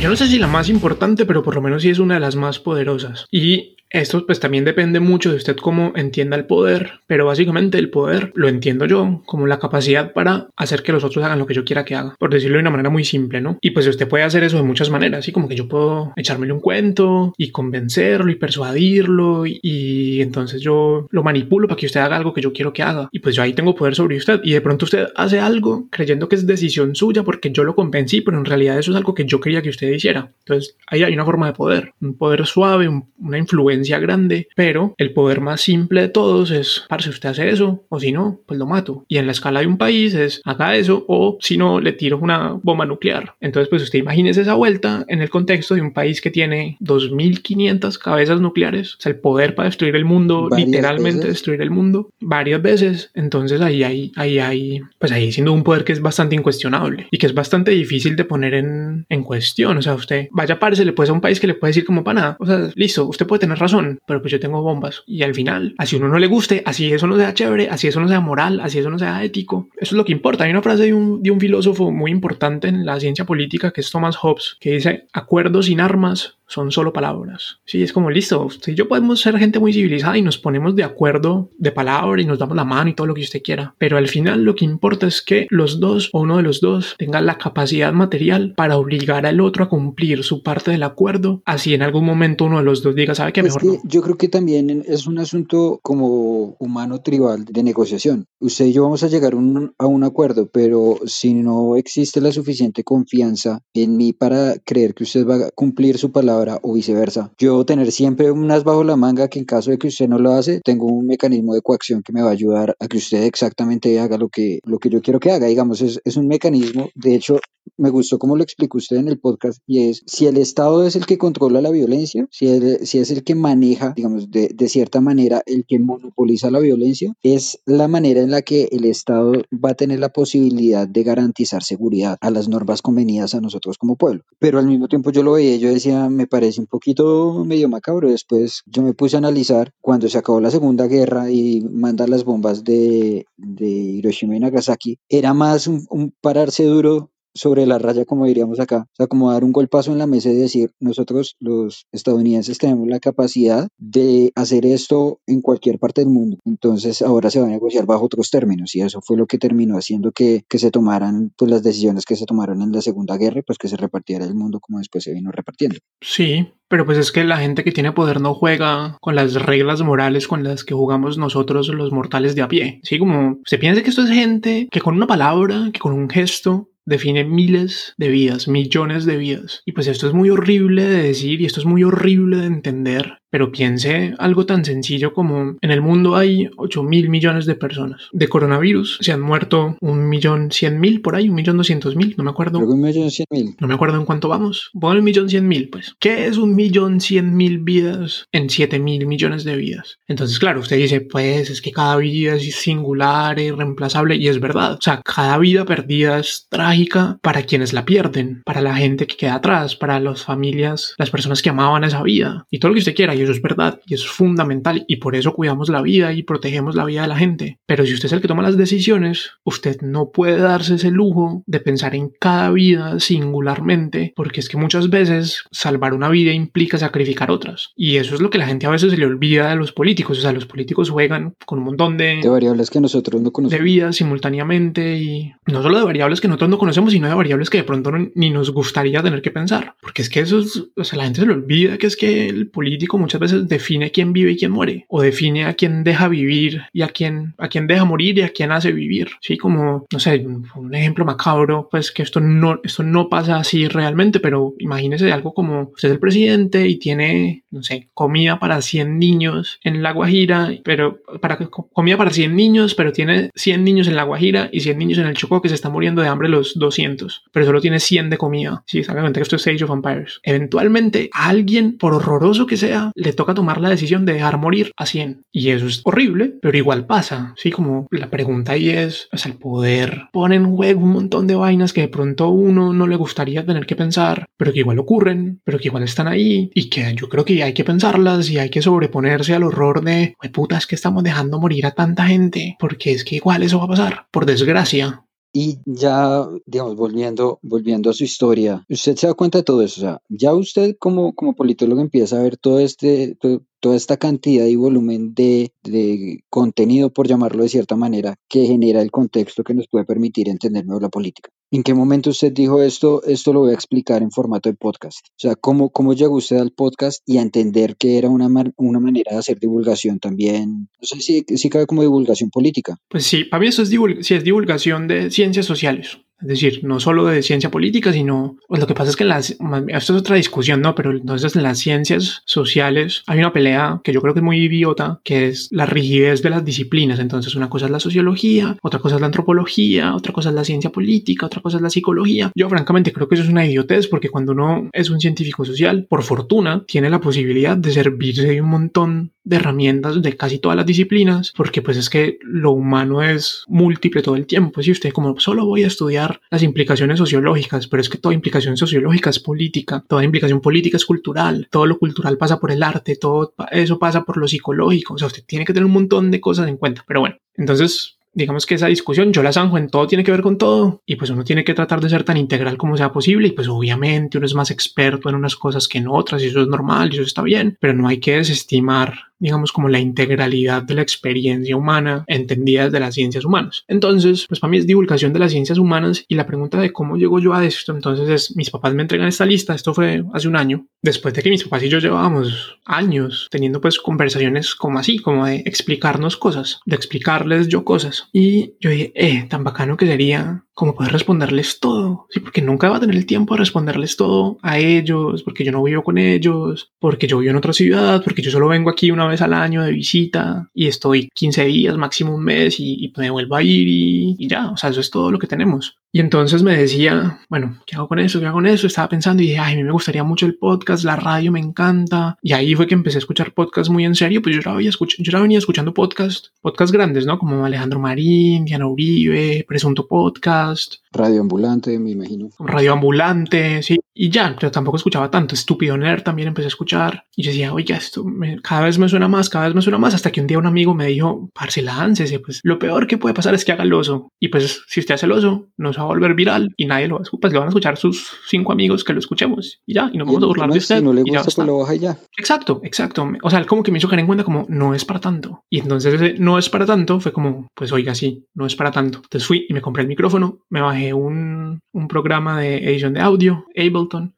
Yo 0.00 0.10
no 0.10 0.16
sé 0.16 0.28
si 0.28 0.38
la 0.38 0.46
más 0.46 0.68
importante, 0.68 1.24
pero 1.24 1.42
por 1.42 1.54
lo 1.54 1.62
menos 1.62 1.82
sí 1.82 1.90
es 1.90 1.98
una 1.98 2.14
de 2.14 2.20
las 2.20 2.36
más 2.36 2.58
poderosas. 2.58 3.26
Y 3.30 3.76
esto 3.90 4.26
pues 4.26 4.40
también 4.40 4.64
depende 4.64 5.00
mucho 5.00 5.30
de 5.30 5.36
usted 5.36 5.56
cómo 5.56 5.92
entienda 5.96 6.36
el 6.36 6.46
poder, 6.46 7.00
pero 7.06 7.24
básicamente 7.26 7.78
el 7.78 7.90
poder 7.90 8.32
lo 8.34 8.48
entiendo 8.48 8.84
yo 8.86 9.22
como 9.26 9.46
la 9.46 9.58
capacidad 9.58 10.12
para 10.12 10.48
hacer 10.56 10.82
que 10.82 10.92
los 10.92 11.04
otros 11.04 11.24
hagan 11.24 11.38
lo 11.38 11.46
que 11.46 11.54
yo 11.54 11.64
quiera 11.64 11.84
que 11.84 11.94
haga, 11.94 12.14
por 12.18 12.32
decirlo 12.32 12.56
de 12.56 12.62
una 12.62 12.70
manera 12.70 12.90
muy 12.90 13.04
simple, 13.04 13.40
¿no? 13.40 13.58
Y 13.60 13.70
pues 13.70 13.86
usted 13.86 14.08
puede 14.08 14.24
hacer 14.24 14.42
eso 14.44 14.56
de 14.56 14.62
muchas 14.64 14.90
maneras, 14.90 15.20
así 15.20 15.32
como 15.32 15.48
que 15.48 15.54
yo 15.56 15.68
puedo 15.68 16.12
echármele 16.16 16.52
un 16.52 16.60
cuento 16.60 17.32
y 17.38 17.50
convencerlo 17.50 18.30
y 18.30 18.36
persuadirlo 18.36 19.44
y, 19.46 20.20
entonces 20.20 20.60
yo 20.60 21.06
lo 21.10 21.22
manipulo 21.22 21.68
para 21.68 21.78
que 21.78 21.86
usted 21.86 22.00
haga 22.00 22.16
algo 22.16 22.34
que 22.34 22.40
yo 22.40 22.52
quiero 22.52 22.72
que 22.72 22.82
haga 22.82 23.08
y 23.12 23.20
pues 23.20 23.34
yo 23.36 23.42
ahí 23.42 23.52
tengo 23.52 23.74
poder 23.74 23.94
sobre 23.94 24.16
usted 24.16 24.40
y 24.42 24.52
de 24.52 24.60
pronto 24.60 24.84
usted 24.84 25.08
hace 25.14 25.38
algo 25.40 25.88
creyendo 25.90 26.28
que 26.28 26.36
es 26.36 26.46
decisión 26.46 26.94
suya 26.94 27.22
porque 27.22 27.50
yo 27.50 27.64
lo 27.64 27.74
convencí, 27.74 28.20
pero 28.20 28.38
en 28.38 28.44
realidad 28.44 28.78
eso 28.78 28.90
es 28.90 28.96
algo 28.96 29.14
que 29.14 29.24
yo 29.24 29.40
quería 29.40 29.62
que 29.62 29.68
usted 29.70 29.88
hiciera. 29.92 30.32
Entonces 30.40 30.76
ahí 30.88 31.02
hay 31.02 31.14
una 31.14 31.24
forma 31.24 31.46
de 31.46 31.52
poder, 31.52 31.92
un 32.00 32.16
poder 32.16 32.46
suave, 32.46 32.88
un- 32.88 33.06
una 33.18 33.38
influencia 33.38 33.75
grande, 33.84 34.48
pero 34.54 34.94
el 34.98 35.12
poder 35.12 35.40
más 35.40 35.60
simple 35.60 36.02
de 36.02 36.08
todos 36.08 36.50
es, 36.50 36.84
parce, 36.88 37.10
usted 37.10 37.30
hace 37.30 37.48
eso, 37.48 37.84
o 37.88 38.00
si 38.00 38.12
no, 38.12 38.40
pues 38.46 38.58
lo 38.58 38.66
mato. 38.66 39.04
Y 39.08 39.18
en 39.18 39.26
la 39.26 39.32
escala 39.32 39.60
de 39.60 39.66
un 39.66 39.78
país 39.78 40.14
es, 40.14 40.40
haga 40.44 40.76
eso, 40.76 41.04
o 41.08 41.38
si 41.40 41.56
no, 41.56 41.80
le 41.80 41.92
tiro 41.92 42.18
una 42.18 42.58
bomba 42.62 42.86
nuclear. 42.86 43.34
Entonces, 43.40 43.68
pues 43.68 43.82
usted 43.82 43.98
imagínese 43.98 44.42
esa 44.42 44.54
vuelta 44.54 45.04
en 45.08 45.22
el 45.22 45.30
contexto 45.30 45.74
de 45.74 45.82
un 45.82 45.92
país 45.92 46.20
que 46.20 46.30
tiene 46.30 46.76
2.500 46.80 47.98
cabezas 47.98 48.40
nucleares, 48.40 48.94
o 48.94 49.00
sea, 49.00 49.12
el 49.12 49.18
poder 49.18 49.54
para 49.54 49.68
destruir 49.68 49.96
el 49.96 50.04
mundo, 50.04 50.48
literalmente 50.54 51.18
veces. 51.18 51.34
destruir 51.34 51.62
el 51.62 51.70
mundo, 51.70 52.10
varias 52.20 52.62
veces. 52.62 53.10
Entonces 53.14 53.60
ahí 53.60 53.82
hay, 53.82 54.12
ahí 54.16 54.38
hay, 54.38 54.80
pues 54.98 55.12
ahí 55.12 55.32
siendo 55.32 55.52
un 55.52 55.62
poder 55.62 55.84
que 55.84 55.92
es 55.92 56.00
bastante 56.00 56.34
incuestionable 56.34 57.06
y 57.10 57.18
que 57.18 57.26
es 57.26 57.34
bastante 57.34 57.70
difícil 57.70 58.16
de 58.16 58.24
poner 58.24 58.54
en, 58.54 59.06
en 59.08 59.22
cuestión. 59.22 59.76
O 59.76 59.82
sea, 59.82 59.94
usted 59.94 60.28
vaya, 60.30 60.58
páresele 60.58 60.92
pues 60.92 61.10
a 61.10 61.12
un 61.12 61.20
país 61.20 61.40
que 61.40 61.46
le 61.46 61.54
puede 61.54 61.70
decir 61.70 61.84
como 61.84 62.04
para 62.04 62.20
nada. 62.20 62.36
O 62.40 62.46
sea, 62.46 62.70
listo, 62.74 63.06
usted 63.06 63.26
puede 63.26 63.40
tener 63.40 63.58
razón, 63.58 63.65
pero 64.06 64.20
pues 64.20 64.32
yo 64.32 64.40
tengo 64.40 64.62
bombas. 64.62 65.02
Y 65.06 65.22
al 65.22 65.34
final, 65.34 65.74
así 65.78 65.96
uno 65.96 66.08
no 66.08 66.18
le 66.18 66.26
guste, 66.26 66.62
así 66.64 66.92
eso 66.92 67.06
no 67.06 67.16
sea 67.16 67.34
chévere, 67.34 67.68
así 67.70 67.88
eso 67.88 68.00
no 68.00 68.08
sea 68.08 68.20
moral, 68.20 68.60
así 68.60 68.78
eso 68.78 68.90
no 68.90 68.98
sea 68.98 69.24
ético. 69.24 69.68
Eso 69.76 69.94
es 69.94 69.98
lo 69.98 70.04
que 70.04 70.12
importa. 70.12 70.44
Hay 70.44 70.50
una 70.50 70.62
frase 70.62 70.84
de 70.84 70.94
un, 70.94 71.22
de 71.22 71.30
un 71.30 71.40
filósofo 71.40 71.90
muy 71.90 72.10
importante 72.10 72.68
en 72.68 72.84
la 72.84 73.00
ciencia 73.00 73.24
política 73.24 73.72
que 73.72 73.80
es 73.80 73.90
Thomas 73.90 74.16
Hobbes, 74.16 74.56
que 74.60 74.72
dice, 74.72 75.06
acuerdos 75.12 75.66
sin 75.66 75.80
armas 75.80 76.36
son 76.46 76.70
solo 76.70 76.92
palabras. 76.92 77.58
Sí, 77.64 77.82
es 77.82 77.92
como 77.92 78.10
listo, 78.10 78.44
usted 78.44 78.72
y 78.72 78.76
yo 78.76 78.88
podemos 78.88 79.20
ser 79.20 79.38
gente 79.38 79.58
muy 79.58 79.72
civilizada 79.72 80.16
y 80.16 80.22
nos 80.22 80.38
ponemos 80.38 80.76
de 80.76 80.84
acuerdo 80.84 81.50
de 81.58 81.72
palabra 81.72 82.22
y 82.22 82.24
nos 82.24 82.38
damos 82.38 82.56
la 82.56 82.64
mano 82.64 82.90
y 82.90 82.94
todo 82.94 83.06
lo 83.06 83.14
que 83.14 83.22
usted 83.22 83.42
quiera. 83.42 83.74
Pero 83.78 83.96
al 83.96 84.08
final 84.08 84.44
lo 84.44 84.54
que 84.54 84.64
importa 84.64 85.06
es 85.06 85.22
que 85.22 85.46
los 85.50 85.80
dos 85.80 86.10
o 86.12 86.20
uno 86.20 86.36
de 86.36 86.42
los 86.42 86.60
dos 86.60 86.94
tenga 86.98 87.20
la 87.20 87.38
capacidad 87.38 87.92
material 87.92 88.54
para 88.56 88.76
obligar 88.76 89.26
al 89.26 89.40
otro 89.40 89.64
a 89.64 89.68
cumplir 89.68 90.22
su 90.22 90.42
parte 90.42 90.70
del 90.70 90.84
acuerdo. 90.84 91.42
Así 91.44 91.74
en 91.74 91.82
algún 91.82 92.04
momento 92.04 92.44
uno 92.44 92.58
de 92.58 92.64
los 92.64 92.82
dos 92.82 92.94
diga, 92.94 93.14
¿sabe 93.14 93.32
qué? 93.32 93.40
Es 93.40 93.55
Mejor 93.56 93.78
que 93.80 93.84
no. 93.84 93.90
yo 93.90 94.02
creo 94.02 94.16
que 94.16 94.28
también 94.28 94.84
es 94.86 95.06
un 95.06 95.18
asunto 95.18 95.80
como 95.82 96.56
humano 96.58 97.00
tribal 97.00 97.44
de 97.44 97.62
negociación. 97.62 98.26
Usted 98.40 98.66
y 98.66 98.72
yo 98.72 98.82
vamos 98.82 99.02
a 99.02 99.08
llegar 99.08 99.34
un- 99.34 99.72
a 99.78 99.86
un 99.86 100.04
acuerdo, 100.04 100.48
pero 100.52 100.98
si 101.06 101.34
no 101.34 101.76
existe 101.76 102.20
la 102.20 102.32
suficiente 102.32 102.84
confianza 102.84 103.60
en 103.74 103.96
mí 103.96 104.12
para 104.12 104.56
creer 104.58 104.94
que 104.94 105.04
usted 105.04 105.26
va 105.26 105.36
a 105.36 105.50
cumplir 105.54 105.98
su 105.98 106.12
palabra 106.12 106.58
o 106.62 106.72
viceversa, 106.74 107.32
yo 107.38 107.64
tener 107.64 107.90
siempre 107.92 108.30
un 108.30 108.50
as 108.50 108.64
bajo 108.64 108.84
la 108.84 108.96
manga 108.96 109.28
que 109.28 109.38
en 109.38 109.44
caso 109.44 109.70
de 109.70 109.78
que 109.78 109.88
usted 109.88 110.08
no 110.08 110.18
lo 110.18 110.32
hace, 110.32 110.60
tengo 110.64 110.86
un 110.86 111.06
mecanismo 111.06 111.54
de 111.54 111.62
coacción 111.62 112.02
que 112.02 112.12
me 112.12 112.22
va 112.22 112.28
a 112.28 112.32
ayudar 112.32 112.76
a 112.78 112.88
que 112.88 112.98
usted 112.98 113.22
exactamente 113.24 113.98
haga 114.00 114.18
lo 114.18 114.28
que, 114.28 114.60
lo 114.64 114.78
que 114.78 114.90
yo 114.90 115.00
quiero 115.02 115.20
que 115.20 115.30
haga. 115.32 115.46
Digamos, 115.46 115.80
es, 115.80 116.00
es 116.04 116.16
un 116.16 116.26
mecanismo, 116.28 116.88
de 116.94 117.14
hecho, 117.14 117.38
me 117.78 117.90
gustó 117.90 118.18
como 118.18 118.36
lo 118.36 118.42
explicó 118.44 118.78
usted 118.78 118.96
en 118.96 119.08
el 119.08 119.18
podcast, 119.18 119.58
y 119.66 119.88
es 119.88 120.02
si 120.06 120.26
el 120.26 120.36
Estado 120.36 120.86
es 120.86 120.94
el 120.96 121.04
que 121.04 121.18
controla 121.18 121.60
la 121.60 121.70
violencia, 121.70 122.26
si, 122.30 122.46
el- 122.46 122.86
si 122.86 122.98
es 122.98 123.10
el 123.10 123.24
que 123.24 123.34
maneja, 123.46 123.92
digamos, 123.94 124.28
de, 124.30 124.68
cierta 124.68 125.00
manera, 125.00 125.40
el 125.46 125.64
que 125.66 125.78
monopoliza 125.78 126.50
la 126.50 126.58
violencia, 126.58 127.14
es 127.22 127.60
la 127.64 127.86
manera 127.86 128.20
en 128.20 128.32
la 128.32 128.42
que 128.42 128.68
el 128.72 128.84
Estado 128.84 129.32
va 129.52 129.70
a 129.70 129.74
tener 129.74 130.00
la 130.00 130.08
posibilidad 130.08 130.88
de 130.88 131.04
garantizar 131.04 131.62
seguridad 131.62 132.16
a 132.20 132.30
las 132.30 132.48
normas 132.48 132.82
convenidas 132.82 133.34
a 133.34 133.40
nosotros 133.40 133.78
como 133.78 133.94
pueblo. 133.94 134.22
Pero 134.40 134.58
al 134.58 134.66
mismo 134.66 134.88
tiempo 134.88 135.12
yo 135.12 135.22
lo 135.22 135.32
veía, 135.32 135.56
yo 135.56 135.68
decía, 135.68 136.08
me 136.08 136.26
parece 136.26 136.60
un 136.60 136.66
poquito 136.66 137.44
medio 137.44 137.68
macabro. 137.68 138.10
Después 138.10 138.62
yo 138.66 138.82
me 138.82 138.94
puse 138.94 139.16
a 139.16 139.18
analizar 139.18 139.72
cuando 139.80 140.08
se 140.08 140.18
acabó 140.18 140.40
la 140.40 140.50
Segunda 140.50 140.88
Guerra 140.88 141.30
y 141.30 141.60
manda 141.60 142.08
las 142.08 142.24
bombas 142.24 142.64
de, 142.64 143.26
Hiroshima 143.36 144.36
y 144.36 144.40
Nagasaki, 144.40 144.98
era 145.08 145.34
más 145.34 145.68
un 145.68 146.12
pararse 146.20 146.64
duro 146.64 147.10
sobre 147.36 147.66
la 147.66 147.78
raya, 147.78 148.04
como 148.04 148.26
diríamos 148.26 148.60
acá. 148.60 148.86
O 148.92 148.96
sea, 148.96 149.06
como 149.06 149.30
dar 149.30 149.44
un 149.44 149.52
golpazo 149.52 149.92
en 149.92 149.98
la 149.98 150.06
mesa 150.06 150.30
y 150.30 150.36
decir, 150.36 150.70
nosotros 150.80 151.36
los 151.38 151.86
estadounidenses 151.92 152.58
tenemos 152.58 152.88
la 152.88 153.00
capacidad 153.00 153.68
de 153.78 154.32
hacer 154.34 154.66
esto 154.66 155.20
en 155.26 155.40
cualquier 155.40 155.78
parte 155.78 156.00
del 156.00 156.10
mundo. 156.10 156.38
Entonces 156.44 157.02
ahora 157.02 157.30
se 157.30 157.40
va 157.40 157.46
a 157.46 157.50
negociar 157.50 157.86
bajo 157.86 158.06
otros 158.06 158.30
términos 158.30 158.74
y 158.74 158.80
eso 158.80 159.00
fue 159.02 159.16
lo 159.16 159.26
que 159.26 159.38
terminó 159.38 159.76
haciendo 159.76 160.12
que, 160.12 160.44
que 160.48 160.58
se 160.58 160.70
tomaran 160.70 161.32
pues, 161.36 161.50
las 161.50 161.62
decisiones 161.62 162.04
que 162.04 162.16
se 162.16 162.26
tomaron 162.26 162.62
en 162.62 162.72
la 162.72 162.80
Segunda 162.80 163.16
Guerra, 163.16 163.42
pues 163.46 163.58
que 163.58 163.68
se 163.68 163.76
repartiera 163.76 164.24
el 164.24 164.34
mundo 164.34 164.60
como 164.60 164.78
después 164.78 165.04
se 165.04 165.12
vino 165.12 165.30
repartiendo. 165.30 165.78
Sí, 166.00 166.48
pero 166.68 166.84
pues 166.84 166.98
es 166.98 167.12
que 167.12 167.24
la 167.24 167.38
gente 167.38 167.62
que 167.62 167.72
tiene 167.72 167.92
poder 167.92 168.20
no 168.20 168.34
juega 168.34 168.96
con 169.00 169.14
las 169.14 169.34
reglas 169.34 169.82
morales 169.82 170.26
con 170.26 170.42
las 170.42 170.64
que 170.64 170.74
jugamos 170.74 171.18
nosotros 171.18 171.68
los 171.68 171.92
mortales 171.92 172.34
de 172.34 172.42
a 172.42 172.48
pie. 172.48 172.80
Sí, 172.82 172.98
como 172.98 173.38
se 173.44 173.58
piensa 173.58 173.82
que 173.82 173.90
esto 173.90 174.02
es 174.02 174.10
gente 174.10 174.68
que 174.70 174.80
con 174.80 174.96
una 174.96 175.06
palabra, 175.06 175.70
que 175.72 175.80
con 175.80 175.92
un 175.92 176.08
gesto 176.08 176.70
define 176.86 177.24
miles 177.24 177.94
de 177.98 178.08
vidas, 178.08 178.48
millones 178.48 179.04
de 179.04 179.16
vidas. 179.16 179.62
Y 179.66 179.72
pues 179.72 179.88
esto 179.88 180.06
es 180.06 180.14
muy 180.14 180.30
horrible 180.30 180.84
de 180.84 181.02
decir 181.02 181.40
y 181.40 181.46
esto 181.46 181.60
es 181.60 181.66
muy 181.66 181.84
horrible 181.84 182.38
de 182.38 182.46
entender, 182.46 183.18
pero 183.36 183.52
piense 183.52 184.14
algo 184.16 184.46
tan 184.46 184.64
sencillo 184.64 185.12
como 185.12 185.58
en 185.60 185.70
el 185.70 185.82
mundo 185.82 186.16
hay 186.16 186.48
8 186.56 186.82
mil 186.82 187.10
millones 187.10 187.44
de 187.44 187.54
personas. 187.54 188.08
De 188.10 188.28
coronavirus 188.28 188.96
se 189.02 189.12
han 189.12 189.20
muerto 189.20 189.76
un 189.82 190.08
millón 190.08 190.50
cien 190.50 190.80
mil 190.80 191.02
por 191.02 191.16
ahí, 191.16 191.28
un 191.28 191.34
millón 191.34 191.58
doscientos 191.58 191.96
mil, 191.96 192.14
no 192.16 192.24
me 192.24 192.30
acuerdo. 192.30 192.60
Un 192.60 192.80
millón 192.80 193.10
cien 193.10 193.26
mil. 193.30 193.54
No 193.60 193.68
me 193.68 193.74
acuerdo 193.74 193.98
en 193.98 194.06
cuánto 194.06 194.30
vamos. 194.30 194.70
Ponle 194.72 195.00
un 195.00 195.04
millón 195.04 195.28
cien 195.28 195.46
mil, 195.46 195.68
pues. 195.68 195.94
¿Qué 196.00 196.28
es 196.28 196.38
un 196.38 196.56
millón 196.56 196.98
cien 196.98 197.36
mil 197.36 197.58
vidas 197.58 198.26
en 198.32 198.48
siete 198.48 198.78
mil 198.78 199.06
millones 199.06 199.44
de 199.44 199.56
vidas? 199.56 199.98
Entonces, 200.08 200.38
claro, 200.38 200.60
usted 200.60 200.78
dice, 200.78 201.02
pues 201.02 201.50
es 201.50 201.60
que 201.60 201.72
cada 201.72 201.98
vida 201.98 202.36
es 202.36 202.56
singular, 202.56 203.38
e 203.38 203.48
irreemplazable, 203.48 204.16
y 204.16 204.28
es 204.28 204.40
verdad. 204.40 204.78
O 204.78 204.80
sea, 204.80 205.02
cada 205.04 205.36
vida 205.36 205.66
perdida 205.66 206.20
es 206.20 206.46
trágica 206.48 207.18
para 207.20 207.42
quienes 207.42 207.74
la 207.74 207.84
pierden, 207.84 208.40
para 208.46 208.62
la 208.62 208.76
gente 208.76 209.06
que 209.06 209.18
queda 209.18 209.34
atrás, 209.34 209.76
para 209.76 210.00
las 210.00 210.24
familias, 210.24 210.94
las 210.96 211.10
personas 211.10 211.42
que 211.42 211.50
amaban 211.50 211.84
esa 211.84 212.02
vida, 212.02 212.46
y 212.50 212.60
todo 212.60 212.70
lo 212.70 212.76
que 212.76 212.80
usted 212.80 212.94
quiera, 212.94 213.14
y 213.14 213.25
eso 213.26 213.32
es 213.34 213.42
verdad, 213.42 213.80
y 213.86 213.94
eso 213.94 214.06
es 214.06 214.10
fundamental, 214.12 214.84
y 214.88 214.96
por 214.96 215.14
eso 215.16 215.32
cuidamos 215.34 215.68
la 215.68 215.82
vida 215.82 216.12
y 216.12 216.22
protegemos 216.22 216.74
la 216.74 216.84
vida 216.84 217.02
de 217.02 217.08
la 217.08 217.16
gente. 217.16 217.58
Pero 217.66 217.84
si 217.86 217.94
usted 217.94 218.06
es 218.06 218.12
el 218.12 218.20
que 218.20 218.28
toma 218.28 218.42
las 218.42 218.56
decisiones, 218.56 219.32
usted 219.44 219.80
no 219.82 220.10
puede 220.10 220.38
darse 220.38 220.74
ese 220.76 220.90
lujo 220.90 221.42
de 221.46 221.60
pensar 221.60 221.94
en 221.94 222.10
cada 222.20 222.50
vida 222.50 222.98
singularmente, 223.00 224.12
porque 224.16 224.40
es 224.40 224.48
que 224.48 224.56
muchas 224.56 224.88
veces 224.90 225.44
salvar 225.50 225.94
una 225.94 226.08
vida 226.08 226.32
implica 226.32 226.78
sacrificar 226.78 227.30
otras. 227.30 227.72
Y 227.76 227.96
eso 227.96 228.14
es 228.14 228.20
lo 228.20 228.30
que 228.30 228.38
la 228.38 228.46
gente 228.46 228.66
a 228.66 228.70
veces 228.70 228.90
se 228.90 228.96
le 228.98 229.06
olvida 229.06 229.50
de 229.50 229.56
los 229.56 229.72
políticos. 229.72 230.18
O 230.18 230.22
sea, 230.22 230.32
los 230.32 230.46
políticos 230.46 230.90
juegan 230.90 231.34
con 231.44 231.58
un 231.58 231.64
montón 231.66 231.96
de, 231.96 232.20
De 232.22 232.28
variables 232.28 232.70
que 232.70 232.80
nosotros 232.80 233.20
no 233.20 233.28
de 233.28 233.32
conocemos. 233.32 233.64
vidas 233.64 233.96
simultáneamente 233.96 234.96
y 234.98 235.32
no 235.46 235.62
solo 235.62 235.78
de 235.78 235.84
variables 235.84 236.20
que 236.20 236.28
nosotros 236.28 236.50
no 236.50 236.58
conocemos, 236.58 236.92
sino 236.92 237.08
de 237.08 237.14
variables 237.14 237.50
que 237.50 237.58
de 237.58 237.64
pronto 237.64 237.90
no- 237.90 238.08
ni 238.14 238.30
nos 238.30 238.50
gustaría 238.50 239.02
tener 239.02 239.22
que 239.22 239.30
pensar. 239.30 239.74
Porque 239.80 240.02
es 240.02 240.08
que 240.10 240.20
eso 240.20 240.38
es, 240.40 240.62
o 240.76 240.84
sea, 240.84 240.98
la 240.98 241.04
gente 241.04 241.20
se 241.20 241.26
le 241.26 241.32
olvida 241.32 241.78
que 241.78 241.86
es 241.86 241.96
que 241.96 242.28
el 242.28 242.48
político 242.48 242.98
muchas 242.98 243.15
muchas 243.16 243.32
veces 243.32 243.48
define 243.48 243.90
quién 243.90 244.12
vive 244.12 244.32
y 244.32 244.36
quién 244.36 244.52
muere, 244.52 244.84
o 244.88 245.02
define 245.02 245.44
a 245.44 245.54
quién 245.54 245.84
deja 245.84 246.08
vivir 246.08 246.62
y 246.72 246.82
a 246.82 246.88
quién, 246.88 247.34
a 247.38 247.48
quién 247.48 247.66
deja 247.66 247.84
morir 247.84 248.18
y 248.18 248.22
a 248.22 248.30
quién 248.30 248.52
hace 248.52 248.72
vivir. 248.72 249.10
Sí, 249.20 249.36
como, 249.36 249.86
no 249.90 249.98
sé, 249.98 250.26
un 250.54 250.74
ejemplo 250.74 251.04
macabro, 251.04 251.68
pues 251.70 251.90
que 251.90 252.02
esto 252.02 252.20
no, 252.20 252.60
esto 252.62 252.82
no 252.82 253.08
pasa 253.08 253.36
así 253.36 253.68
realmente, 253.68 254.20
pero 254.20 254.54
imagínese 254.58 255.12
algo 255.12 255.34
como 255.34 255.70
usted 255.74 255.88
es 255.88 255.94
el 255.94 256.00
presidente 256.00 256.68
y 256.68 256.76
tiene, 256.78 257.44
no 257.50 257.62
sé, 257.62 257.88
comida 257.94 258.38
para 258.38 258.60
100 258.60 258.98
niños 258.98 259.58
en 259.62 259.82
La 259.82 259.92
Guajira, 259.92 260.50
pero 260.64 261.00
para 261.20 261.36
comida 261.36 261.96
para 261.96 262.10
100 262.10 262.34
niños, 262.36 262.74
pero 262.74 262.92
tiene 262.92 263.30
100 263.34 263.64
niños 263.64 263.88
en 263.88 263.96
La 263.96 264.04
Guajira 264.04 264.48
y 264.52 264.60
100 264.60 264.78
niños 264.78 264.98
en 264.98 265.06
el 265.06 265.14
Chocó 265.14 265.40
que 265.40 265.48
se 265.48 265.54
están 265.54 265.72
muriendo 265.72 266.02
de 266.02 266.08
hambre 266.08 266.28
los 266.28 266.58
200, 266.58 267.24
pero 267.32 267.46
solo 267.46 267.60
tiene 267.60 267.80
100 267.80 268.10
de 268.10 268.18
comida. 268.18 268.62
Sí, 268.66 268.78
exactamente, 268.78 269.20
esto 269.20 269.36
es 269.36 269.46
Age 269.46 269.64
of 269.64 269.70
Empires. 269.70 270.20
Eventualmente, 270.22 271.08
alguien, 271.12 271.78
por 271.78 271.94
horroroso 271.94 272.46
que 272.46 272.56
sea, 272.56 272.92
le 272.96 273.12
toca 273.12 273.34
tomar 273.34 273.60
la 273.60 273.70
decisión 273.70 274.04
de 274.04 274.14
dejar 274.14 274.38
morir 274.38 274.72
a 274.76 274.86
100. 274.86 275.22
Y 275.30 275.50
eso 275.50 275.66
es 275.66 275.82
horrible, 275.84 276.34
pero 276.42 276.56
igual 276.56 276.86
pasa. 276.86 277.34
Sí, 277.36 277.50
como 277.50 277.86
la 277.90 278.10
pregunta 278.10 278.52
ahí 278.52 278.70
es, 278.70 279.08
es 279.12 279.26
el 279.26 279.34
poder 279.34 280.06
pone 280.12 280.36
en 280.36 280.56
juego 280.56 280.82
un 280.82 280.92
montón 280.92 281.26
de 281.26 281.34
vainas 281.34 281.72
que 281.72 281.82
de 281.82 281.88
pronto 281.88 282.30
uno 282.30 282.72
no 282.72 282.86
le 282.86 282.96
gustaría 282.96 283.44
tener 283.44 283.66
que 283.66 283.76
pensar, 283.76 284.26
pero 284.36 284.52
que 284.52 284.60
igual 284.60 284.78
ocurren, 284.78 285.40
pero 285.44 285.58
que 285.58 285.68
igual 285.68 285.82
están 285.82 286.08
ahí 286.08 286.50
y 286.54 286.70
que 286.70 286.94
yo 286.94 287.08
creo 287.08 287.24
que 287.24 287.42
hay 287.42 287.52
que 287.52 287.64
pensarlas 287.64 288.30
y 288.30 288.38
hay 288.38 288.50
que 288.50 288.62
sobreponerse 288.62 289.34
al 289.34 289.44
horror 289.44 289.82
de, 289.84 290.14
puta, 290.32 290.56
es 290.56 290.66
que 290.66 290.74
estamos 290.74 291.02
dejando 291.02 291.38
morir 291.38 291.66
a 291.66 291.72
tanta 291.72 292.06
gente, 292.06 292.56
porque 292.58 292.92
es 292.92 293.04
que 293.04 293.16
igual 293.16 293.42
eso 293.42 293.58
va 293.58 293.64
a 293.64 293.68
pasar, 293.68 294.06
por 294.10 294.26
desgracia. 294.26 295.02
Y 295.38 295.58
ya, 295.66 296.26
digamos, 296.46 296.76
volviendo, 296.76 297.38
volviendo 297.42 297.90
a 297.90 297.92
su 297.92 298.04
historia, 298.04 298.64
usted 298.70 298.96
se 298.96 299.06
da 299.06 299.12
cuenta 299.12 299.36
de 299.36 299.44
todo 299.44 299.60
eso, 299.60 299.82
o 299.82 299.84
sea, 299.84 300.02
ya 300.08 300.32
usted 300.32 300.76
como, 300.78 301.14
como 301.14 301.36
politólogo 301.36 301.82
empieza 301.82 302.18
a 302.18 302.22
ver 302.22 302.38
todo 302.38 302.58
este, 302.58 303.18
toda 303.60 303.76
esta 303.76 303.96
cantidad 303.96 304.46
y 304.46 304.56
volumen 304.56 305.14
de, 305.14 305.52
de, 305.62 306.20
contenido, 306.30 306.90
por 306.90 307.08
llamarlo 307.08 307.42
de 307.42 307.48
cierta 307.48 307.76
manera, 307.76 308.16
que 308.28 308.46
genera 308.46 308.82
el 308.82 308.90
contexto 308.90 309.44
que 309.44 309.54
nos 309.54 309.68
puede 309.68 309.84
permitir 309.84 310.28
entender 310.28 310.64
mejor 310.64 310.82
la 310.82 310.88
política. 310.88 311.30
¿En 311.50 311.62
qué 311.62 311.74
momento 311.74 312.10
usted 312.10 312.32
dijo 312.32 312.62
esto? 312.62 313.02
Esto 313.04 313.32
lo 313.32 313.40
voy 313.40 313.50
a 313.50 313.54
explicar 313.54 314.02
en 314.02 314.10
formato 314.10 314.48
de 314.48 314.56
podcast. 314.56 315.06
O 315.10 315.18
sea, 315.18 315.34
¿cómo, 315.36 315.70
cómo 315.70 315.94
llegó 315.94 316.16
usted 316.16 316.38
al 316.38 316.50
podcast 316.50 317.02
y 317.06 317.18
a 317.18 317.22
entender 317.22 317.76
que 317.76 317.98
era 317.98 318.08
una, 318.08 318.28
una 318.56 318.80
manera 318.80 319.12
de 319.12 319.18
hacer 319.18 319.38
divulgación 319.38 320.00
también? 320.00 320.68
No 320.80 320.86
sé 320.86 321.00
si, 321.00 321.24
si 321.36 321.48
cabe 321.48 321.66
como 321.66 321.82
divulgación 321.82 322.30
política. 322.30 322.76
Pues 322.88 323.04
sí, 323.04 323.24
para 323.24 323.40
mí 323.40 323.46
eso 323.46 323.62
es, 323.62 323.68
sí, 323.68 324.14
es 324.14 324.24
divulgación 324.24 324.88
de 324.88 325.10
ciencias 325.10 325.46
sociales. 325.46 325.98
Es 326.20 326.28
decir, 326.28 326.60
no 326.62 326.80
solo 326.80 327.04
de 327.04 327.22
ciencia 327.22 327.50
política, 327.50 327.92
sino 327.92 328.36
pues 328.48 328.60
lo 328.60 328.66
que 328.66 328.74
pasa 328.74 328.90
es 328.90 328.96
que 328.96 329.04
las, 329.04 329.30
esto 329.30 329.38
es 329.68 329.90
otra 329.90 330.16
discusión, 330.16 330.62
¿no? 330.62 330.74
Pero 330.74 330.92
entonces 330.92 331.36
en 331.36 331.42
las 331.42 331.58
ciencias 331.58 332.22
sociales 332.24 333.02
hay 333.06 333.18
una 333.18 333.32
pelea 333.32 333.80
que 333.84 333.92
yo 333.92 334.00
creo 334.00 334.14
que 334.14 334.20
es 334.20 334.24
muy 334.24 334.38
idiota, 334.38 335.00
que 335.04 335.28
es 335.28 335.48
la 335.50 335.66
rigidez 335.66 336.22
de 336.22 336.30
las 336.30 336.44
disciplinas. 336.44 336.98
Entonces 336.98 337.34
una 337.34 337.50
cosa 337.50 337.66
es 337.66 337.72
la 337.72 337.80
sociología, 337.80 338.56
otra 338.62 338.80
cosa 338.80 338.96
es 338.96 339.00
la 339.00 339.06
antropología, 339.06 339.94
otra 339.94 340.12
cosa 340.12 340.30
es 340.30 340.34
la 340.34 340.44
ciencia 340.44 340.70
política, 340.70 341.26
otra 341.26 341.42
cosa 341.42 341.58
es 341.58 341.62
la 341.62 341.70
psicología. 341.70 342.32
Yo 342.34 342.48
francamente 342.48 342.92
creo 342.92 343.08
que 343.08 343.16
eso 343.16 343.24
es 343.24 343.30
una 343.30 343.46
idiotez 343.46 343.86
porque 343.86 344.08
cuando 344.08 344.32
uno 344.32 344.70
es 344.72 344.90
un 344.90 345.00
científico 345.00 345.44
social, 345.44 345.86
por 345.88 346.02
fortuna, 346.02 346.64
tiene 346.66 346.90
la 346.90 347.00
posibilidad 347.00 347.56
de 347.56 347.72
servirse 347.72 348.26
de 348.26 348.40
un 348.40 348.48
montón 348.48 349.12
de 349.26 349.36
herramientas 349.36 350.00
de 350.00 350.16
casi 350.16 350.38
todas 350.38 350.56
las 350.56 350.64
disciplinas, 350.64 351.32
porque 351.36 351.60
pues 351.60 351.76
es 351.76 351.90
que 351.90 352.18
lo 352.22 352.52
humano 352.52 353.02
es 353.02 353.44
múltiple 353.48 354.00
todo 354.00 354.16
el 354.16 354.26
tiempo. 354.26 354.62
Si 354.62 354.70
usted 354.70 354.92
como 354.92 355.18
solo 355.18 355.44
voy 355.44 355.64
a 355.64 355.66
estudiar 355.66 356.20
las 356.30 356.42
implicaciones 356.42 356.98
sociológicas, 356.98 357.66
pero 357.66 357.80
es 357.80 357.88
que 357.88 357.98
toda 357.98 358.14
implicación 358.14 358.56
sociológica 358.56 359.10
es 359.10 359.18
política, 359.18 359.84
toda 359.88 360.04
implicación 360.04 360.40
política 360.40 360.76
es 360.76 360.86
cultural, 360.86 361.48
todo 361.50 361.66
lo 361.66 361.78
cultural 361.78 362.16
pasa 362.16 362.38
por 362.38 362.52
el 362.52 362.62
arte, 362.62 362.96
todo 362.96 363.34
eso 363.50 363.78
pasa 363.78 364.04
por 364.04 364.16
lo 364.16 364.28
psicológico, 364.28 364.94
o 364.94 364.98
sea, 364.98 365.08
usted 365.08 365.24
tiene 365.26 365.44
que 365.44 365.52
tener 365.52 365.66
un 365.66 365.72
montón 365.72 366.10
de 366.10 366.20
cosas 366.20 366.48
en 366.48 366.56
cuenta. 366.56 366.84
Pero 366.86 367.00
bueno, 367.00 367.16
entonces 367.34 367.96
digamos 368.16 368.46
que 368.46 368.54
esa 368.54 368.68
discusión 368.68 369.12
yo 369.12 369.22
la 369.22 369.30
zanjo 369.30 369.58
en 369.58 369.68
todo 369.68 369.86
tiene 369.86 370.02
que 370.02 370.10
ver 370.10 370.22
con 370.22 370.38
todo 370.38 370.82
y 370.86 370.96
pues 370.96 371.10
uno 371.10 371.22
tiene 371.22 371.44
que 371.44 371.52
tratar 371.52 371.82
de 371.82 371.90
ser 371.90 372.02
tan 372.02 372.16
integral 372.16 372.56
como 372.56 372.74
sea 372.74 372.90
posible 372.90 373.28
y 373.28 373.32
pues 373.32 373.46
obviamente 373.46 374.16
uno 374.16 374.26
es 374.26 374.34
más 374.34 374.50
experto 374.50 375.10
en 375.10 375.16
unas 375.16 375.36
cosas 375.36 375.68
que 375.68 375.78
en 375.78 375.86
otras 375.86 376.22
y 376.22 376.28
eso 376.28 376.40
es 376.40 376.48
normal 376.48 376.88
y 376.90 376.94
eso 376.94 377.02
está 377.02 377.20
bien, 377.20 377.58
pero 377.60 377.74
no 377.74 377.86
hay 377.86 378.00
que 378.00 378.16
desestimar 378.16 378.94
digamos, 379.18 379.52
como 379.52 379.68
la 379.68 379.78
integralidad 379.78 380.62
de 380.62 380.74
la 380.74 380.82
experiencia 380.82 381.56
humana 381.56 382.04
entendida 382.06 382.64
desde 382.64 382.80
las 382.80 382.94
ciencias 382.94 383.24
humanas. 383.24 383.64
Entonces, 383.68 384.26
pues 384.28 384.40
para 384.40 384.50
mí 384.50 384.58
es 384.58 384.66
divulgación 384.66 385.12
de 385.12 385.18
las 385.18 385.32
ciencias 385.32 385.58
humanas 385.58 386.04
y 386.08 386.14
la 386.14 386.26
pregunta 386.26 386.60
de 386.60 386.72
cómo 386.72 386.96
llego 386.96 387.18
yo 387.18 387.34
a 387.34 387.44
esto, 387.44 387.74
entonces 387.74 388.08
es, 388.08 388.36
mis 388.36 388.50
papás 388.50 388.74
me 388.74 388.82
entregan 388.82 389.08
esta 389.08 389.26
lista, 389.26 389.54
esto 389.54 389.74
fue 389.74 390.04
hace 390.12 390.28
un 390.28 390.36
año, 390.36 390.66
después 390.82 391.14
de 391.14 391.22
que 391.22 391.30
mis 391.30 391.44
papás 391.44 391.62
y 391.62 391.68
yo 391.68 391.78
llevábamos 391.78 392.58
años 392.64 393.28
teniendo 393.30 393.60
pues 393.60 393.78
conversaciones 393.78 394.54
como 394.54 394.78
así, 394.78 394.98
como 394.98 395.26
de 395.26 395.42
explicarnos 395.46 396.16
cosas, 396.16 396.60
de 396.66 396.76
explicarles 396.76 397.48
yo 397.48 397.64
cosas. 397.64 398.08
Y 398.12 398.54
yo 398.60 398.70
dije, 398.70 398.92
eh, 398.94 399.26
tan 399.28 399.44
bacano 399.44 399.76
que 399.76 399.86
sería 399.86 400.45
como 400.56 400.74
poder 400.74 400.90
responderles 400.90 401.60
todo, 401.60 402.06
sí, 402.08 402.18
porque 402.18 402.40
nunca 402.40 402.70
va 402.70 402.78
a 402.78 402.80
tener 402.80 402.96
el 402.96 403.04
tiempo 403.04 403.34
de 403.34 403.40
responderles 403.40 403.94
todo 403.98 404.38
a 404.40 404.58
ellos, 404.58 405.22
porque 405.22 405.44
yo 405.44 405.52
no 405.52 405.62
vivo 405.62 405.84
con 405.84 405.98
ellos, 405.98 406.72
porque 406.78 407.06
yo 407.06 407.18
vivo 407.18 407.30
en 407.30 407.36
otra 407.36 407.52
ciudad, 407.52 408.02
porque 408.02 408.22
yo 408.22 408.30
solo 408.30 408.48
vengo 408.48 408.70
aquí 408.70 408.90
una 408.90 409.06
vez 409.06 409.20
al 409.20 409.34
año 409.34 409.62
de 409.62 409.72
visita 409.72 410.48
y 410.54 410.66
estoy 410.66 411.10
15 411.12 411.44
días, 411.44 411.76
máximo 411.76 412.14
un 412.14 412.24
mes 412.24 412.58
y, 412.58 412.90
me 412.96 413.10
vuelvo 413.10 413.36
a 413.36 413.42
ir 413.42 413.68
y, 413.68 414.16
y, 414.18 414.28
ya, 414.28 414.48
o 414.48 414.56
sea, 414.56 414.70
eso 414.70 414.80
es 414.80 414.90
todo 414.90 415.10
lo 415.10 415.18
que 415.18 415.26
tenemos. 415.26 415.76
Y 415.96 416.00
entonces 416.00 416.42
me 416.42 416.54
decía, 416.54 417.20
bueno, 417.30 417.56
¿qué 417.64 417.74
hago 417.74 417.88
con 417.88 417.98
eso? 417.98 418.20
¿Qué 418.20 418.26
hago 418.26 418.34
con 418.34 418.44
eso? 418.44 418.66
Estaba 418.66 418.86
pensando 418.86 419.22
y 419.22 419.28
dije, 419.28 419.38
ay, 419.38 419.54
a 419.54 419.56
mí 419.56 419.64
me 419.64 419.72
gustaría 419.72 420.04
mucho 420.04 420.26
el 420.26 420.36
podcast, 420.36 420.84
la 420.84 420.94
radio 420.94 421.32
me 421.32 421.40
encanta. 421.40 422.18
Y 422.20 422.34
ahí 422.34 422.54
fue 422.54 422.66
que 422.66 422.74
empecé 422.74 422.98
a 422.98 423.00
escuchar 423.00 423.32
podcasts 423.32 423.70
muy 423.70 423.86
en 423.86 423.94
serio, 423.94 424.20
pues 424.20 424.36
yo 424.36 424.42
ya, 424.42 424.50
había 424.50 424.70
yo 424.70 424.86
ya 424.98 425.20
venía 425.20 425.38
escuchando 425.38 425.72
podcasts, 425.72 426.34
podcasts 426.42 426.70
grandes, 426.70 427.06
¿no? 427.06 427.18
Como 427.18 427.46
Alejandro 427.46 427.80
Marín, 427.80 428.44
Diana 428.44 428.66
Uribe, 428.66 429.46
Presunto 429.48 429.88
Podcast. 429.88 430.74
Radio 430.92 431.22
Ambulante, 431.22 431.78
me 431.78 431.92
imagino. 431.92 432.28
Radio 432.40 432.74
Ambulante, 432.74 433.62
sí. 433.62 433.78
Y 433.98 434.10
ya, 434.10 434.36
pero 434.38 434.52
tampoco 434.52 434.76
escuchaba 434.76 435.10
tanto. 435.10 435.34
Estúpido 435.34 435.78
Nerd 435.78 436.02
también 436.02 436.28
empecé 436.28 436.46
a 436.46 436.48
escuchar. 436.48 437.06
Y 437.16 437.22
yo 437.22 437.30
decía, 437.30 437.54
oye, 437.54 437.72
esto 437.72 438.04
cada 438.42 438.66
vez 438.66 438.78
me 438.78 438.90
suena 438.90 439.08
más, 439.08 439.30
cada 439.30 439.46
vez 439.46 439.54
me 439.54 439.62
suena 439.62 439.78
más. 439.78 439.94
Hasta 439.94 440.12
que 440.12 440.20
un 440.20 440.26
día 440.26 440.38
un 440.38 440.44
amigo 440.44 440.74
me 440.74 440.86
dijo, 440.88 441.30
parce, 441.32 441.62
láncese. 441.62 442.18
Pues 442.18 442.40
lo 442.42 442.58
peor 442.58 442.86
que 442.86 442.98
puede 442.98 443.14
pasar 443.14 443.34
es 443.34 443.46
que 443.46 443.52
haga 443.52 443.64
el 443.64 443.72
oso. 443.72 444.12
Y 444.20 444.28
pues 444.28 444.64
si 444.68 444.80
usted 444.80 444.96
hace 444.96 445.06
el 445.06 445.12
oso, 445.12 445.48
no 445.56 445.72
va 445.85 445.85
a 445.86 445.94
volver 445.94 446.14
viral 446.14 446.52
y 446.56 446.66
nadie 446.66 446.88
lo 446.88 446.96
va 446.96 447.00
a 447.00 447.02
escuchar. 447.02 447.20
Pues 447.20 447.32
lo 447.32 447.40
van 447.40 447.48
a 447.48 447.50
escuchar 447.50 447.76
sus 447.76 448.12
cinco 448.28 448.52
amigos 448.52 448.84
que 448.84 448.92
lo 448.92 448.98
escuchemos. 448.98 449.60
Y 449.66 449.74
ya, 449.74 449.90
y 449.92 449.98
nos 449.98 450.06
vamos 450.06 450.22
a 450.22 450.26
burlar 450.26 450.50
de 450.50 450.58
usted. 450.58 450.78
Si 450.78 450.84
no 450.84 450.92
le 450.92 451.02
gusta, 451.02 451.24
pues 451.24 451.38
lo 451.38 451.58
baja 451.58 451.74
ya. 451.74 451.98
Exacto, 452.16 452.60
exacto. 452.62 453.10
O 453.22 453.30
sea, 453.30 453.44
como 453.44 453.62
que 453.62 453.70
me 453.70 453.78
hizo 453.78 453.88
caer 453.88 454.00
en 454.00 454.06
cuenta 454.06 454.24
como, 454.24 454.46
no 454.48 454.74
es 454.74 454.84
para 454.84 455.00
tanto. 455.00 455.44
Y 455.50 455.60
entonces 455.60 455.94
ese 455.94 456.14
no 456.18 456.38
es 456.38 456.48
para 456.48 456.66
tanto 456.66 457.00
fue 457.00 457.12
como, 457.12 457.48
pues 457.54 457.72
oiga, 457.72 457.94
sí, 457.94 458.26
no 458.34 458.46
es 458.46 458.56
para 458.56 458.70
tanto. 458.70 458.98
Entonces 458.98 459.26
fui 459.26 459.46
y 459.48 459.54
me 459.54 459.60
compré 459.60 459.82
el 459.82 459.88
micrófono, 459.88 460.40
me 460.50 460.60
bajé 460.60 460.92
un, 460.92 461.60
un 461.72 461.88
programa 461.88 462.40
de 462.40 462.58
edición 462.58 462.94
de 462.94 463.00
audio, 463.00 463.44
Ableton, 463.56 464.14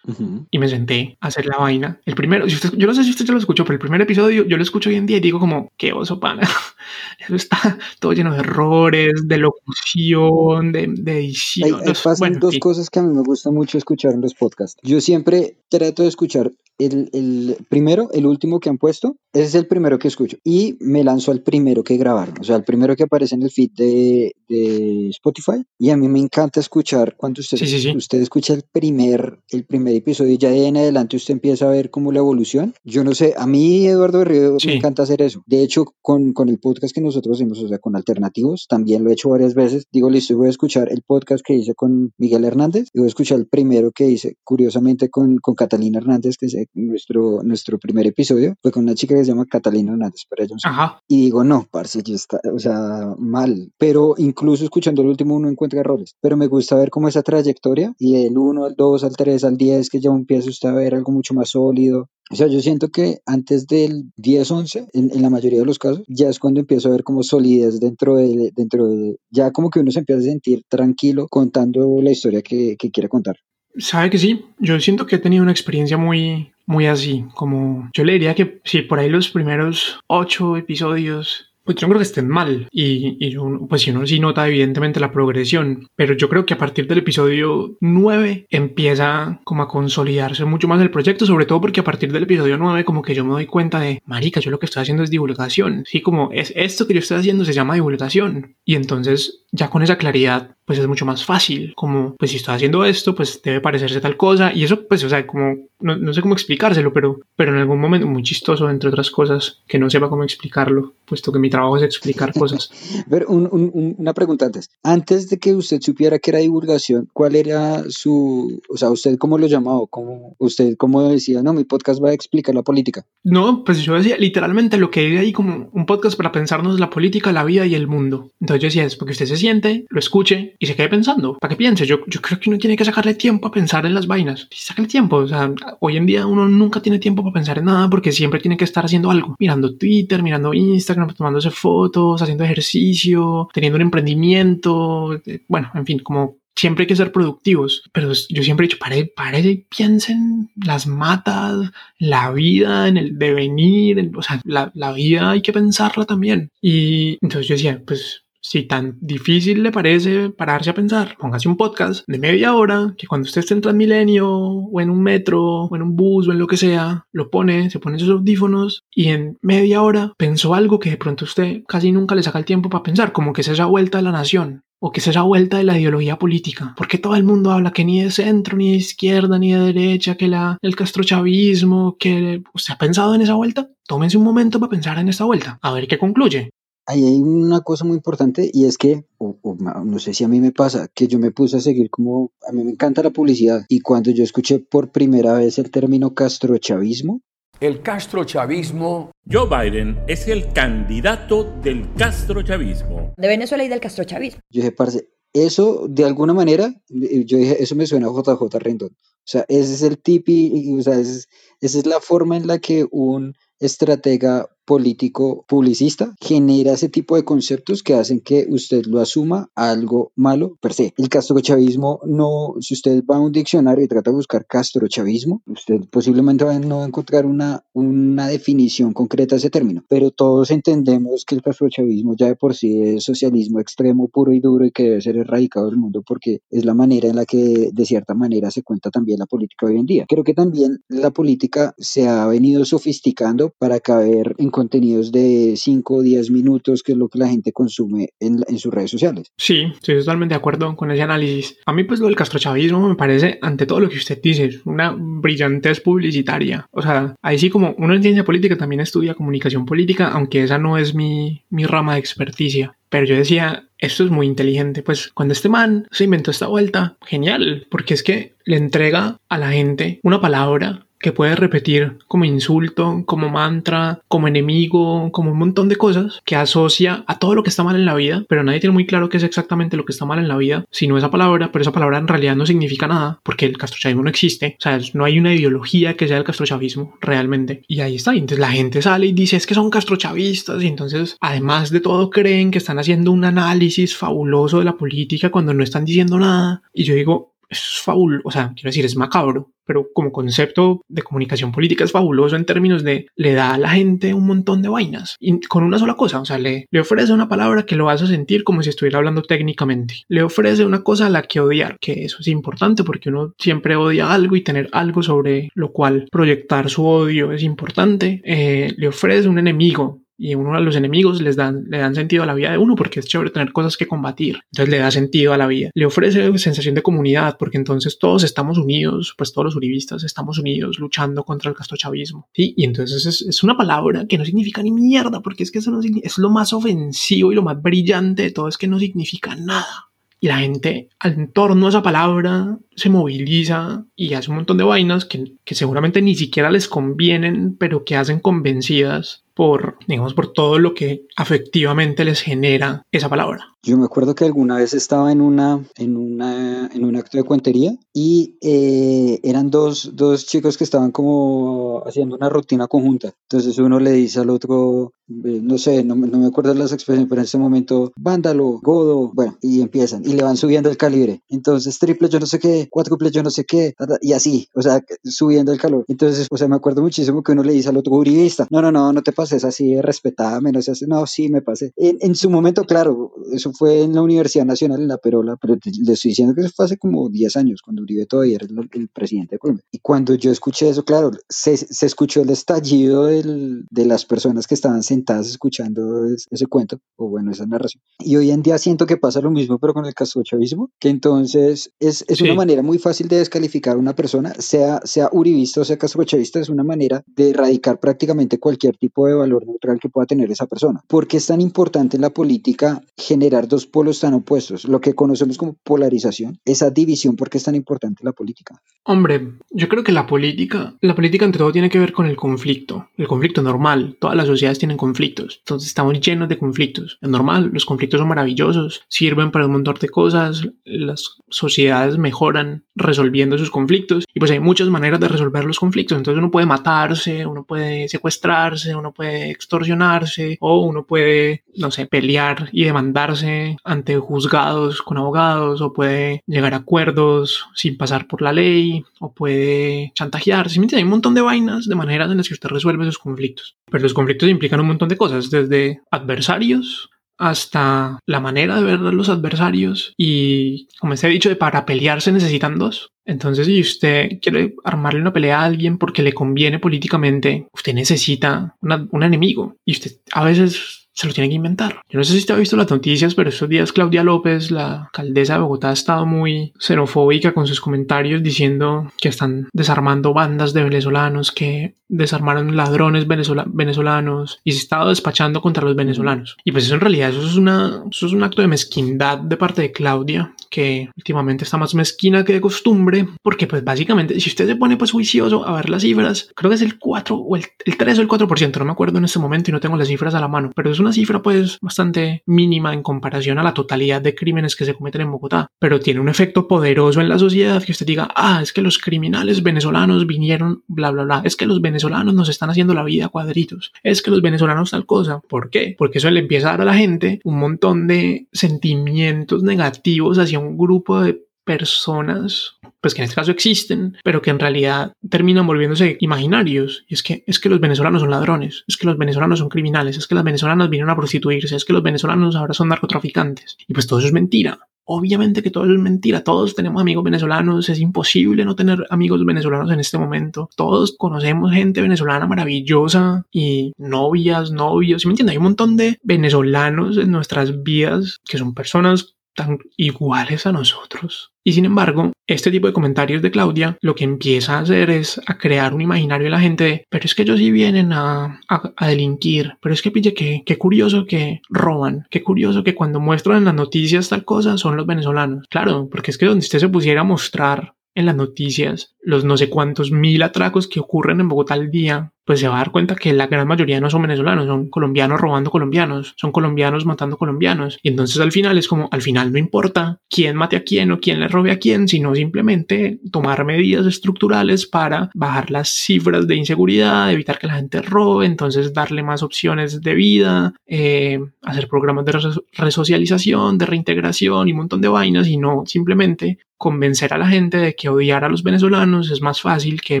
y 0.50 0.58
me 0.58 0.68
senté 0.68 1.16
a 1.20 1.28
hacer 1.28 1.46
la 1.46 1.58
vaina. 1.58 2.00
El 2.04 2.14
primero, 2.14 2.46
yo 2.46 2.86
no 2.86 2.94
sé 2.94 3.04
si 3.04 3.10
usted 3.10 3.24
ya 3.24 3.32
lo 3.32 3.38
escuchó, 3.38 3.64
pero 3.64 3.74
el 3.74 3.80
primer 3.80 4.00
episodio 4.00 4.44
yo 4.46 4.56
lo 4.56 4.62
escucho 4.62 4.90
hoy 4.90 4.96
en 4.96 5.06
día 5.06 5.18
y 5.18 5.20
digo 5.20 5.38
como, 5.38 5.70
qué 5.76 5.92
oso 5.92 6.18
pana. 6.20 6.42
Eso 7.18 7.36
está 7.36 7.78
todo 8.00 8.12
lleno 8.12 8.32
de 8.32 8.40
errores, 8.40 9.12
de 9.24 9.38
locución, 9.38 10.72
de, 10.72 10.84
edición. 10.84 11.80
Hay, 11.86 11.92
pasan 12.02 12.38
dos 12.38 12.58
cosas 12.58 12.90
que 12.90 12.98
a 12.98 13.02
mí 13.02 13.14
me 13.14 13.22
gusta 13.22 13.50
mucho 13.50 13.78
escuchar 13.78 14.12
en 14.12 14.20
los 14.20 14.34
podcasts. 14.34 14.80
Yo 14.82 15.00
siempre 15.00 15.56
trato 15.68 16.02
de 16.02 16.08
escuchar 16.08 16.50
el, 16.78 17.10
el, 17.12 17.56
primero, 17.68 18.10
el 18.12 18.26
último 18.26 18.58
que 18.58 18.68
han 18.68 18.78
puesto, 18.78 19.16
ese 19.32 19.44
es 19.44 19.54
el 19.54 19.66
primero 19.66 19.98
que 19.98 20.08
escucho. 20.08 20.36
Y 20.42 20.76
me 20.80 21.04
lanzo 21.04 21.30
al 21.30 21.42
primero 21.42 21.84
que 21.84 21.96
grabaron, 21.96 22.34
o 22.40 22.44
sea, 22.44 22.56
el 22.56 22.64
primero 22.64 22.96
que 22.96 23.04
aparece 23.04 23.34
en 23.34 23.42
el 23.42 23.50
feed 23.50 23.70
de, 23.76 24.34
de 24.48 25.08
Spotify. 25.10 25.64
Y 25.78 25.90
a 25.90 25.96
mí 25.96 26.08
me 26.08 26.18
encanta 26.18 26.60
escuchar 26.60 27.14
cuando 27.16 27.40
usted, 27.40 27.58
usted 27.94 28.20
escucha 28.20 28.54
el 28.54 28.64
primer, 28.70 29.38
el 29.50 29.64
primer 29.64 29.91
episodio 29.96 30.32
y 30.32 30.38
ya 30.38 30.50
de 30.50 30.66
en 30.66 30.76
adelante 30.76 31.16
usted 31.16 31.34
empieza 31.34 31.66
a 31.66 31.70
ver 31.70 31.90
cómo 31.90 32.12
la 32.12 32.20
evolución. 32.20 32.74
Yo 32.84 33.04
no 33.04 33.14
sé, 33.14 33.34
a 33.36 33.46
mí, 33.46 33.86
Eduardo 33.86 34.24
Río, 34.24 34.56
me 34.64 34.74
encanta 34.74 35.02
hacer 35.02 35.22
eso. 35.22 35.42
De 35.46 35.62
hecho, 35.62 35.84
con, 36.00 36.32
con 36.32 36.48
el 36.48 36.58
podcast 36.58 36.94
que 36.94 37.00
nosotros 37.00 37.36
hacemos, 37.36 37.58
o 37.60 37.68
sea, 37.68 37.78
con 37.78 37.96
Alternativos, 37.96 38.66
también 38.68 39.04
lo 39.04 39.10
he 39.10 39.14
hecho 39.14 39.30
varias 39.30 39.54
veces. 39.54 39.86
Digo, 39.92 40.10
listo, 40.10 40.36
voy 40.36 40.48
a 40.48 40.50
escuchar 40.50 40.90
el 40.90 41.02
podcast 41.02 41.44
que 41.44 41.54
hice 41.54 41.74
con 41.74 42.12
Miguel 42.18 42.44
Hernández 42.44 42.88
y 42.92 42.98
voy 42.98 43.06
a 43.06 43.08
escuchar 43.08 43.38
el 43.38 43.46
primero 43.46 43.90
que 43.92 44.08
hice, 44.08 44.36
curiosamente, 44.44 45.10
con, 45.10 45.38
con 45.38 45.54
Catalina 45.54 45.98
Hernández, 45.98 46.36
que 46.38 46.46
es 46.46 46.56
nuestro, 46.74 47.42
nuestro 47.42 47.78
primer 47.78 48.06
episodio, 48.06 48.54
fue 48.62 48.72
con 48.72 48.84
una 48.84 48.94
chica 48.94 49.14
que 49.14 49.24
se 49.24 49.30
llama 49.30 49.46
Catalina 49.46 49.92
Hernández, 49.92 50.22
para 50.28 50.44
ellos. 50.44 50.62
Y 51.08 51.22
digo, 51.24 51.44
no, 51.44 51.66
parce, 51.70 52.02
yo 52.02 52.14
está, 52.14 52.40
o 52.52 52.58
sea, 52.58 53.14
mal. 53.18 53.72
Pero 53.78 54.14
incluso 54.18 54.64
escuchando 54.64 55.02
el 55.02 55.08
último 55.08 55.34
uno 55.34 55.48
encuentra 55.48 55.80
errores. 55.80 56.14
Pero 56.20 56.36
me 56.36 56.46
gusta 56.46 56.76
ver 56.76 56.90
cómo 56.90 57.08
esa 57.08 57.22
trayectoria 57.22 57.94
y 57.98 58.14
del 58.14 58.36
1 58.36 58.64
al 58.64 58.74
2 58.76 59.04
al 59.04 59.16
3 59.16 59.44
al 59.44 59.56
10 59.56 59.81
que 59.88 60.00
ya 60.00 60.10
empieza 60.10 60.50
usted 60.50 60.68
a 60.68 60.74
ver 60.74 60.94
algo 60.94 61.12
mucho 61.12 61.34
más 61.34 61.50
sólido. 61.50 62.08
O 62.30 62.36
sea, 62.36 62.46
yo 62.46 62.60
siento 62.60 62.88
que 62.88 63.18
antes 63.26 63.66
del 63.66 64.10
10-11, 64.16 64.88
en, 64.92 65.10
en, 65.12 65.22
la 65.22 65.28
mayoría 65.28 65.60
de 65.60 65.66
los 65.66 65.78
casos, 65.78 66.02
ya 66.08 66.28
es 66.28 66.38
cuando 66.38 66.60
empiezo 66.60 66.88
a 66.88 66.92
ver 66.92 67.02
como 67.02 67.22
solidez 67.22 67.78
dentro 67.78 68.16
de, 68.16 68.50
dentro 68.56 68.88
de, 68.88 69.16
ya 69.30 69.50
como 69.50 69.68
que 69.68 69.80
uno 69.80 69.90
se 69.90 69.98
empieza 69.98 70.20
a 70.20 70.24
sentir 70.24 70.62
tranquilo 70.68 71.26
contando 71.28 72.00
la 72.00 72.10
historia 72.10 72.40
que, 72.42 72.76
que 72.78 72.90
quiere 72.90 73.08
contar. 73.08 73.36
Sabe 73.76 74.10
que 74.10 74.18
sí, 74.18 74.44
yo 74.58 74.78
siento 74.80 75.06
que 75.06 75.16
he 75.16 75.18
tenido 75.18 75.42
una 75.42 75.52
experiencia 75.52 75.96
muy, 75.96 76.52
muy 76.66 76.86
así, 76.86 77.24
como 77.34 77.90
yo 77.94 78.04
le 78.04 78.14
diría 78.14 78.34
que 78.34 78.60
si 78.64 78.82
por 78.82 78.98
ahí 78.98 79.08
los 79.08 79.30
primeros 79.30 79.98
ocho 80.08 80.56
episodios 80.56 81.51
pues 81.64 81.76
yo 81.76 81.86
no 81.86 81.92
creo 81.92 81.98
que 82.00 82.04
estén 82.04 82.28
mal 82.28 82.68
y, 82.70 83.16
y 83.24 83.30
yo, 83.30 83.44
pues 83.68 83.86
uno 83.86 84.06
sí 84.06 84.18
nota 84.20 84.46
evidentemente 84.46 85.00
la 85.00 85.12
progresión, 85.12 85.86
pero 85.96 86.14
yo 86.14 86.28
creo 86.28 86.46
que 86.46 86.54
a 86.54 86.58
partir 86.58 86.86
del 86.86 86.98
episodio 86.98 87.76
9 87.80 88.46
empieza 88.50 89.40
como 89.44 89.62
a 89.62 89.68
consolidarse 89.68 90.44
mucho 90.44 90.68
más 90.68 90.80
el 90.80 90.90
proyecto, 90.90 91.26
sobre 91.26 91.46
todo 91.46 91.60
porque 91.60 91.80
a 91.80 91.84
partir 91.84 92.12
del 92.12 92.24
episodio 92.24 92.56
9 92.56 92.84
como 92.84 93.02
que 93.02 93.14
yo 93.14 93.24
me 93.24 93.32
doy 93.32 93.46
cuenta 93.46 93.80
de, 93.80 94.02
marica, 94.06 94.40
yo 94.40 94.50
lo 94.50 94.58
que 94.58 94.66
estoy 94.66 94.82
haciendo 94.82 95.02
es 95.02 95.10
divulgación, 95.10 95.84
sí, 95.86 96.00
como 96.00 96.30
es 96.32 96.52
esto 96.56 96.86
que 96.86 96.94
yo 96.94 97.00
estoy 97.00 97.18
haciendo 97.18 97.44
se 97.44 97.52
llama 97.52 97.74
divulgación 97.74 98.56
y 98.64 98.74
entonces 98.74 99.44
ya 99.52 99.68
con 99.70 99.82
esa 99.82 99.98
claridad 99.98 100.56
pues 100.64 100.78
es 100.78 100.86
mucho 100.86 101.04
más 101.04 101.24
fácil, 101.24 101.72
como 101.76 102.16
pues 102.16 102.30
si 102.30 102.36
estoy 102.38 102.54
haciendo 102.54 102.84
esto 102.84 103.14
pues 103.14 103.40
debe 103.42 103.60
parecerse 103.60 104.00
tal 104.00 104.16
cosa 104.16 104.52
y 104.54 104.64
eso 104.64 104.86
pues 104.86 105.02
o 105.04 105.08
sea 105.08 105.26
como 105.26 105.56
no, 105.82 105.96
no 105.96 106.12
sé 106.14 106.20
cómo 106.22 106.34
explicárselo, 106.34 106.92
pero, 106.92 107.20
pero 107.36 107.52
en 107.52 107.58
algún 107.58 107.80
momento 107.80 108.06
muy 108.06 108.22
chistoso 108.22 108.68
entre 108.70 108.88
otras 108.88 109.10
cosas 109.10 109.62
que 109.66 109.78
no 109.78 109.90
sepa 109.90 110.08
cómo 110.08 110.24
explicarlo, 110.24 110.94
puesto 111.04 111.32
que 111.32 111.38
mi 111.38 111.50
trabajo 111.50 111.76
es 111.76 111.82
explicar 111.82 112.32
cosas. 112.32 112.70
Pero 113.10 113.26
un- 113.28 113.48
un- 113.52 113.70
un- 113.74 113.94
una 113.98 114.14
pregunta 114.14 114.46
antes. 114.46 114.70
Antes 114.82 115.28
de 115.28 115.38
que 115.38 115.52
usted 115.54 115.80
supiera 115.80 116.18
que 116.18 116.30
era 116.30 116.38
divulgación, 116.40 117.08
¿cuál 117.12 117.36
era 117.36 117.82
su, 117.88 118.62
o 118.70 118.76
sea, 118.76 118.90
usted 118.90 119.18
cómo 119.18 119.36
lo 119.38 119.46
llamaba? 119.46 119.80
¿Cómo, 119.90 120.34
usted 120.38 120.76
cómo 120.76 121.02
decía, 121.08 121.42
no, 121.42 121.52
mi 121.52 121.64
podcast 121.64 122.02
va 122.02 122.10
a 122.10 122.14
explicar 122.14 122.54
la 122.54 122.62
política? 122.62 123.04
No, 123.24 123.62
pues 123.64 123.82
yo 123.82 123.94
decía 123.94 124.16
literalmente 124.16 124.76
lo 124.78 124.90
que 124.90 125.00
hay 125.00 125.16
ahí 125.18 125.32
como 125.32 125.68
un 125.72 125.86
podcast 125.86 126.16
para 126.16 126.32
pensarnos 126.32 126.80
la 126.80 126.90
política, 126.90 127.32
la 127.32 127.44
vida 127.44 127.66
y 127.66 127.74
el 127.74 127.86
mundo. 127.88 128.30
Entonces 128.40 128.62
yo 128.62 128.66
decía, 128.68 128.84
es 128.84 128.96
porque 128.96 129.12
usted 129.12 129.26
se 129.26 129.36
siente, 129.36 129.84
lo 129.90 129.98
escuche 129.98 130.56
y 130.58 130.66
se 130.66 130.74
quede 130.76 130.88
pensando. 130.88 131.36
¿Para 131.40 131.50
qué 131.50 131.56
piense? 131.56 131.86
Yo, 131.86 131.98
yo 132.06 132.20
creo 132.20 132.40
que 132.40 132.48
uno 132.48 132.58
tiene 132.58 132.76
que 132.76 132.84
sacarle 132.84 133.14
tiempo 133.14 133.48
a 133.48 133.52
pensar 133.52 133.84
en 133.86 133.94
las 133.94 134.06
vainas. 134.06 134.48
El 134.78 134.88
tiempo. 134.88 135.16
O 135.16 135.28
sea, 135.28 135.52
hoy 135.80 135.96
en 135.96 136.06
día 136.06 136.26
uno 136.26 136.48
nunca 136.48 136.80
tiene 136.80 136.98
tiempo 136.98 137.22
para 137.22 137.34
pensar 137.34 137.58
en 137.58 137.66
nada 137.66 137.88
porque 137.90 138.12
siempre 138.12 138.40
tiene 138.40 138.56
que 138.56 138.64
estar 138.64 138.84
haciendo 138.84 139.10
algo. 139.10 139.34
Mirando 139.38 139.76
Twitter, 139.76 140.22
mirando 140.22 140.54
Instagram, 140.54 141.14
tomándose 141.14 141.50
fotos, 141.50 142.20
haciendo 142.22 142.44
ejercicio, 142.44 143.48
teniendo 143.52 143.76
un 143.76 143.82
emprendimiento. 143.82 145.14
eh, 145.26 145.40
Bueno, 145.48 145.70
en 145.74 145.86
fin, 145.86 145.98
como 146.00 146.36
siempre 146.54 146.82
hay 146.82 146.86
que 146.86 146.96
ser 146.96 147.12
productivos, 147.12 147.82
pero 147.92 148.12
yo 148.28 148.42
siempre 148.42 148.66
he 148.66 148.68
dicho, 148.68 148.78
pare, 148.78 149.10
pare 149.16 149.66
piensen 149.74 150.50
las 150.56 150.86
matas, 150.86 151.70
la 151.98 152.30
vida, 152.30 152.88
en 152.88 152.98
el 152.98 153.18
devenir, 153.18 153.98
en- 153.98 154.14
o 154.16 154.22
sea, 154.22 154.40
la, 154.44 154.70
la 154.74 154.92
vida 154.92 155.30
hay 155.30 155.40
que 155.42 155.52
pensarla 155.52 156.04
también. 156.04 156.50
Y 156.60 157.18
entonces 157.22 157.48
yo 157.48 157.54
decía, 157.54 157.82
pues 157.86 158.22
si 158.42 158.64
tan 158.64 158.98
difícil 159.00 159.62
le 159.62 159.70
parece 159.70 160.30
pararse 160.30 160.70
a 160.70 160.74
pensar, 160.74 161.16
póngase 161.16 161.48
un 161.48 161.56
podcast 161.56 162.04
de 162.08 162.18
media 162.18 162.54
hora 162.54 162.92
que 162.98 163.06
cuando 163.06 163.26
usted 163.26 163.40
esté 163.40 163.54
en 163.54 163.60
Transmilenio 163.60 164.28
o 164.28 164.80
en 164.80 164.90
un 164.90 165.00
metro 165.00 165.42
o 165.42 165.76
en 165.76 165.82
un 165.82 165.94
bus 165.94 166.26
o 166.26 166.32
en 166.32 166.40
lo 166.40 166.48
que 166.48 166.56
sea, 166.56 167.06
lo 167.12 167.30
pone, 167.30 167.70
se 167.70 167.78
pone 167.78 168.00
sus 168.00 168.10
audífonos 168.10 168.82
y 168.90 169.08
en 169.08 169.38
media 169.42 169.82
hora 169.82 170.12
pensó 170.18 170.54
algo 170.54 170.80
que 170.80 170.90
de 170.90 170.96
pronto 170.96 171.24
usted 171.24 171.62
casi 171.68 171.92
nunca 171.92 172.16
le 172.16 172.24
saca 172.24 172.40
el 172.40 172.44
tiempo 172.44 172.68
para 172.68 172.82
pensar, 172.82 173.12
como 173.12 173.32
que 173.32 173.42
es 173.42 173.48
esa 173.48 173.66
vuelta 173.66 173.98
de 173.98 174.04
la 174.04 174.12
nación. 174.12 174.64
O 174.84 174.90
que 174.90 174.98
es 174.98 175.06
esa 175.06 175.22
vuelta 175.22 175.58
de 175.58 175.62
la 175.62 175.78
ideología 175.78 176.18
política. 176.18 176.74
Porque 176.76 176.98
todo 176.98 177.14
el 177.14 177.22
mundo 177.22 177.52
habla 177.52 177.70
que 177.70 177.84
ni 177.84 178.02
de 178.02 178.10
centro, 178.10 178.56
ni 178.56 178.72
de 178.72 178.78
izquierda, 178.78 179.38
ni 179.38 179.52
de 179.52 179.60
derecha, 179.60 180.16
que 180.16 180.26
la, 180.26 180.58
el 180.60 180.74
castrochavismo, 180.74 181.96
que... 182.00 182.42
¿Usted 182.52 182.74
ha 182.74 182.78
pensado 182.78 183.14
en 183.14 183.22
esa 183.22 183.34
vuelta? 183.34 183.68
Tómense 183.86 184.18
un 184.18 184.24
momento 184.24 184.58
para 184.58 184.70
pensar 184.70 184.98
en 184.98 185.08
esta 185.08 185.24
vuelta. 185.24 185.60
A 185.62 185.72
ver 185.72 185.86
qué 185.86 185.98
concluye. 185.98 186.50
Ahí 186.86 187.04
hay 187.06 187.20
una 187.20 187.60
cosa 187.60 187.84
muy 187.84 187.94
importante 187.96 188.50
y 188.52 188.64
es 188.66 188.76
que, 188.76 189.04
o- 189.18 189.38
o 189.42 189.54
no 189.54 189.98
sé 190.00 190.14
si 190.14 190.24
a 190.24 190.28
mí 190.28 190.40
me 190.40 190.50
pasa, 190.52 190.88
que 190.92 191.06
yo 191.06 191.18
me 191.18 191.30
puse 191.30 191.56
a 191.56 191.60
seguir 191.60 191.90
como, 191.90 192.32
a 192.48 192.52
mí 192.52 192.64
me 192.64 192.72
encanta 192.72 193.02
la 193.02 193.10
publicidad 193.10 193.64
y 193.68 193.80
cuando 193.80 194.10
yo 194.10 194.24
escuché 194.24 194.58
por 194.58 194.90
primera 194.90 195.34
vez 195.34 195.58
el 195.58 195.70
término 195.70 196.12
castrochavismo, 196.14 197.20
El 197.60 197.80
castrochavismo 197.82 199.12
Joe 199.30 199.46
Biden 199.48 199.98
es 200.08 200.26
el 200.26 200.52
candidato 200.52 201.44
del 201.62 201.86
castrochavismo. 201.94 203.12
De 203.16 203.28
Venezuela 203.28 203.62
y 203.62 203.68
del 203.68 203.78
castrochavismo. 203.78 204.40
yo 204.50 204.60
dije, 204.62 204.72
parce, 204.72 205.08
eso 205.32 205.86
de 205.88 206.04
alguna 206.04 206.34
manera, 206.34 206.74
eh, 206.90 207.24
yo 207.24 207.38
dije, 207.38 207.62
eso 207.62 207.76
me 207.76 207.86
suena 207.86 208.08
a 208.08 208.10
JJ 208.10 208.58
Rendón. 208.58 208.90
O 208.90 209.24
sea, 209.24 209.44
ese 209.48 209.74
es 209.74 209.82
el 209.82 209.98
tipi, 209.98 210.74
o 210.76 210.82
sea, 210.82 210.98
ese 210.98 211.12
es- 211.12 211.28
esa 211.60 211.78
es 211.78 211.86
la 211.86 212.00
forma 212.00 212.36
en 212.36 212.48
la 212.48 212.58
que 212.58 212.84
un 212.90 213.34
estratega 213.60 214.48
político 214.64 215.44
publicista 215.48 216.14
genera 216.20 216.72
ese 216.72 216.88
tipo 216.88 217.16
de 217.16 217.24
conceptos 217.24 217.82
que 217.82 217.94
hacen 217.94 218.20
que 218.20 218.46
usted 218.48 218.84
lo 218.86 219.00
asuma 219.00 219.50
algo 219.54 220.12
malo 220.16 220.56
per 220.60 220.72
se. 220.72 220.94
El 220.96 221.08
castrochavismo 221.08 222.00
no, 222.04 222.54
si 222.60 222.74
usted 222.74 223.02
va 223.04 223.16
a 223.16 223.20
un 223.20 223.32
diccionario 223.32 223.84
y 223.84 223.88
trata 223.88 224.10
de 224.10 224.16
buscar 224.16 224.46
castrochavismo, 224.46 225.42
usted 225.46 225.80
posiblemente 225.90 226.44
va 226.44 226.56
a 226.56 226.60
no 226.60 226.84
encontrar 226.84 227.26
una, 227.26 227.64
una 227.72 228.28
definición 228.28 228.92
concreta 228.92 229.34
de 229.34 229.38
ese 229.38 229.50
término, 229.50 229.84
pero 229.88 230.10
todos 230.10 230.50
entendemos 230.50 231.24
que 231.24 231.34
el 231.34 231.42
castrochavismo 231.42 232.14
ya 232.16 232.26
de 232.26 232.36
por 232.36 232.54
sí 232.54 232.82
es 232.82 233.04
socialismo 233.04 233.60
extremo, 233.60 234.08
puro 234.08 234.32
y 234.32 234.40
duro 234.40 234.64
y 234.64 234.70
que 234.70 234.84
debe 234.84 235.00
ser 235.00 235.16
erradicado 235.16 235.66
del 235.66 235.76
mundo 235.76 236.02
porque 236.06 236.40
es 236.50 236.64
la 236.64 236.74
manera 236.74 237.08
en 237.08 237.16
la 237.16 237.24
que 237.24 237.70
de 237.72 237.86
cierta 237.86 238.14
manera 238.14 238.50
se 238.50 238.62
cuenta 238.62 238.90
también 238.90 239.18
la 239.18 239.26
política 239.26 239.66
hoy 239.66 239.76
en 239.78 239.86
día. 239.86 240.06
Creo 240.08 240.24
que 240.24 240.34
también 240.34 240.82
la 240.88 241.10
política 241.10 241.74
se 241.78 242.08
ha 242.08 242.26
venido 242.26 242.64
sofisticando 242.64 243.52
para 243.58 243.80
caber 243.80 244.34
en 244.38 244.50
contenidos 244.52 245.10
de 245.10 245.54
5 245.56 245.94
o 245.94 246.02
10 246.02 246.30
minutos, 246.30 246.84
que 246.84 246.92
es 246.92 246.98
lo 246.98 247.08
que 247.08 247.18
la 247.18 247.28
gente 247.28 247.52
consume 247.52 248.10
en, 248.20 248.44
en 248.46 248.58
sus 248.58 248.72
redes 248.72 248.92
sociales. 248.92 249.32
Sí, 249.36 249.64
estoy 249.72 249.98
totalmente 249.98 250.34
de 250.34 250.38
acuerdo 250.38 250.76
con 250.76 250.92
ese 250.92 251.02
análisis. 251.02 251.58
A 251.66 251.72
mí, 251.72 251.82
pues, 251.82 251.98
lo 251.98 252.06
del 252.06 252.16
castrochavismo 252.16 252.88
me 252.88 252.94
parece, 252.94 253.38
ante 253.42 253.66
todo 253.66 253.80
lo 253.80 253.88
que 253.88 253.96
usted 253.96 254.20
dice, 254.22 254.60
una 254.64 254.94
brillantez 254.96 255.80
publicitaria. 255.80 256.68
O 256.70 256.80
sea, 256.80 257.16
ahí 257.22 257.38
sí 257.38 257.50
como 257.50 257.74
uno 257.78 257.94
en 257.94 258.02
ciencia 258.02 258.24
política 258.24 258.56
también 258.56 258.80
estudia 258.80 259.14
comunicación 259.14 259.66
política, 259.66 260.08
aunque 260.08 260.44
esa 260.44 260.58
no 260.58 260.78
es 260.78 260.94
mi, 260.94 261.42
mi 261.50 261.66
rama 261.66 261.94
de 261.94 262.00
experticia. 262.00 262.76
Pero 262.88 263.06
yo 263.06 263.16
decía, 263.16 263.68
esto 263.78 264.04
es 264.04 264.10
muy 264.10 264.26
inteligente. 264.26 264.82
Pues 264.82 265.08
cuando 265.14 265.32
este 265.32 265.48
man 265.48 265.88
se 265.90 266.04
inventó 266.04 266.30
esta 266.30 266.46
vuelta, 266.46 266.96
genial, 267.06 267.66
porque 267.70 267.94
es 267.94 268.02
que 268.02 268.34
le 268.44 268.56
entrega 268.56 269.18
a 269.28 269.38
la 269.38 269.50
gente 269.50 269.98
una 270.02 270.20
palabra 270.20 270.86
que 271.02 271.12
puede 271.12 271.36
repetir 271.36 271.98
como 272.08 272.24
insulto, 272.24 273.02
como 273.04 273.28
mantra, 273.28 274.00
como 274.08 274.28
enemigo, 274.28 275.10
como 275.12 275.32
un 275.32 275.38
montón 275.38 275.68
de 275.68 275.76
cosas 275.76 276.22
que 276.24 276.36
asocia 276.36 277.04
a 277.06 277.18
todo 277.18 277.34
lo 277.34 277.42
que 277.42 277.50
está 277.50 277.62
mal 277.62 277.76
en 277.76 277.84
la 277.84 277.94
vida, 277.94 278.24
pero 278.28 278.42
nadie 278.42 278.60
tiene 278.60 278.72
muy 278.72 278.86
claro 278.86 279.08
qué 279.08 279.18
es 279.18 279.22
exactamente 279.22 279.76
lo 279.76 279.84
que 279.84 279.92
está 279.92 280.06
mal 280.06 280.18
en 280.18 280.28
la 280.28 280.36
vida, 280.36 280.64
sino 280.70 280.96
esa 280.96 281.10
palabra, 281.10 281.50
pero 281.52 281.62
esa 281.62 281.72
palabra 281.72 281.98
en 281.98 282.08
realidad 282.08 282.36
no 282.36 282.46
significa 282.46 282.86
nada, 282.86 283.20
porque 283.22 283.46
el 283.46 283.58
castrochavismo 283.58 284.02
no 284.02 284.10
existe, 284.10 284.56
o 284.58 284.62
sea, 284.62 284.80
no 284.94 285.04
hay 285.04 285.18
una 285.18 285.34
ideología 285.34 285.96
que 285.96 286.08
sea 286.08 286.18
el 286.18 286.24
castrochavismo 286.24 286.96
realmente, 287.00 287.62
y 287.66 287.80
ahí 287.80 287.96
está, 287.96 288.14
y 288.14 288.18
entonces 288.18 288.38
la 288.38 288.50
gente 288.50 288.80
sale 288.80 289.06
y 289.06 289.12
dice 289.12 289.36
es 289.36 289.46
que 289.46 289.54
son 289.54 289.70
castrochavistas, 289.70 290.62
y 290.62 290.68
entonces 290.68 291.16
además 291.20 291.70
de 291.70 291.80
todo 291.80 292.10
creen 292.10 292.50
que 292.50 292.58
están 292.58 292.78
haciendo 292.78 293.10
un 293.10 293.24
análisis 293.24 293.96
fabuloso 293.96 294.60
de 294.60 294.64
la 294.64 294.76
política 294.76 295.30
cuando 295.30 295.52
no 295.52 295.64
están 295.64 295.84
diciendo 295.84 296.18
nada, 296.18 296.62
y 296.72 296.84
yo 296.84 296.94
digo, 296.94 297.31
es 297.52 297.80
fabuloso, 297.82 298.22
o 298.24 298.30
sea, 298.30 298.52
quiero 298.54 298.68
decir, 298.68 298.84
es 298.84 298.96
macabro, 298.96 299.50
pero 299.64 299.86
como 299.94 300.10
concepto 300.10 300.82
de 300.88 301.02
comunicación 301.02 301.52
política 301.52 301.84
es 301.84 301.92
fabuloso 301.92 302.34
en 302.36 302.44
términos 302.44 302.82
de 302.82 303.06
le 303.14 303.32
da 303.32 303.54
a 303.54 303.58
la 303.58 303.70
gente 303.70 304.12
un 304.12 304.26
montón 304.26 304.60
de 304.60 304.68
vainas 304.68 305.16
con 305.48 305.62
una 305.64 305.78
sola 305.78 305.94
cosa, 305.94 306.20
o 306.20 306.24
sea, 306.24 306.38
le, 306.38 306.66
le 306.70 306.80
ofrece 306.80 307.12
una 307.12 307.28
palabra 307.28 307.64
que 307.64 307.76
lo 307.76 307.88
hace 307.88 308.06
sentir 308.06 308.44
como 308.44 308.62
si 308.62 308.70
estuviera 308.70 308.98
hablando 308.98 309.22
técnicamente, 309.22 310.02
le 310.08 310.22
ofrece 310.22 310.64
una 310.64 310.82
cosa 310.82 311.06
a 311.06 311.10
la 311.10 311.22
que 311.22 311.40
odiar, 311.40 311.76
que 311.80 312.04
eso 312.04 312.18
es 312.20 312.28
importante 312.28 312.84
porque 312.84 313.08
uno 313.08 313.34
siempre 313.38 313.76
odia 313.76 314.12
algo 314.12 314.36
y 314.36 314.42
tener 314.42 314.68
algo 314.72 315.02
sobre 315.02 315.50
lo 315.54 315.72
cual 315.72 316.08
proyectar 316.10 316.68
su 316.68 316.84
odio 316.84 317.32
es 317.32 317.42
importante, 317.42 318.20
Eh, 318.24 318.72
le 318.76 318.88
ofrece 318.88 319.28
un 319.28 319.38
enemigo 319.38 320.01
y 320.16 320.34
uno 320.34 320.54
a 320.54 320.60
los 320.60 320.76
enemigos 320.76 321.20
les 321.20 321.36
dan, 321.36 321.64
le 321.68 321.78
dan 321.78 321.94
sentido 321.94 322.22
a 322.22 322.26
la 322.26 322.34
vida 322.34 322.52
de 322.52 322.58
uno 322.58 322.74
porque 322.76 323.00
es 323.00 323.06
chévere 323.06 323.30
tener 323.30 323.52
cosas 323.52 323.76
que 323.76 323.86
combatir. 323.86 324.40
Entonces 324.52 324.68
le 324.70 324.78
da 324.78 324.90
sentido 324.90 325.32
a 325.32 325.38
la 325.38 325.46
vida. 325.46 325.70
Le 325.74 325.86
ofrece 325.86 326.38
sensación 326.38 326.74
de 326.74 326.82
comunidad 326.82 327.36
porque 327.38 327.56
entonces 327.56 327.98
todos 327.98 328.22
estamos 328.22 328.58
unidos, 328.58 329.14
pues 329.16 329.32
todos 329.32 329.46
los 329.46 329.56
uribistas 329.56 330.04
estamos 330.04 330.38
unidos 330.38 330.78
luchando 330.78 331.24
contra 331.24 331.50
el 331.50 331.56
castrochavismo. 331.56 332.28
¿sí? 332.32 332.54
Y 332.56 332.64
entonces 332.64 333.06
es, 333.06 333.22
es 333.22 333.42
una 333.42 333.56
palabra 333.56 334.06
que 334.06 334.18
no 334.18 334.24
significa 334.24 334.62
ni 334.62 334.70
mierda 334.70 335.20
porque 335.20 335.42
es 335.42 335.50
que 335.50 335.58
eso 335.58 335.70
no 335.70 335.80
es 335.80 336.18
lo 336.18 336.30
más 336.30 336.52
ofensivo 336.52 337.32
y 337.32 337.34
lo 337.34 337.42
más 337.42 337.60
brillante 337.60 338.22
de 338.22 338.30
todo 338.30 338.48
es 338.48 338.58
que 338.58 338.68
no 338.68 338.78
significa 338.78 339.34
nada. 339.34 339.92
Y 340.22 340.28
la 340.28 340.38
gente 340.38 340.88
en 341.02 341.32
torno 341.32 341.66
a 341.66 341.70
esa 341.70 341.82
palabra 341.82 342.56
se 342.76 342.88
moviliza 342.88 343.84
y 343.96 344.14
hace 344.14 344.30
un 344.30 344.36
montón 344.36 344.58
de 344.58 344.64
vainas 344.64 345.04
que, 345.04 345.36
que 345.44 345.54
seguramente 345.54 346.02
ni 346.02 346.14
siquiera 346.14 346.50
les 346.50 346.68
convienen, 346.68 347.56
pero 347.56 347.84
que 347.84 347.96
hacen 347.96 348.20
convencidas 348.20 349.22
por, 349.34 349.78
digamos, 349.86 350.14
por 350.14 350.32
todo 350.32 350.58
lo 350.58 350.74
que 350.74 351.06
afectivamente 351.16 352.04
les 352.04 352.20
genera 352.20 352.86
esa 352.92 353.08
palabra. 353.08 353.48
Yo 353.64 353.78
me 353.78 353.84
acuerdo 353.84 354.14
que 354.14 354.24
alguna 354.24 354.56
vez 354.56 354.74
estaba 354.74 355.12
en 355.12 355.20
una, 355.20 355.64
en 355.76 355.96
una, 355.96 356.68
en 356.72 356.84
un 356.84 356.96
acto 356.96 357.16
de 357.16 357.22
cuentería 357.22 357.76
y 357.94 358.36
eh, 358.40 359.20
eran 359.22 359.50
dos, 359.50 359.92
dos 359.94 360.26
chicos 360.26 360.58
que 360.58 360.64
estaban 360.64 360.90
como 360.90 361.82
haciendo 361.86 362.16
una 362.16 362.28
rutina 362.28 362.66
conjunta. 362.66 363.12
Entonces 363.30 363.56
uno 363.58 363.78
le 363.78 363.92
dice 363.92 364.18
al 364.18 364.30
otro, 364.30 364.92
eh, 365.08 365.40
no 365.42 365.58
sé, 365.58 365.84
no, 365.84 365.94
no 365.94 366.18
me 366.18 366.26
acuerdo 366.26 366.54
las 366.54 366.72
expresiones, 366.72 367.08
pero 367.08 367.20
en 367.20 367.26
ese 367.26 367.38
momento, 367.38 367.92
vándalo, 367.96 368.58
godo, 368.62 369.12
bueno, 369.14 369.38
y 369.40 369.62
empiezan 369.62 370.04
y 370.04 370.14
le 370.14 370.24
van 370.24 370.36
subiendo 370.36 370.68
el 370.68 370.76
calibre. 370.76 371.22
Entonces 371.28 371.78
triple, 371.78 372.08
yo 372.08 372.18
no 372.18 372.26
sé 372.26 372.40
qué, 372.40 372.61
qué, 372.64 372.68
cuádruple 372.70 373.10
yo 373.10 373.22
no 373.22 373.30
sé 373.30 373.44
qué, 373.44 373.74
y 374.00 374.12
así, 374.12 374.48
o 374.54 374.62
sea, 374.62 374.80
subiendo 375.04 375.52
el 375.52 375.60
calor. 375.60 375.84
Entonces, 375.88 376.26
o 376.30 376.36
sea, 376.36 376.48
me 376.48 376.56
acuerdo 376.56 376.82
muchísimo 376.82 377.22
que 377.22 377.32
uno 377.32 377.42
le 377.42 377.52
dice 377.52 377.68
al 377.68 377.76
otro 377.76 377.92
uribista, 377.94 378.46
no, 378.50 378.60
no, 378.62 378.72
no, 378.72 378.92
no 378.92 379.02
te 379.02 379.12
pases 379.12 379.44
así, 379.44 379.80
respetame, 379.80 380.52
no 380.52 380.62
seas, 380.62 380.82
no, 380.86 381.06
sí, 381.06 381.28
me 381.28 381.42
pasé. 381.42 381.72
En, 381.76 381.98
en 382.00 382.14
su 382.14 382.30
momento, 382.30 382.64
claro, 382.64 383.12
eso 383.32 383.52
fue 383.52 383.82
en 383.82 383.94
la 383.94 384.02
Universidad 384.02 384.44
Nacional, 384.44 384.80
en 384.82 384.88
la 384.88 384.98
Perola, 384.98 385.36
pero 385.40 385.54
le 385.54 385.92
estoy 385.92 386.10
diciendo 386.10 386.34
que 386.34 386.42
eso 386.42 386.50
fue 386.54 386.64
hace 386.66 386.76
como 386.78 387.08
10 387.08 387.36
años, 387.36 387.60
cuando 387.62 387.82
Uribe 387.82 388.06
todavía 388.06 388.36
era 388.36 388.46
el, 388.46 388.68
el 388.72 388.88
presidente 388.88 389.36
de 389.36 389.38
Colombia. 389.38 389.64
Y 389.70 389.78
cuando 389.78 390.14
yo 390.14 390.30
escuché 390.30 390.68
eso, 390.68 390.84
claro, 390.84 391.10
se, 391.28 391.56
se 391.56 391.86
escuchó 391.86 392.22
el 392.22 392.30
estallido 392.30 393.06
del- 393.06 393.64
de 393.70 393.84
las 393.86 394.04
personas 394.04 394.46
que 394.46 394.54
estaban 394.54 394.82
sentadas 394.82 395.28
escuchando 395.28 396.06
es- 396.06 396.26
ese 396.30 396.46
cuento, 396.46 396.78
o 396.96 397.08
bueno, 397.08 397.30
esa 397.30 397.46
narración. 397.46 397.82
Y 397.98 398.16
hoy 398.16 398.30
en 398.30 398.42
día 398.42 398.58
siento 398.58 398.86
que 398.86 398.96
pasa 398.96 399.20
lo 399.20 399.30
mismo, 399.30 399.58
pero 399.58 399.74
con 399.74 399.86
el 399.86 399.94
castrochavismo, 399.94 400.70
que 400.78 400.88
entonces 400.88 401.70
es, 401.80 402.04
es 402.08 402.20
una 402.20 402.30
Sí. 402.32 402.36
Manera 402.52 402.62
muy 402.62 402.78
fácil 402.78 403.08
de 403.08 403.16
descalificar 403.16 403.76
a 403.76 403.78
una 403.78 403.94
persona, 403.94 404.34
sea, 404.38 404.80
sea 404.84 405.08
uribista 405.12 405.62
o 405.62 405.64
sea 405.64 405.78
castrochavista, 405.78 406.38
es 406.38 406.48
una 406.48 406.62
manera 406.62 407.02
de 407.06 407.30
erradicar 407.30 407.80
prácticamente 407.80 408.38
cualquier 408.38 408.76
tipo 408.76 409.06
de 409.06 409.14
valor 409.14 409.46
neutral 409.46 409.78
que 409.80 409.88
pueda 409.88 410.06
tener 410.06 410.30
esa 410.30 410.46
persona. 410.46 410.82
¿Por 410.86 411.06
qué 411.06 411.16
es 411.16 411.26
tan 411.26 411.40
importante 411.40 411.96
en 411.96 412.02
la 412.02 412.10
política 412.10 412.82
generar 412.96 413.48
dos 413.48 413.66
polos 413.66 414.00
tan 414.00 414.14
opuestos? 414.14 414.66
Lo 414.66 414.80
que 414.80 414.94
conocemos 414.94 415.38
como 415.38 415.56
polarización, 415.64 416.38
esa 416.44 416.70
división, 416.70 417.16
¿por 417.16 417.30
qué 417.30 417.38
es 417.38 417.44
tan 417.44 417.54
importante 417.54 418.04
la 418.04 418.12
política? 418.12 418.60
Hombre, 418.84 419.32
yo 419.50 419.68
creo 419.68 419.84
que 419.84 419.92
la 419.92 420.06
política, 420.06 420.74
la 420.80 420.94
política 420.94 421.24
entre 421.24 421.38
todo 421.38 421.52
tiene 421.52 421.70
que 421.70 421.78
ver 421.78 421.92
con 421.92 422.06
el 422.06 422.16
conflicto, 422.16 422.88
el 422.96 423.08
conflicto 423.08 423.40
normal. 423.40 423.96
Todas 423.98 424.16
las 424.16 424.26
sociedades 424.26 424.58
tienen 424.58 424.76
conflictos, 424.76 425.38
entonces 425.38 425.68
estamos 425.68 425.98
llenos 426.00 426.28
de 426.28 426.38
conflictos. 426.38 426.98
Es 427.00 427.08
normal, 427.08 427.50
los 427.52 427.64
conflictos 427.64 427.98
son 427.98 428.08
maravillosos, 428.08 428.82
sirven 428.88 429.30
para 429.30 429.46
un 429.46 429.52
montón 429.52 429.76
de 429.80 429.88
cosas, 429.88 430.48
las 430.64 431.18
sociedades 431.28 431.96
mejoran 431.96 432.41
resolviendo 432.74 433.38
sus 433.38 433.50
conflictos 433.50 434.04
y 434.12 434.18
pues 434.18 434.30
hay 434.30 434.40
muchas 434.40 434.68
maneras 434.68 435.00
de 435.00 435.08
resolver 435.08 435.44
los 435.44 435.58
conflictos. 435.58 435.96
Entonces 435.96 436.18
uno 436.18 436.30
puede 436.30 436.46
matarse, 436.46 437.26
uno 437.26 437.44
puede 437.44 437.88
secuestrarse, 437.88 438.74
uno 438.74 438.92
puede 438.92 439.30
extorsionarse 439.30 440.38
o 440.40 440.60
uno 440.60 440.84
puede, 440.84 441.44
no 441.56 441.70
sé, 441.70 441.86
pelear 441.86 442.48
y 442.52 442.64
demandarse 442.64 443.56
ante 443.64 443.96
juzgados 443.98 444.82
con 444.82 444.98
abogados 444.98 445.60
o 445.60 445.72
puede 445.72 446.22
llegar 446.26 446.54
a 446.54 446.58
acuerdos 446.58 447.46
sin 447.54 447.76
pasar 447.76 448.06
por 448.06 448.22
la 448.22 448.32
ley 448.32 448.84
o 449.00 449.12
puede 449.12 449.92
chantajear. 449.94 450.48
¿Sí 450.50 450.58
me 450.58 450.64
entiende? 450.64 450.82
Hay 450.82 450.84
un 450.84 450.90
montón 450.90 451.14
de 451.14 451.20
vainas, 451.20 451.66
de 451.66 451.74
maneras 451.74 452.10
en 452.10 452.18
las 452.18 452.28
que 452.28 452.34
usted 452.34 452.48
resuelve 452.48 452.84
esos 452.84 452.98
conflictos. 452.98 453.56
Pero 453.70 453.82
los 453.82 453.94
conflictos 453.94 454.28
implican 454.28 454.60
un 454.60 454.66
montón 454.66 454.88
de 454.88 454.96
cosas, 454.96 455.30
desde 455.30 455.80
adversarios 455.90 456.90
hasta 457.22 457.98
la 458.06 458.20
manera 458.20 458.56
de 458.56 458.62
ver 458.62 458.80
los 458.80 459.08
adversarios 459.08 459.94
y 459.96 460.66
como 460.80 460.96
se 460.96 461.06
ha 461.06 461.10
dicho 461.10 461.28
de 461.28 461.36
para 461.36 461.64
pelear 461.64 462.00
se 462.00 462.10
necesitan 462.12 462.58
dos. 462.58 462.90
Entonces 463.04 463.46
si 463.46 463.60
usted 463.60 464.18
quiere 464.20 464.54
armarle 464.64 465.00
una 465.00 465.12
pelea 465.12 465.40
a 465.40 465.44
alguien 465.44 465.78
porque 465.78 466.02
le 466.02 466.12
conviene 466.12 466.58
políticamente, 466.58 467.46
usted 467.52 467.74
necesita 467.74 468.56
un 468.60 469.02
enemigo 469.02 469.56
y 469.64 469.72
usted 469.72 469.92
a 470.12 470.24
veces 470.24 470.81
se 470.94 471.06
lo 471.06 471.12
tiene 471.12 471.28
que 471.28 471.36
inventar. 471.36 471.80
Yo 471.88 471.98
no 471.98 472.04
sé 472.04 472.12
si 472.12 472.18
usted 472.18 472.34
ha 472.34 472.38
visto 472.38 472.56
las 472.56 472.70
noticias, 472.70 473.14
pero 473.14 473.30
estos 473.30 473.48
días 473.48 473.72
Claudia 473.72 474.02
López, 474.04 474.50
la 474.50 474.82
alcaldesa 474.84 475.34
de 475.34 475.40
Bogotá, 475.40 475.70
ha 475.70 475.72
estado 475.72 476.06
muy 476.06 476.52
xenofóbica 476.58 477.32
con 477.32 477.46
sus 477.46 477.60
comentarios 477.60 478.22
diciendo 478.22 478.90
que 479.00 479.08
están 479.08 479.48
desarmando 479.52 480.12
bandas 480.12 480.52
de 480.52 480.64
venezolanos, 480.64 481.32
que 481.32 481.76
desarmaron 481.88 482.56
ladrones 482.56 483.06
venezola- 483.06 483.44
venezolanos 483.46 484.40
y 484.44 484.52
se 484.52 484.58
estaba 484.58 484.88
despachando 484.88 485.42
contra 485.42 485.64
los 485.64 485.76
venezolanos. 485.76 486.36
Y 486.44 486.52
pues 486.52 486.64
eso 486.64 486.74
en 486.74 486.80
realidad 486.80 487.10
eso 487.10 487.26
es, 487.26 487.36
una, 487.36 487.82
eso 487.90 488.06
es 488.06 488.12
un 488.12 488.22
acto 488.22 488.40
de 488.42 488.48
mezquindad 488.48 489.18
de 489.18 489.36
parte 489.36 489.60
de 489.62 489.72
Claudia, 489.72 490.34
que 490.50 490.88
últimamente 490.96 491.44
está 491.44 491.56
más 491.58 491.74
mezquina 491.74 492.24
que 492.24 492.32
de 492.34 492.40
costumbre, 492.40 493.06
porque 493.22 493.46
pues 493.46 493.62
básicamente 493.64 494.18
si 494.20 494.30
usted 494.30 494.46
se 494.46 494.56
pone 494.56 494.76
pues 494.76 494.92
juicioso 494.92 495.46
a 495.46 495.56
ver 495.56 495.68
las 495.68 495.82
cifras, 495.82 496.30
creo 496.34 496.50
que 496.50 496.54
es 496.56 496.62
el 496.62 496.78
4 496.78 497.16
o 497.16 497.36
el, 497.36 497.44
el 497.64 497.76
3 497.76 497.98
o 497.98 498.02
el 498.02 498.08
4%, 498.08 498.58
no 498.58 498.64
me 498.64 498.72
acuerdo 498.72 498.98
en 498.98 499.04
este 499.04 499.18
momento 499.18 499.50
y 499.50 499.52
no 499.52 499.60
tengo 499.60 499.76
las 499.76 499.88
cifras 499.88 500.14
a 500.14 500.20
la 500.20 500.28
mano, 500.28 500.50
pero 500.56 500.70
es 500.70 500.80
una 500.82 500.92
cifra 500.92 501.22
pues 501.22 501.58
bastante 501.60 502.22
mínima 502.26 502.74
en 502.74 502.82
comparación 502.82 503.38
a 503.38 503.42
la 503.42 503.54
totalidad 503.54 504.02
de 504.02 504.14
crímenes 504.14 504.56
que 504.56 504.64
se 504.64 504.74
cometen 504.74 505.02
en 505.02 505.12
Bogotá, 505.12 505.48
pero 505.58 505.80
tiene 505.80 506.00
un 506.00 506.08
efecto 506.08 506.46
poderoso 506.46 507.00
en 507.00 507.08
la 507.08 507.18
sociedad 507.18 507.62
que 507.62 507.72
usted 507.72 507.86
diga, 507.86 508.08
ah, 508.14 508.40
es 508.42 508.52
que 508.52 508.62
los 508.62 508.78
criminales 508.78 509.42
venezolanos 509.42 510.06
vinieron, 510.06 510.62
bla, 510.66 510.90
bla, 510.90 511.04
bla, 511.04 511.22
es 511.24 511.36
que 511.36 511.46
los 511.46 511.60
venezolanos 511.60 512.14
nos 512.14 512.28
están 512.28 512.50
haciendo 512.50 512.74
la 512.74 512.84
vida 512.84 513.06
a 513.06 513.08
cuadritos, 513.08 513.72
es 513.82 514.02
que 514.02 514.10
los 514.10 514.22
venezolanos 514.22 514.70
tal 514.70 514.86
cosa, 514.86 515.20
¿por 515.28 515.50
qué? 515.50 515.74
Porque 515.78 515.98
eso 515.98 516.10
le 516.10 516.20
empieza 516.20 516.48
a 516.48 516.50
dar 516.52 516.62
a 516.62 516.64
la 516.64 516.74
gente 516.74 517.20
un 517.24 517.38
montón 517.38 517.86
de 517.86 518.26
sentimientos 518.32 519.42
negativos 519.42 520.18
hacia 520.18 520.38
un 520.38 520.56
grupo 520.56 521.00
de 521.00 521.22
personas, 521.44 522.58
pues 522.82 522.94
que 522.94 523.00
en 523.00 523.04
este 523.04 523.14
caso 523.14 523.30
existen, 523.30 523.96
pero 524.02 524.20
que 524.20 524.30
en 524.30 524.40
realidad 524.40 524.92
terminan 525.08 525.46
volviéndose 525.46 525.96
imaginarios. 526.00 526.84
Y 526.88 526.94
es 526.94 527.02
que, 527.02 527.22
es 527.26 527.38
que 527.38 527.48
los 527.48 527.60
venezolanos 527.60 528.02
son 528.02 528.10
ladrones, 528.10 528.64
es 528.66 528.76
que 528.76 528.86
los 528.86 528.98
venezolanos 528.98 529.38
son 529.38 529.48
criminales, 529.48 529.96
es 529.96 530.06
que 530.08 530.16
las 530.16 530.24
venezolanas 530.24 530.68
vinieron 530.68 530.90
a 530.90 530.96
prostituirse, 530.96 531.54
es 531.54 531.64
que 531.64 531.72
los 531.72 531.82
venezolanos 531.82 532.34
ahora 532.34 532.54
son 532.54 532.68
narcotraficantes. 532.68 533.56
Y 533.68 533.72
pues 533.72 533.86
todo 533.86 534.00
eso 534.00 534.08
es 534.08 534.12
mentira. 534.12 534.58
Obviamente 534.84 535.44
que 535.44 535.50
todo 535.50 535.64
eso 535.64 535.74
es 535.74 535.80
mentira. 535.80 536.24
Todos 536.24 536.56
tenemos 536.56 536.82
amigos 536.82 537.04
venezolanos. 537.04 537.68
Es 537.68 537.78
imposible 537.78 538.44
no 538.44 538.56
tener 538.56 538.84
amigos 538.90 539.24
venezolanos 539.24 539.70
en 539.70 539.78
este 539.78 539.96
momento. 539.96 540.50
Todos 540.56 540.96
conocemos 540.98 541.52
gente 541.52 541.82
venezolana 541.82 542.26
maravillosa 542.26 543.24
y 543.30 543.72
novias, 543.78 544.50
novios. 544.50 545.02
¿Sí 545.02 545.08
me 545.08 545.12
entiendes? 545.12 545.32
Hay 545.34 545.38
un 545.38 545.44
montón 545.44 545.76
de 545.76 545.98
venezolanos 546.02 546.98
en 546.98 547.12
nuestras 547.12 547.62
vidas 547.62 548.18
que 548.28 548.38
son 548.38 548.54
personas 548.54 549.14
tan 549.34 549.58
iguales 549.76 550.46
a 550.46 550.52
nosotros. 550.52 551.32
Y 551.44 551.52
sin 551.52 551.64
embargo, 551.64 552.12
este 552.26 552.50
tipo 552.50 552.66
de 552.66 552.72
comentarios 552.72 553.20
de 553.20 553.30
Claudia 553.30 553.76
lo 553.80 553.94
que 553.94 554.04
empieza 554.04 554.56
a 554.56 554.60
hacer 554.60 554.90
es 554.90 555.20
a 555.26 555.38
crear 555.38 555.74
un 555.74 555.80
imaginario 555.80 556.26
en 556.26 556.32
la 556.32 556.40
gente 556.40 556.64
de, 556.64 556.86
pero 556.88 557.04
es 557.04 557.14
que 557.14 557.22
ellos 557.22 557.38
sí 557.38 557.50
vienen 557.50 557.92
a, 557.92 558.40
a, 558.48 558.72
a 558.76 558.86
delinquir, 558.88 559.56
pero 559.60 559.74
es 559.74 559.82
que 559.82 559.90
pille 559.90 560.14
que 560.14 560.42
qué 560.46 560.56
curioso 560.56 561.04
que 561.06 561.40
roban, 561.48 562.06
qué 562.10 562.22
curioso 562.22 562.62
que 562.62 562.74
cuando 562.74 563.00
muestran 563.00 563.38
en 563.38 563.44
las 563.46 563.54
noticias 563.54 564.08
tal 564.08 564.24
cosa 564.24 564.56
son 564.56 564.76
los 564.76 564.86
venezolanos. 564.86 565.46
Claro, 565.50 565.88
porque 565.90 566.10
es 566.10 566.18
que 566.18 566.26
donde 566.26 566.44
usted 566.44 566.60
se 566.60 566.68
pusiera 566.68 567.00
a 567.00 567.04
mostrar 567.04 567.74
en 567.94 568.06
las 568.06 568.16
noticias 568.16 568.94
los 569.02 569.24
no 569.24 569.36
sé 569.36 569.50
cuántos 569.50 569.90
mil 569.90 570.22
atracos 570.22 570.68
que 570.68 570.80
ocurren 570.80 571.20
en 571.20 571.28
Bogotá 571.28 571.54
al 571.54 571.70
día, 571.70 572.11
pues 572.24 572.40
se 572.40 572.48
va 572.48 572.56
a 572.56 572.58
dar 572.58 572.70
cuenta 572.70 572.94
que 572.94 573.12
la 573.12 573.26
gran 573.26 573.46
mayoría 573.46 573.80
no 573.80 573.90
son 573.90 574.02
venezolanos, 574.02 574.46
son 574.46 574.68
colombianos 574.68 575.20
robando 575.20 575.50
colombianos, 575.50 576.14
son 576.16 576.32
colombianos 576.32 576.86
matando 576.86 577.16
colombianos. 577.16 577.78
Y 577.82 577.88
entonces 577.88 578.20
al 578.20 578.32
final 578.32 578.58
es 578.58 578.68
como, 578.68 578.88
al 578.90 579.02
final 579.02 579.32
no 579.32 579.38
importa 579.38 580.00
quién 580.08 580.36
mate 580.36 580.56
a 580.56 580.64
quién 580.64 580.92
o 580.92 581.00
quién 581.00 581.20
le 581.20 581.28
robe 581.28 581.50
a 581.50 581.58
quién, 581.58 581.88
sino 581.88 582.14
simplemente 582.14 583.00
tomar 583.10 583.44
medidas 583.44 583.86
estructurales 583.86 584.66
para 584.66 585.10
bajar 585.14 585.50
las 585.50 585.68
cifras 585.70 586.26
de 586.26 586.36
inseguridad, 586.36 587.12
evitar 587.12 587.38
que 587.38 587.46
la 587.46 587.54
gente 587.54 587.82
robe, 587.82 588.26
entonces 588.26 588.72
darle 588.72 589.02
más 589.02 589.22
opciones 589.22 589.80
de 589.80 589.94
vida, 589.94 590.54
eh, 590.66 591.20
hacer 591.42 591.68
programas 591.68 592.04
de 592.04 592.12
res 592.12 592.40
resocialización, 592.52 593.58
de 593.58 593.66
reintegración 593.66 594.48
y 594.48 594.52
un 594.52 594.58
montón 594.58 594.80
de 594.80 594.88
vainas 594.88 595.28
y 595.28 595.36
no 595.36 595.64
simplemente 595.66 596.38
convencer 596.62 597.12
a 597.12 597.18
la 597.18 597.26
gente 597.26 597.56
de 597.58 597.74
que 597.74 597.88
odiar 597.88 598.22
a 598.22 598.28
los 598.28 598.44
venezolanos 598.44 599.10
es 599.10 599.20
más 599.20 599.40
fácil 599.40 599.80
que 599.80 600.00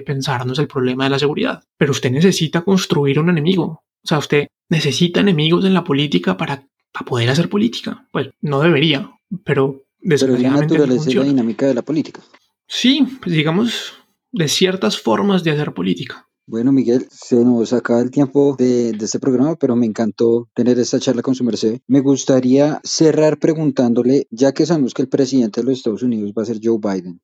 pensarnos 0.00 0.60
el 0.60 0.68
problema 0.68 1.02
de 1.04 1.10
la 1.10 1.18
seguridad. 1.18 1.64
Pero 1.76 1.90
usted 1.90 2.12
necesita 2.12 2.60
construir 2.62 3.18
un 3.18 3.30
enemigo. 3.30 3.64
O 4.04 4.06
sea, 4.08 4.18
usted 4.18 4.46
necesita 4.68 5.18
enemigos 5.18 5.64
en 5.64 5.74
la 5.74 5.82
política 5.82 6.36
para, 6.36 6.62
para 6.92 7.04
poder 7.04 7.30
hacer 7.30 7.48
política. 7.48 8.06
Pues 8.12 8.28
no 8.40 8.60
debería, 8.60 9.10
pero 9.44 9.82
Pero 10.00 10.14
es 10.14 10.22
la 10.22 10.28
desgraciadamente 10.28 10.78
no 10.78 10.84
y 10.84 10.86
la 10.86 10.94
funciona. 10.94 11.26
dinámica 11.28 11.66
de 11.66 11.74
la 11.74 11.82
política. 11.82 12.20
Sí, 12.68 13.04
pues 13.20 13.34
digamos, 13.34 13.94
de 14.30 14.46
ciertas 14.46 14.98
formas 14.98 15.42
de 15.42 15.50
hacer 15.50 15.72
política. 15.74 16.28
Bueno, 16.46 16.72
Miguel, 16.72 17.06
se 17.10 17.36
nos 17.36 17.72
acaba 17.72 18.00
el 18.00 18.10
tiempo 18.10 18.56
de, 18.58 18.92
de 18.92 19.04
este 19.04 19.20
programa, 19.20 19.56
pero 19.56 19.76
me 19.76 19.86
encantó 19.86 20.48
tener 20.54 20.78
esta 20.78 20.98
charla 20.98 21.22
con 21.22 21.34
su 21.34 21.44
merced. 21.44 21.80
Me 21.86 22.00
gustaría 22.00 22.80
cerrar 22.82 23.38
preguntándole, 23.38 24.26
ya 24.30 24.52
que 24.52 24.66
sabemos 24.66 24.94
que 24.94 25.02
el 25.02 25.08
presidente 25.08 25.60
de 25.60 25.66
los 25.66 25.78
Estados 25.78 26.02
Unidos 26.02 26.32
va 26.36 26.42
a 26.42 26.46
ser 26.46 26.58
Joe 26.62 26.78
Biden. 26.78 27.20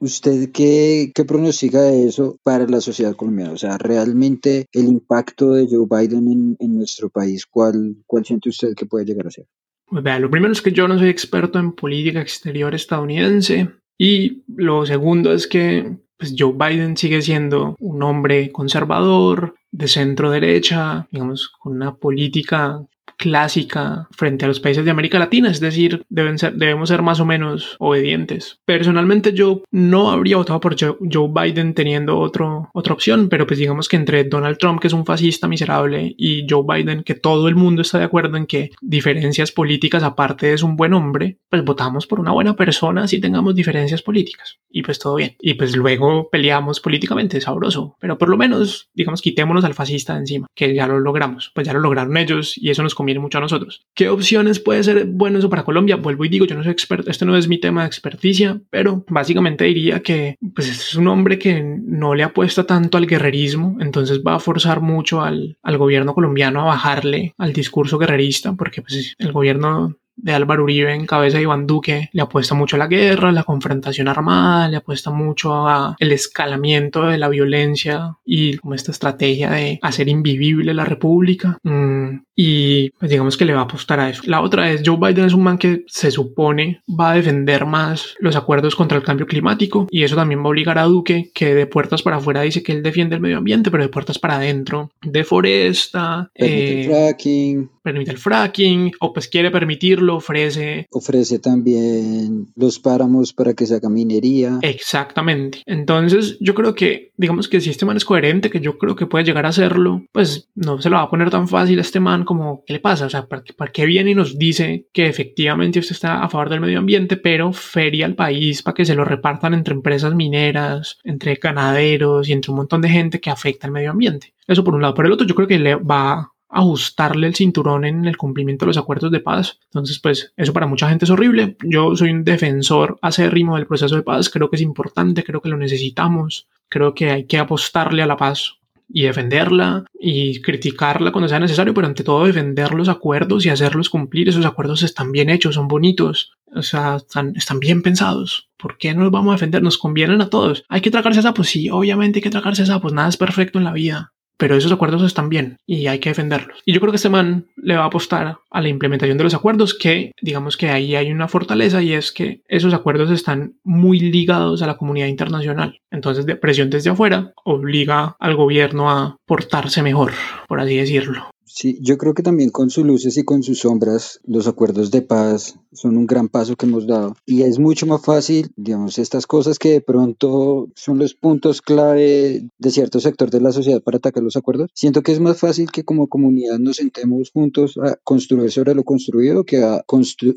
¿usted 0.00 0.50
qué, 0.52 1.12
qué 1.14 1.24
pronostica 1.24 1.82
de 1.82 2.06
eso 2.06 2.38
para 2.42 2.66
la 2.66 2.80
sociedad 2.80 3.14
colombiana? 3.14 3.52
O 3.52 3.56
sea, 3.56 3.78
realmente 3.78 4.66
el 4.72 4.86
impacto 4.86 5.52
de 5.52 5.66
Joe 5.70 5.86
Biden 5.88 6.30
en, 6.30 6.56
en 6.58 6.74
nuestro 6.76 7.10
país, 7.10 7.46
¿cuál, 7.46 7.96
¿cuál 8.06 8.24
siente 8.24 8.48
usted 8.48 8.74
que 8.74 8.86
puede 8.86 9.04
llegar 9.04 9.26
a 9.26 9.30
ser? 9.30 9.46
Pues 9.86 10.02
vea, 10.02 10.18
lo 10.18 10.30
primero 10.30 10.52
es 10.52 10.62
que 10.62 10.72
yo 10.72 10.88
no 10.88 10.98
soy 10.98 11.08
experto 11.08 11.58
en 11.58 11.72
política 11.72 12.20
exterior 12.20 12.74
estadounidense 12.74 13.68
y 13.98 14.44
lo 14.48 14.86
segundo 14.86 15.32
es 15.32 15.46
que 15.46 15.98
pues 16.20 16.34
Joe 16.38 16.52
Biden 16.52 16.98
sigue 16.98 17.22
siendo 17.22 17.76
un 17.80 18.02
hombre 18.02 18.52
conservador, 18.52 19.54
de 19.72 19.88
centro 19.88 20.30
derecha, 20.30 21.06
digamos, 21.10 21.48
con 21.48 21.74
una 21.74 21.94
política 21.94 22.80
clásica 23.16 24.08
frente 24.10 24.44
a 24.44 24.48
los 24.48 24.60
países 24.60 24.84
de 24.84 24.90
América 24.90 25.18
Latina, 25.18 25.50
es 25.50 25.60
decir, 25.60 26.04
deben 26.08 26.38
ser, 26.38 26.54
debemos 26.54 26.88
ser 26.88 27.02
más 27.02 27.20
o 27.20 27.26
menos 27.26 27.76
obedientes. 27.78 28.60
Personalmente 28.64 29.32
yo 29.32 29.62
no 29.70 30.10
habría 30.10 30.36
votado 30.36 30.60
por 30.60 30.76
Joe, 30.78 30.96
Biden 31.32 31.74
teniendo 31.74 32.18
otro, 32.18 32.70
otra 32.72 32.94
opción, 32.94 33.28
pero 33.28 33.46
pues 33.46 33.58
digamos 33.58 33.88
que 33.88 33.96
entre 33.96 34.24
Donald 34.24 34.58
Trump, 34.58 34.80
que 34.80 34.88
es 34.88 34.92
un 34.92 35.06
fascista 35.06 35.48
miserable, 35.48 36.14
y 36.16 36.46
Joe 36.48 36.64
Biden, 36.66 37.02
que 37.02 37.14
todo 37.14 37.48
el 37.48 37.54
mundo 37.54 37.82
está 37.82 37.98
de 37.98 38.04
acuerdo 38.04 38.36
en 38.36 38.46
que 38.46 38.70
diferencias 38.80 39.52
políticas 39.52 40.02
aparte 40.02 40.52
es 40.52 40.62
un 40.62 40.76
buen 40.76 40.94
hombre, 40.94 41.38
pues 41.48 41.64
votamos 41.64 42.06
por 42.06 42.20
una 42.20 42.32
buena 42.32 42.56
persona 42.56 43.06
si 43.06 43.20
tengamos 43.20 43.54
diferencias 43.54 44.02
políticas. 44.02 44.58
Y 44.70 44.82
pues 44.82 44.98
todo 44.98 45.16
bien. 45.16 45.36
Y 45.40 45.54
pues 45.54 45.76
luego 45.76 46.28
peleamos 46.30 46.80
políticamente, 46.80 47.40
sabroso. 47.40 47.96
Pero 48.00 48.18
por 48.18 48.28
lo 48.28 48.36
menos, 48.36 48.88
digamos, 48.94 49.20
quitémonos 49.20 49.64
al 49.64 49.74
fascista 49.74 50.14
de 50.14 50.20
encima, 50.20 50.46
que 50.54 50.74
ya 50.74 50.86
lo 50.86 51.00
logramos. 51.00 51.50
Pues 51.54 51.66
ya 51.66 51.72
lo 51.72 51.80
lograron 51.80 52.16
ellos 52.16 52.56
y 52.56 52.70
eso 52.70 52.82
nos 52.82 52.94
conviene 53.00 53.20
mucho 53.20 53.38
a 53.38 53.40
nosotros. 53.40 53.86
¿Qué 53.94 54.10
opciones 54.10 54.60
puede 54.60 54.84
ser 54.84 55.06
bueno 55.06 55.38
eso 55.38 55.48
para 55.48 55.64
Colombia? 55.64 55.96
Vuelvo 55.96 56.26
y 56.26 56.28
digo, 56.28 56.44
yo 56.44 56.54
no 56.54 56.62
soy 56.62 56.72
experto, 56.72 57.10
este 57.10 57.24
no 57.24 57.34
es 57.34 57.48
mi 57.48 57.58
tema 57.58 57.80
de 57.80 57.86
experticia, 57.86 58.60
pero 58.68 59.06
básicamente 59.08 59.64
diría 59.64 60.00
que 60.00 60.36
pues 60.54 60.68
es 60.68 60.94
un 60.94 61.08
hombre 61.08 61.38
que 61.38 61.62
no 61.62 62.14
le 62.14 62.24
apuesta 62.24 62.66
tanto 62.66 62.98
al 62.98 63.06
guerrerismo, 63.06 63.78
entonces 63.80 64.20
va 64.22 64.34
a 64.34 64.40
forzar 64.40 64.82
mucho 64.82 65.22
al, 65.22 65.56
al 65.62 65.78
gobierno 65.78 66.12
colombiano 66.12 66.60
a 66.60 66.66
bajarle 66.66 67.34
al 67.38 67.54
discurso 67.54 67.96
guerrerista, 67.96 68.52
porque 68.52 68.82
pues 68.82 69.14
el 69.18 69.32
gobierno 69.32 69.96
de 70.22 70.32
Álvaro 70.32 70.64
Uribe 70.64 70.94
en 70.94 71.06
cabeza 71.06 71.38
de 71.38 71.44
Iván 71.44 71.66
Duque 71.66 72.10
le 72.12 72.22
apuesta 72.22 72.54
mucho 72.54 72.76
a 72.76 72.78
la 72.78 72.86
guerra, 72.86 73.32
la 73.32 73.44
confrontación 73.44 74.08
armada, 74.08 74.68
le 74.68 74.76
apuesta 74.76 75.10
mucho 75.10 75.66
a 75.68 75.96
el 75.98 76.12
escalamiento 76.12 77.06
de 77.06 77.18
la 77.18 77.28
violencia 77.28 78.16
y 78.24 78.56
como 78.58 78.74
esta 78.74 78.92
estrategia 78.92 79.50
de 79.50 79.78
hacer 79.82 80.08
invivible 80.08 80.74
la 80.74 80.84
república. 80.84 81.58
Mm, 81.62 82.20
y 82.36 82.90
pues 82.98 83.10
digamos 83.10 83.36
que 83.36 83.44
le 83.44 83.52
va 83.52 83.60
a 83.60 83.64
apostar 83.64 84.00
a 84.00 84.08
eso. 84.08 84.22
La 84.24 84.40
otra 84.40 84.70
es 84.70 84.82
Joe 84.84 84.96
Biden 84.96 85.26
es 85.26 85.34
un 85.34 85.42
man 85.42 85.58
que 85.58 85.84
se 85.86 86.10
supone 86.10 86.80
va 86.88 87.10
a 87.10 87.14
defender 87.14 87.66
más 87.66 88.14
los 88.18 88.34
acuerdos 88.34 88.74
contra 88.74 88.96
el 88.96 89.04
cambio 89.04 89.26
climático 89.26 89.86
y 89.90 90.04
eso 90.04 90.16
también 90.16 90.40
va 90.40 90.44
a 90.44 90.48
obligar 90.48 90.78
a 90.78 90.84
Duque 90.84 91.30
que 91.34 91.54
de 91.54 91.66
puertas 91.66 92.02
para 92.02 92.16
afuera 92.16 92.40
dice 92.40 92.62
que 92.62 92.72
él 92.72 92.82
defiende 92.82 93.14
el 93.14 93.20
medio 93.20 93.38
ambiente, 93.38 93.70
pero 93.70 93.82
de 93.82 93.90
puertas 93.90 94.18
para 94.18 94.36
adentro 94.36 94.90
deforesta, 95.02 96.30
permite 96.34 96.72
el 96.72 96.78
eh, 96.78 96.88
fracking, 96.88 97.70
permite 97.82 98.10
el 98.10 98.18
fracking 98.18 98.92
o 99.00 99.12
pues 99.12 99.28
quiere 99.28 99.50
permitirlo, 99.50 100.16
ofrece 100.16 100.86
ofrece 100.90 101.38
también 101.38 102.48
los 102.56 102.78
páramos 102.78 103.32
para 103.32 103.54
que 103.54 103.66
se 103.66 103.76
haga 103.76 103.88
minería. 103.88 104.58
Exactamente. 104.62 105.62
Entonces, 105.66 106.36
yo 106.40 106.54
creo 106.54 106.74
que, 106.74 107.12
digamos 107.16 107.48
que 107.48 107.60
si 107.60 107.70
este 107.70 107.86
man 107.86 107.96
es 107.96 108.04
coherente, 108.04 108.50
que 108.50 108.60
yo 108.60 108.78
creo 108.78 108.96
que 108.96 109.06
puede 109.06 109.24
llegar 109.24 109.46
a 109.46 109.50
hacerlo, 109.50 110.04
pues 110.12 110.48
no 110.54 110.80
se 110.80 110.90
lo 110.90 110.96
va 110.96 111.02
a 111.02 111.10
poner 111.10 111.30
tan 111.30 111.48
fácil 111.48 111.78
a 111.78 111.82
este 111.82 112.00
man 112.00 112.24
como, 112.24 112.62
¿qué 112.66 112.74
le 112.74 112.80
pasa? 112.80 113.06
O 113.06 113.10
sea, 113.10 113.26
¿para 113.26 113.42
qué, 113.42 113.52
para 113.52 113.72
qué 113.72 113.86
viene 113.86 114.10
y 114.10 114.14
nos 114.14 114.38
dice 114.38 114.86
que 114.92 115.06
efectivamente 115.06 115.78
usted 115.78 115.94
está 115.94 116.22
a 116.22 116.28
favor 116.28 116.48
del 116.48 116.60
medio 116.60 116.78
ambiente, 116.78 117.16
pero 117.16 117.52
feria 117.52 118.06
al 118.06 118.14
país 118.14 118.62
para 118.62 118.74
que 118.74 118.84
se 118.84 118.94
lo 118.94 119.04
repartan 119.04 119.54
entre 119.54 119.74
empresas 119.74 120.14
mineras, 120.14 120.98
entre 121.04 121.34
ganaderos 121.34 122.28
y 122.28 122.32
entre 122.32 122.50
un 122.50 122.58
montón 122.58 122.80
de 122.80 122.88
gente 122.88 123.20
que 123.20 123.30
afecta 123.30 123.66
al 123.66 123.72
medio 123.72 123.90
ambiente? 123.90 124.34
Eso 124.46 124.64
por 124.64 124.74
un 124.74 124.82
lado. 124.82 124.94
Por 124.94 125.06
el 125.06 125.12
otro, 125.12 125.26
yo 125.26 125.34
creo 125.34 125.48
que 125.48 125.58
le 125.58 125.76
va 125.76 126.32
ajustarle 126.50 127.28
el 127.28 127.34
cinturón 127.34 127.84
en 127.84 128.04
el 128.06 128.16
cumplimiento 128.16 128.64
de 128.64 128.68
los 128.68 128.78
acuerdos 128.78 129.10
de 129.10 129.20
paz. 129.20 129.58
Entonces, 129.64 129.98
pues 130.00 130.32
eso 130.36 130.52
para 130.52 130.66
mucha 130.66 130.88
gente 130.88 131.04
es 131.04 131.10
horrible. 131.10 131.56
Yo 131.62 131.96
soy 131.96 132.10
un 132.10 132.24
defensor 132.24 132.98
acérrimo 133.02 133.56
del 133.56 133.66
proceso 133.66 133.96
de 133.96 134.02
paz. 134.02 134.28
Creo 134.28 134.50
que 134.50 134.56
es 134.56 134.62
importante, 134.62 135.24
creo 135.24 135.40
que 135.40 135.48
lo 135.48 135.56
necesitamos. 135.56 136.48
Creo 136.68 136.94
que 136.94 137.10
hay 137.10 137.24
que 137.24 137.38
apostarle 137.38 138.02
a 138.02 138.06
la 138.06 138.16
paz 138.16 138.56
y 138.92 139.02
defenderla 139.02 139.84
y 139.98 140.40
criticarla 140.40 141.12
cuando 141.12 141.28
sea 141.28 141.38
necesario, 141.38 141.72
pero 141.72 141.86
ante 141.86 142.02
todo 142.02 142.26
defender 142.26 142.74
los 142.74 142.88
acuerdos 142.88 143.46
y 143.46 143.50
hacerlos 143.50 143.88
cumplir. 143.88 144.28
Esos 144.28 144.44
acuerdos 144.44 144.82
están 144.82 145.12
bien 145.12 145.30
hechos, 145.30 145.54
son 145.54 145.68
bonitos, 145.68 146.32
o 146.54 146.62
sea, 146.62 146.96
están, 146.96 147.60
bien 147.60 147.82
pensados. 147.82 148.50
¿Por 148.56 148.78
qué 148.78 148.92
no 148.94 149.02
los 149.02 149.12
vamos 149.12 149.30
a 149.30 149.34
defender? 149.36 149.62
Nos 149.62 149.78
convienen 149.78 150.20
a 150.20 150.28
todos. 150.28 150.64
¿Hay 150.68 150.80
que 150.80 150.90
tragarse 150.90 151.22
sapos? 151.22 151.48
Sí, 151.48 151.70
obviamente 151.70 152.18
hay 152.18 152.22
que 152.22 152.30
tragarse 152.30 152.66
sapos. 152.66 152.92
Nada 152.92 153.08
es 153.08 153.16
perfecto 153.16 153.58
en 153.58 153.64
la 153.64 153.72
vida 153.72 154.12
pero 154.40 154.56
esos 154.56 154.72
acuerdos 154.72 155.02
están 155.02 155.28
bien 155.28 155.58
y 155.66 155.86
hay 155.86 155.98
que 155.98 156.08
defenderlos. 156.08 156.62
Y 156.64 156.72
yo 156.72 156.80
creo 156.80 156.90
que 156.90 156.96
este 156.96 157.10
man 157.10 157.44
le 157.56 157.76
va 157.76 157.82
a 157.82 157.88
apostar 157.88 158.38
a 158.50 158.60
la 158.62 158.68
implementación 158.68 159.18
de 159.18 159.24
los 159.24 159.34
acuerdos, 159.34 159.74
que 159.74 160.12
digamos 160.22 160.56
que 160.56 160.70
ahí 160.70 160.96
hay 160.96 161.12
una 161.12 161.28
fortaleza 161.28 161.82
y 161.82 161.92
es 161.92 162.10
que 162.10 162.40
esos 162.48 162.72
acuerdos 162.72 163.10
están 163.10 163.56
muy 163.64 164.00
ligados 164.00 164.62
a 164.62 164.66
la 164.66 164.78
comunidad 164.78 165.08
internacional. 165.08 165.78
Entonces, 165.90 166.24
de 166.24 166.36
presión 166.36 166.70
desde 166.70 166.88
afuera 166.88 167.34
obliga 167.44 168.16
al 168.18 168.34
gobierno 168.34 168.90
a 168.90 169.18
portarse 169.26 169.82
mejor, 169.82 170.12
por 170.48 170.58
así 170.58 170.74
decirlo. 170.74 171.30
Sí, 171.52 171.78
yo 171.82 171.98
creo 171.98 172.14
que 172.14 172.22
también 172.22 172.50
con 172.50 172.70
sus 172.70 172.86
luces 172.86 173.16
y 173.16 173.24
con 173.24 173.42
sus 173.42 173.58
sombras, 173.58 174.20
los 174.24 174.46
acuerdos 174.46 174.92
de 174.92 175.02
paz 175.02 175.58
son 175.72 175.96
un 175.96 176.06
gran 176.06 176.28
paso 176.28 176.54
que 176.54 176.66
hemos 176.66 176.86
dado. 176.86 177.16
Y 177.26 177.42
es 177.42 177.58
mucho 177.58 177.86
más 177.86 178.04
fácil, 178.04 178.52
digamos, 178.56 178.98
estas 178.98 179.26
cosas 179.26 179.58
que 179.58 179.70
de 179.70 179.80
pronto 179.80 180.68
son 180.76 180.98
los 180.98 181.14
puntos 181.14 181.60
clave 181.60 182.48
de 182.56 182.70
cierto 182.70 183.00
sector 183.00 183.30
de 183.30 183.40
la 183.40 183.50
sociedad 183.50 183.82
para 183.82 183.96
atacar 183.96 184.22
los 184.22 184.36
acuerdos. 184.36 184.70
Siento 184.74 185.02
que 185.02 185.10
es 185.10 185.18
más 185.18 185.40
fácil 185.40 185.72
que 185.72 185.84
como 185.84 186.06
comunidad 186.06 186.60
nos 186.60 186.76
sentemos 186.76 187.32
juntos 187.32 187.76
a 187.78 187.96
construir 188.04 188.52
sobre 188.52 188.74
lo 188.74 188.84
construido 188.84 189.42
que 189.42 189.58
a 189.58 189.82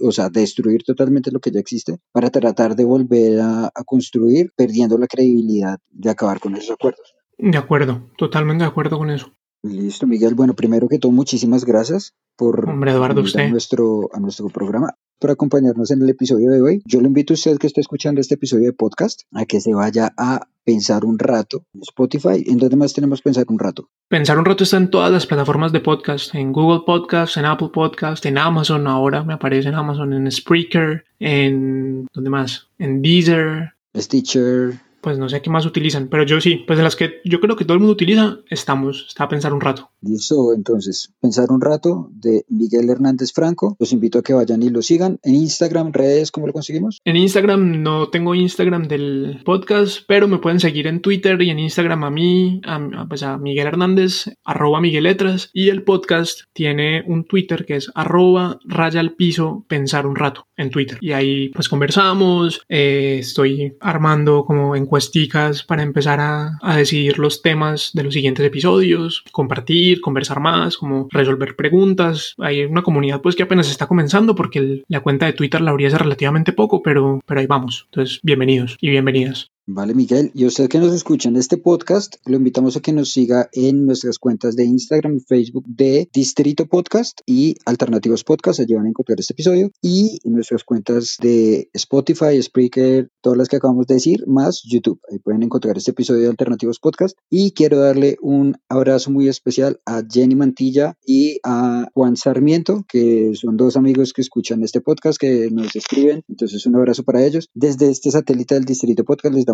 o 0.02 0.12
sea, 0.12 0.30
destruir 0.30 0.84
totalmente 0.84 1.32
lo 1.32 1.40
que 1.40 1.52
ya 1.52 1.60
existe 1.60 2.00
para 2.12 2.32
tratar 2.32 2.76
de 2.76 2.86
volver 2.86 3.40
a 3.40 3.72
construir, 3.86 4.52
perdiendo 4.56 4.98
la 4.98 5.06
credibilidad 5.06 5.78
de 5.92 6.10
acabar 6.10 6.40
con 6.40 6.56
esos 6.56 6.72
acuerdos. 6.72 7.14
De 7.38 7.58
acuerdo, 7.58 8.10
totalmente 8.18 8.64
de 8.64 8.70
acuerdo 8.70 8.98
con 8.98 9.12
eso. 9.12 9.32
Listo, 9.64 10.06
Miguel. 10.08 10.36
Bueno, 10.36 10.56
primero 10.56 10.90
que 10.90 11.00
todo, 11.00 11.14
muchísimas 11.14 11.64
gracias 11.64 12.14
por 12.36 12.70
Hombre, 12.70 12.92
Eduardo, 12.92 13.22
usted. 13.22 13.40
A, 13.40 13.48
nuestro, 13.50 14.10
a 14.14 14.20
nuestro 14.20 14.50
programa, 14.50 14.96
por 15.20 15.32
acompañarnos 15.32 15.90
en 15.92 16.02
el 16.02 16.10
episodio 16.10 16.52
de 16.52 16.62
hoy. 16.62 16.84
Yo 16.86 17.00
le 17.00 17.08
invito 17.08 17.34
a 17.34 17.36
usted 17.36 17.58
que 17.58 17.68
esté 17.68 17.80
escuchando 17.80 18.20
este 18.20 18.36
episodio 18.36 18.66
de 18.66 18.74
podcast 18.74 19.22
a 19.32 19.46
que 19.46 19.62
se 19.62 19.74
vaya 19.74 20.14
a 20.18 20.48
pensar 20.66 21.06
un 21.06 21.18
rato 21.18 21.66
en 21.74 21.82
Spotify. 21.82 22.44
¿En 22.46 22.58
dónde 22.58 22.76
más 22.76 22.94
tenemos 22.94 23.22
pensar 23.22 23.46
un 23.48 23.58
rato? 23.58 23.90
Pensar 24.10 24.38
un 24.38 24.44
rato 24.44 24.66
está 24.66 24.76
en 24.76 24.90
todas 24.90 25.12
las 25.12 25.26
plataformas 25.26 25.72
de 25.72 25.80
podcast, 25.80 26.36
en 26.36 26.52
Google 26.52 26.82
Podcast, 26.86 27.38
en 27.38 27.46
Apple 27.46 27.70
Podcast, 27.74 28.26
en 28.26 28.38
Amazon 28.38 28.86
ahora 28.88 29.24
me 29.24 29.34
aparece 29.34 29.70
en 29.70 29.76
Amazon, 29.76 30.12
en 30.12 30.30
Spreaker, 30.30 31.06
en 31.20 32.08
¿dónde 32.14 32.30
más? 32.30 32.68
En 32.78 33.02
Deezer, 33.02 33.76
Stitcher, 33.96 34.74
pues 35.04 35.20
no 35.20 35.28
sé 35.28 35.42
qué 35.42 35.50
más 35.50 35.66
utilizan, 35.66 36.08
pero 36.08 36.24
yo 36.24 36.40
sí, 36.40 36.64
pues 36.66 36.78
de 36.78 36.84
las 36.84 36.96
que 36.96 37.22
yo 37.26 37.42
creo 37.42 37.58
que 37.58 37.66
todo 37.66 37.74
el 37.74 37.80
mundo 37.80 37.94
utiliza, 37.94 38.40
estamos, 38.50 39.06
está 39.10 39.26
a 39.26 39.30
pensar 39.30 39.54
un 39.54 39.62
rato. 39.62 39.92
Listo, 40.02 40.54
entonces, 40.54 41.14
pensar 41.22 41.52
un 41.52 41.62
rato 41.62 42.10
de 42.12 42.46
Miguel 42.50 42.90
Hernández 42.90 43.32
Franco. 43.34 43.76
Los 43.80 43.94
invito 43.94 44.20
a 44.20 44.24
que 44.24 44.34
vayan 44.34 44.64
y 44.64 44.70
lo 44.70 44.82
sigan. 44.82 45.20
En 45.24 45.36
Instagram, 45.36 45.92
redes, 45.92 46.32
¿cómo 46.32 46.48
lo 46.48 46.54
conseguimos? 46.54 47.02
En 47.06 47.18
Instagram 47.18 47.84
no 47.84 48.10
tengo 48.10 48.34
Instagram 48.34 48.88
del 48.88 49.42
podcast, 49.46 50.00
pero 50.08 50.28
me 50.28 50.40
pueden 50.40 50.60
seguir 50.60 50.88
en 50.88 51.02
Twitter 51.02 51.42
y 51.42 51.50
en 51.50 51.60
Instagram 51.60 52.04
a 52.06 52.10
mí, 52.10 52.62
a, 52.66 53.06
pues 53.08 53.24
a 53.24 53.38
Miguel 53.38 53.68
Hernández, 53.68 54.26
arroba 54.44 54.82
Miguel 54.82 55.04
Letras, 55.04 55.50
y 55.54 55.70
el 55.70 55.84
podcast 55.84 56.42
tiene 56.54 57.04
un 57.08 57.26
Twitter 57.26 57.66
que 57.66 57.76
es 57.76 57.92
arroba 57.94 58.60
raya 58.66 59.00
al 59.00 59.14
piso 59.14 59.66
pensar 59.68 60.06
un 60.06 60.16
rato 60.16 60.48
en 60.56 60.70
Twitter. 60.70 60.98
Y 61.02 61.12
ahí 61.12 61.50
pues 61.50 61.70
conversamos, 61.70 62.62
eh, 62.70 63.18
estoy 63.20 63.76
armando 63.80 64.46
como 64.46 64.76
encuesticas 64.94 65.64
para 65.64 65.82
empezar 65.82 66.20
a, 66.20 66.60
a 66.62 66.78
decidir 66.78 67.18
los 67.18 67.42
temas 67.42 67.90
de 67.96 68.04
los 68.04 68.14
siguientes 68.14 68.46
episodios, 68.46 69.24
compartir, 69.32 70.02
conversar 70.02 70.40
más, 70.40 70.78
como 70.78 71.08
resolver 71.10 71.56
preguntas. 71.56 72.36
Hay 72.38 72.64
una 72.64 72.84
comunidad 72.84 73.20
pues 73.22 73.36
que 73.36 73.42
apenas 73.42 73.72
está 73.72 73.88
comenzando 73.88 74.36
porque 74.36 74.84
la 74.88 75.00
cuenta 75.00 75.26
de 75.26 75.34
Twitter 75.34 75.62
la 75.62 75.72
abrí 75.72 75.88
hace 75.88 75.98
relativamente 75.98 76.54
poco, 76.54 76.84
pero, 76.84 77.22
pero 77.26 77.40
ahí 77.40 77.48
vamos. 77.48 77.88
Entonces, 77.90 78.20
bienvenidos 78.22 78.78
y 78.80 78.92
bienvenidas. 78.92 79.53
Vale, 79.66 79.94
Miguel. 79.94 80.30
Y 80.34 80.46
usted 80.46 80.68
que 80.68 80.78
nos 80.78 80.94
escucha 80.94 81.30
en 81.30 81.38
este 81.38 81.56
podcast, 81.56 82.18
lo 82.26 82.36
invitamos 82.36 82.76
a 82.76 82.82
que 82.82 82.92
nos 82.92 83.14
siga 83.14 83.48
en 83.54 83.86
nuestras 83.86 84.20
cuentas 84.20 84.58
de 84.58 84.66
Instagram 84.66 85.16
y 85.16 85.20
Facebook 85.22 85.64
de 85.66 86.10
Distrito 86.14 86.66
Podcast 86.66 87.22
y 87.26 87.56
Alternativos 87.64 88.26
Podcast. 88.26 88.60
Allí 88.60 88.74
van 88.74 88.88
a 88.88 88.90
encontrar 88.90 89.22
este 89.22 89.32
episodio. 89.32 89.72
Y 89.82 90.20
en 90.26 90.34
nuestras 90.34 90.66
cuentas 90.66 91.16
de 91.22 91.70
Spotify, 91.72 92.42
Spreaker, 92.42 93.10
todas 93.22 93.38
las 93.38 93.48
que 93.48 93.56
acabamos 93.56 93.88
de 93.88 93.94
decir, 93.94 94.28
más 94.28 94.64
YouTube. 94.66 95.00
Ahí 95.10 95.20
pueden 95.20 95.44
encontrar 95.44 95.78
este 95.78 95.92
episodio 95.92 96.24
de 96.24 96.28
Alternativos 96.28 96.80
Podcast. 96.80 97.18
Y 97.30 97.52
quiero 97.52 97.80
darle 97.80 98.18
un 98.22 98.58
abrazo 98.68 99.12
muy 99.12 99.30
especial 99.30 99.80
a 99.86 100.04
Jenny 100.06 100.36
Mantilla 100.36 100.98
y 101.06 101.40
a 101.46 101.88
Juan 101.94 102.18
Sarmiento, 102.18 102.84
que 102.90 103.32
son 103.36 103.56
dos 103.56 103.78
amigos 103.78 104.12
que 104.12 104.24
escuchan 104.24 104.62
este 104.62 104.82
podcast, 104.82 105.18
que 105.18 105.50
nos 105.52 105.74
escriben. 105.74 106.22
Entonces, 106.28 106.66
un 106.66 106.76
abrazo 106.76 107.04
para 107.04 107.26
ellos. 107.26 107.48
Desde 107.54 107.90
este 107.90 108.12
satélite 108.12 108.56
del 108.56 108.66
Distrito 108.66 109.06
Podcast 109.06 109.34
les 109.34 109.46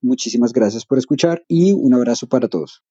muchísimas 0.00 0.52
gracias 0.52 0.84
por 0.86 0.98
escuchar 0.98 1.44
y 1.48 1.72
un 1.72 1.94
abrazo 1.94 2.28
para 2.28 2.48
todos. 2.48 2.82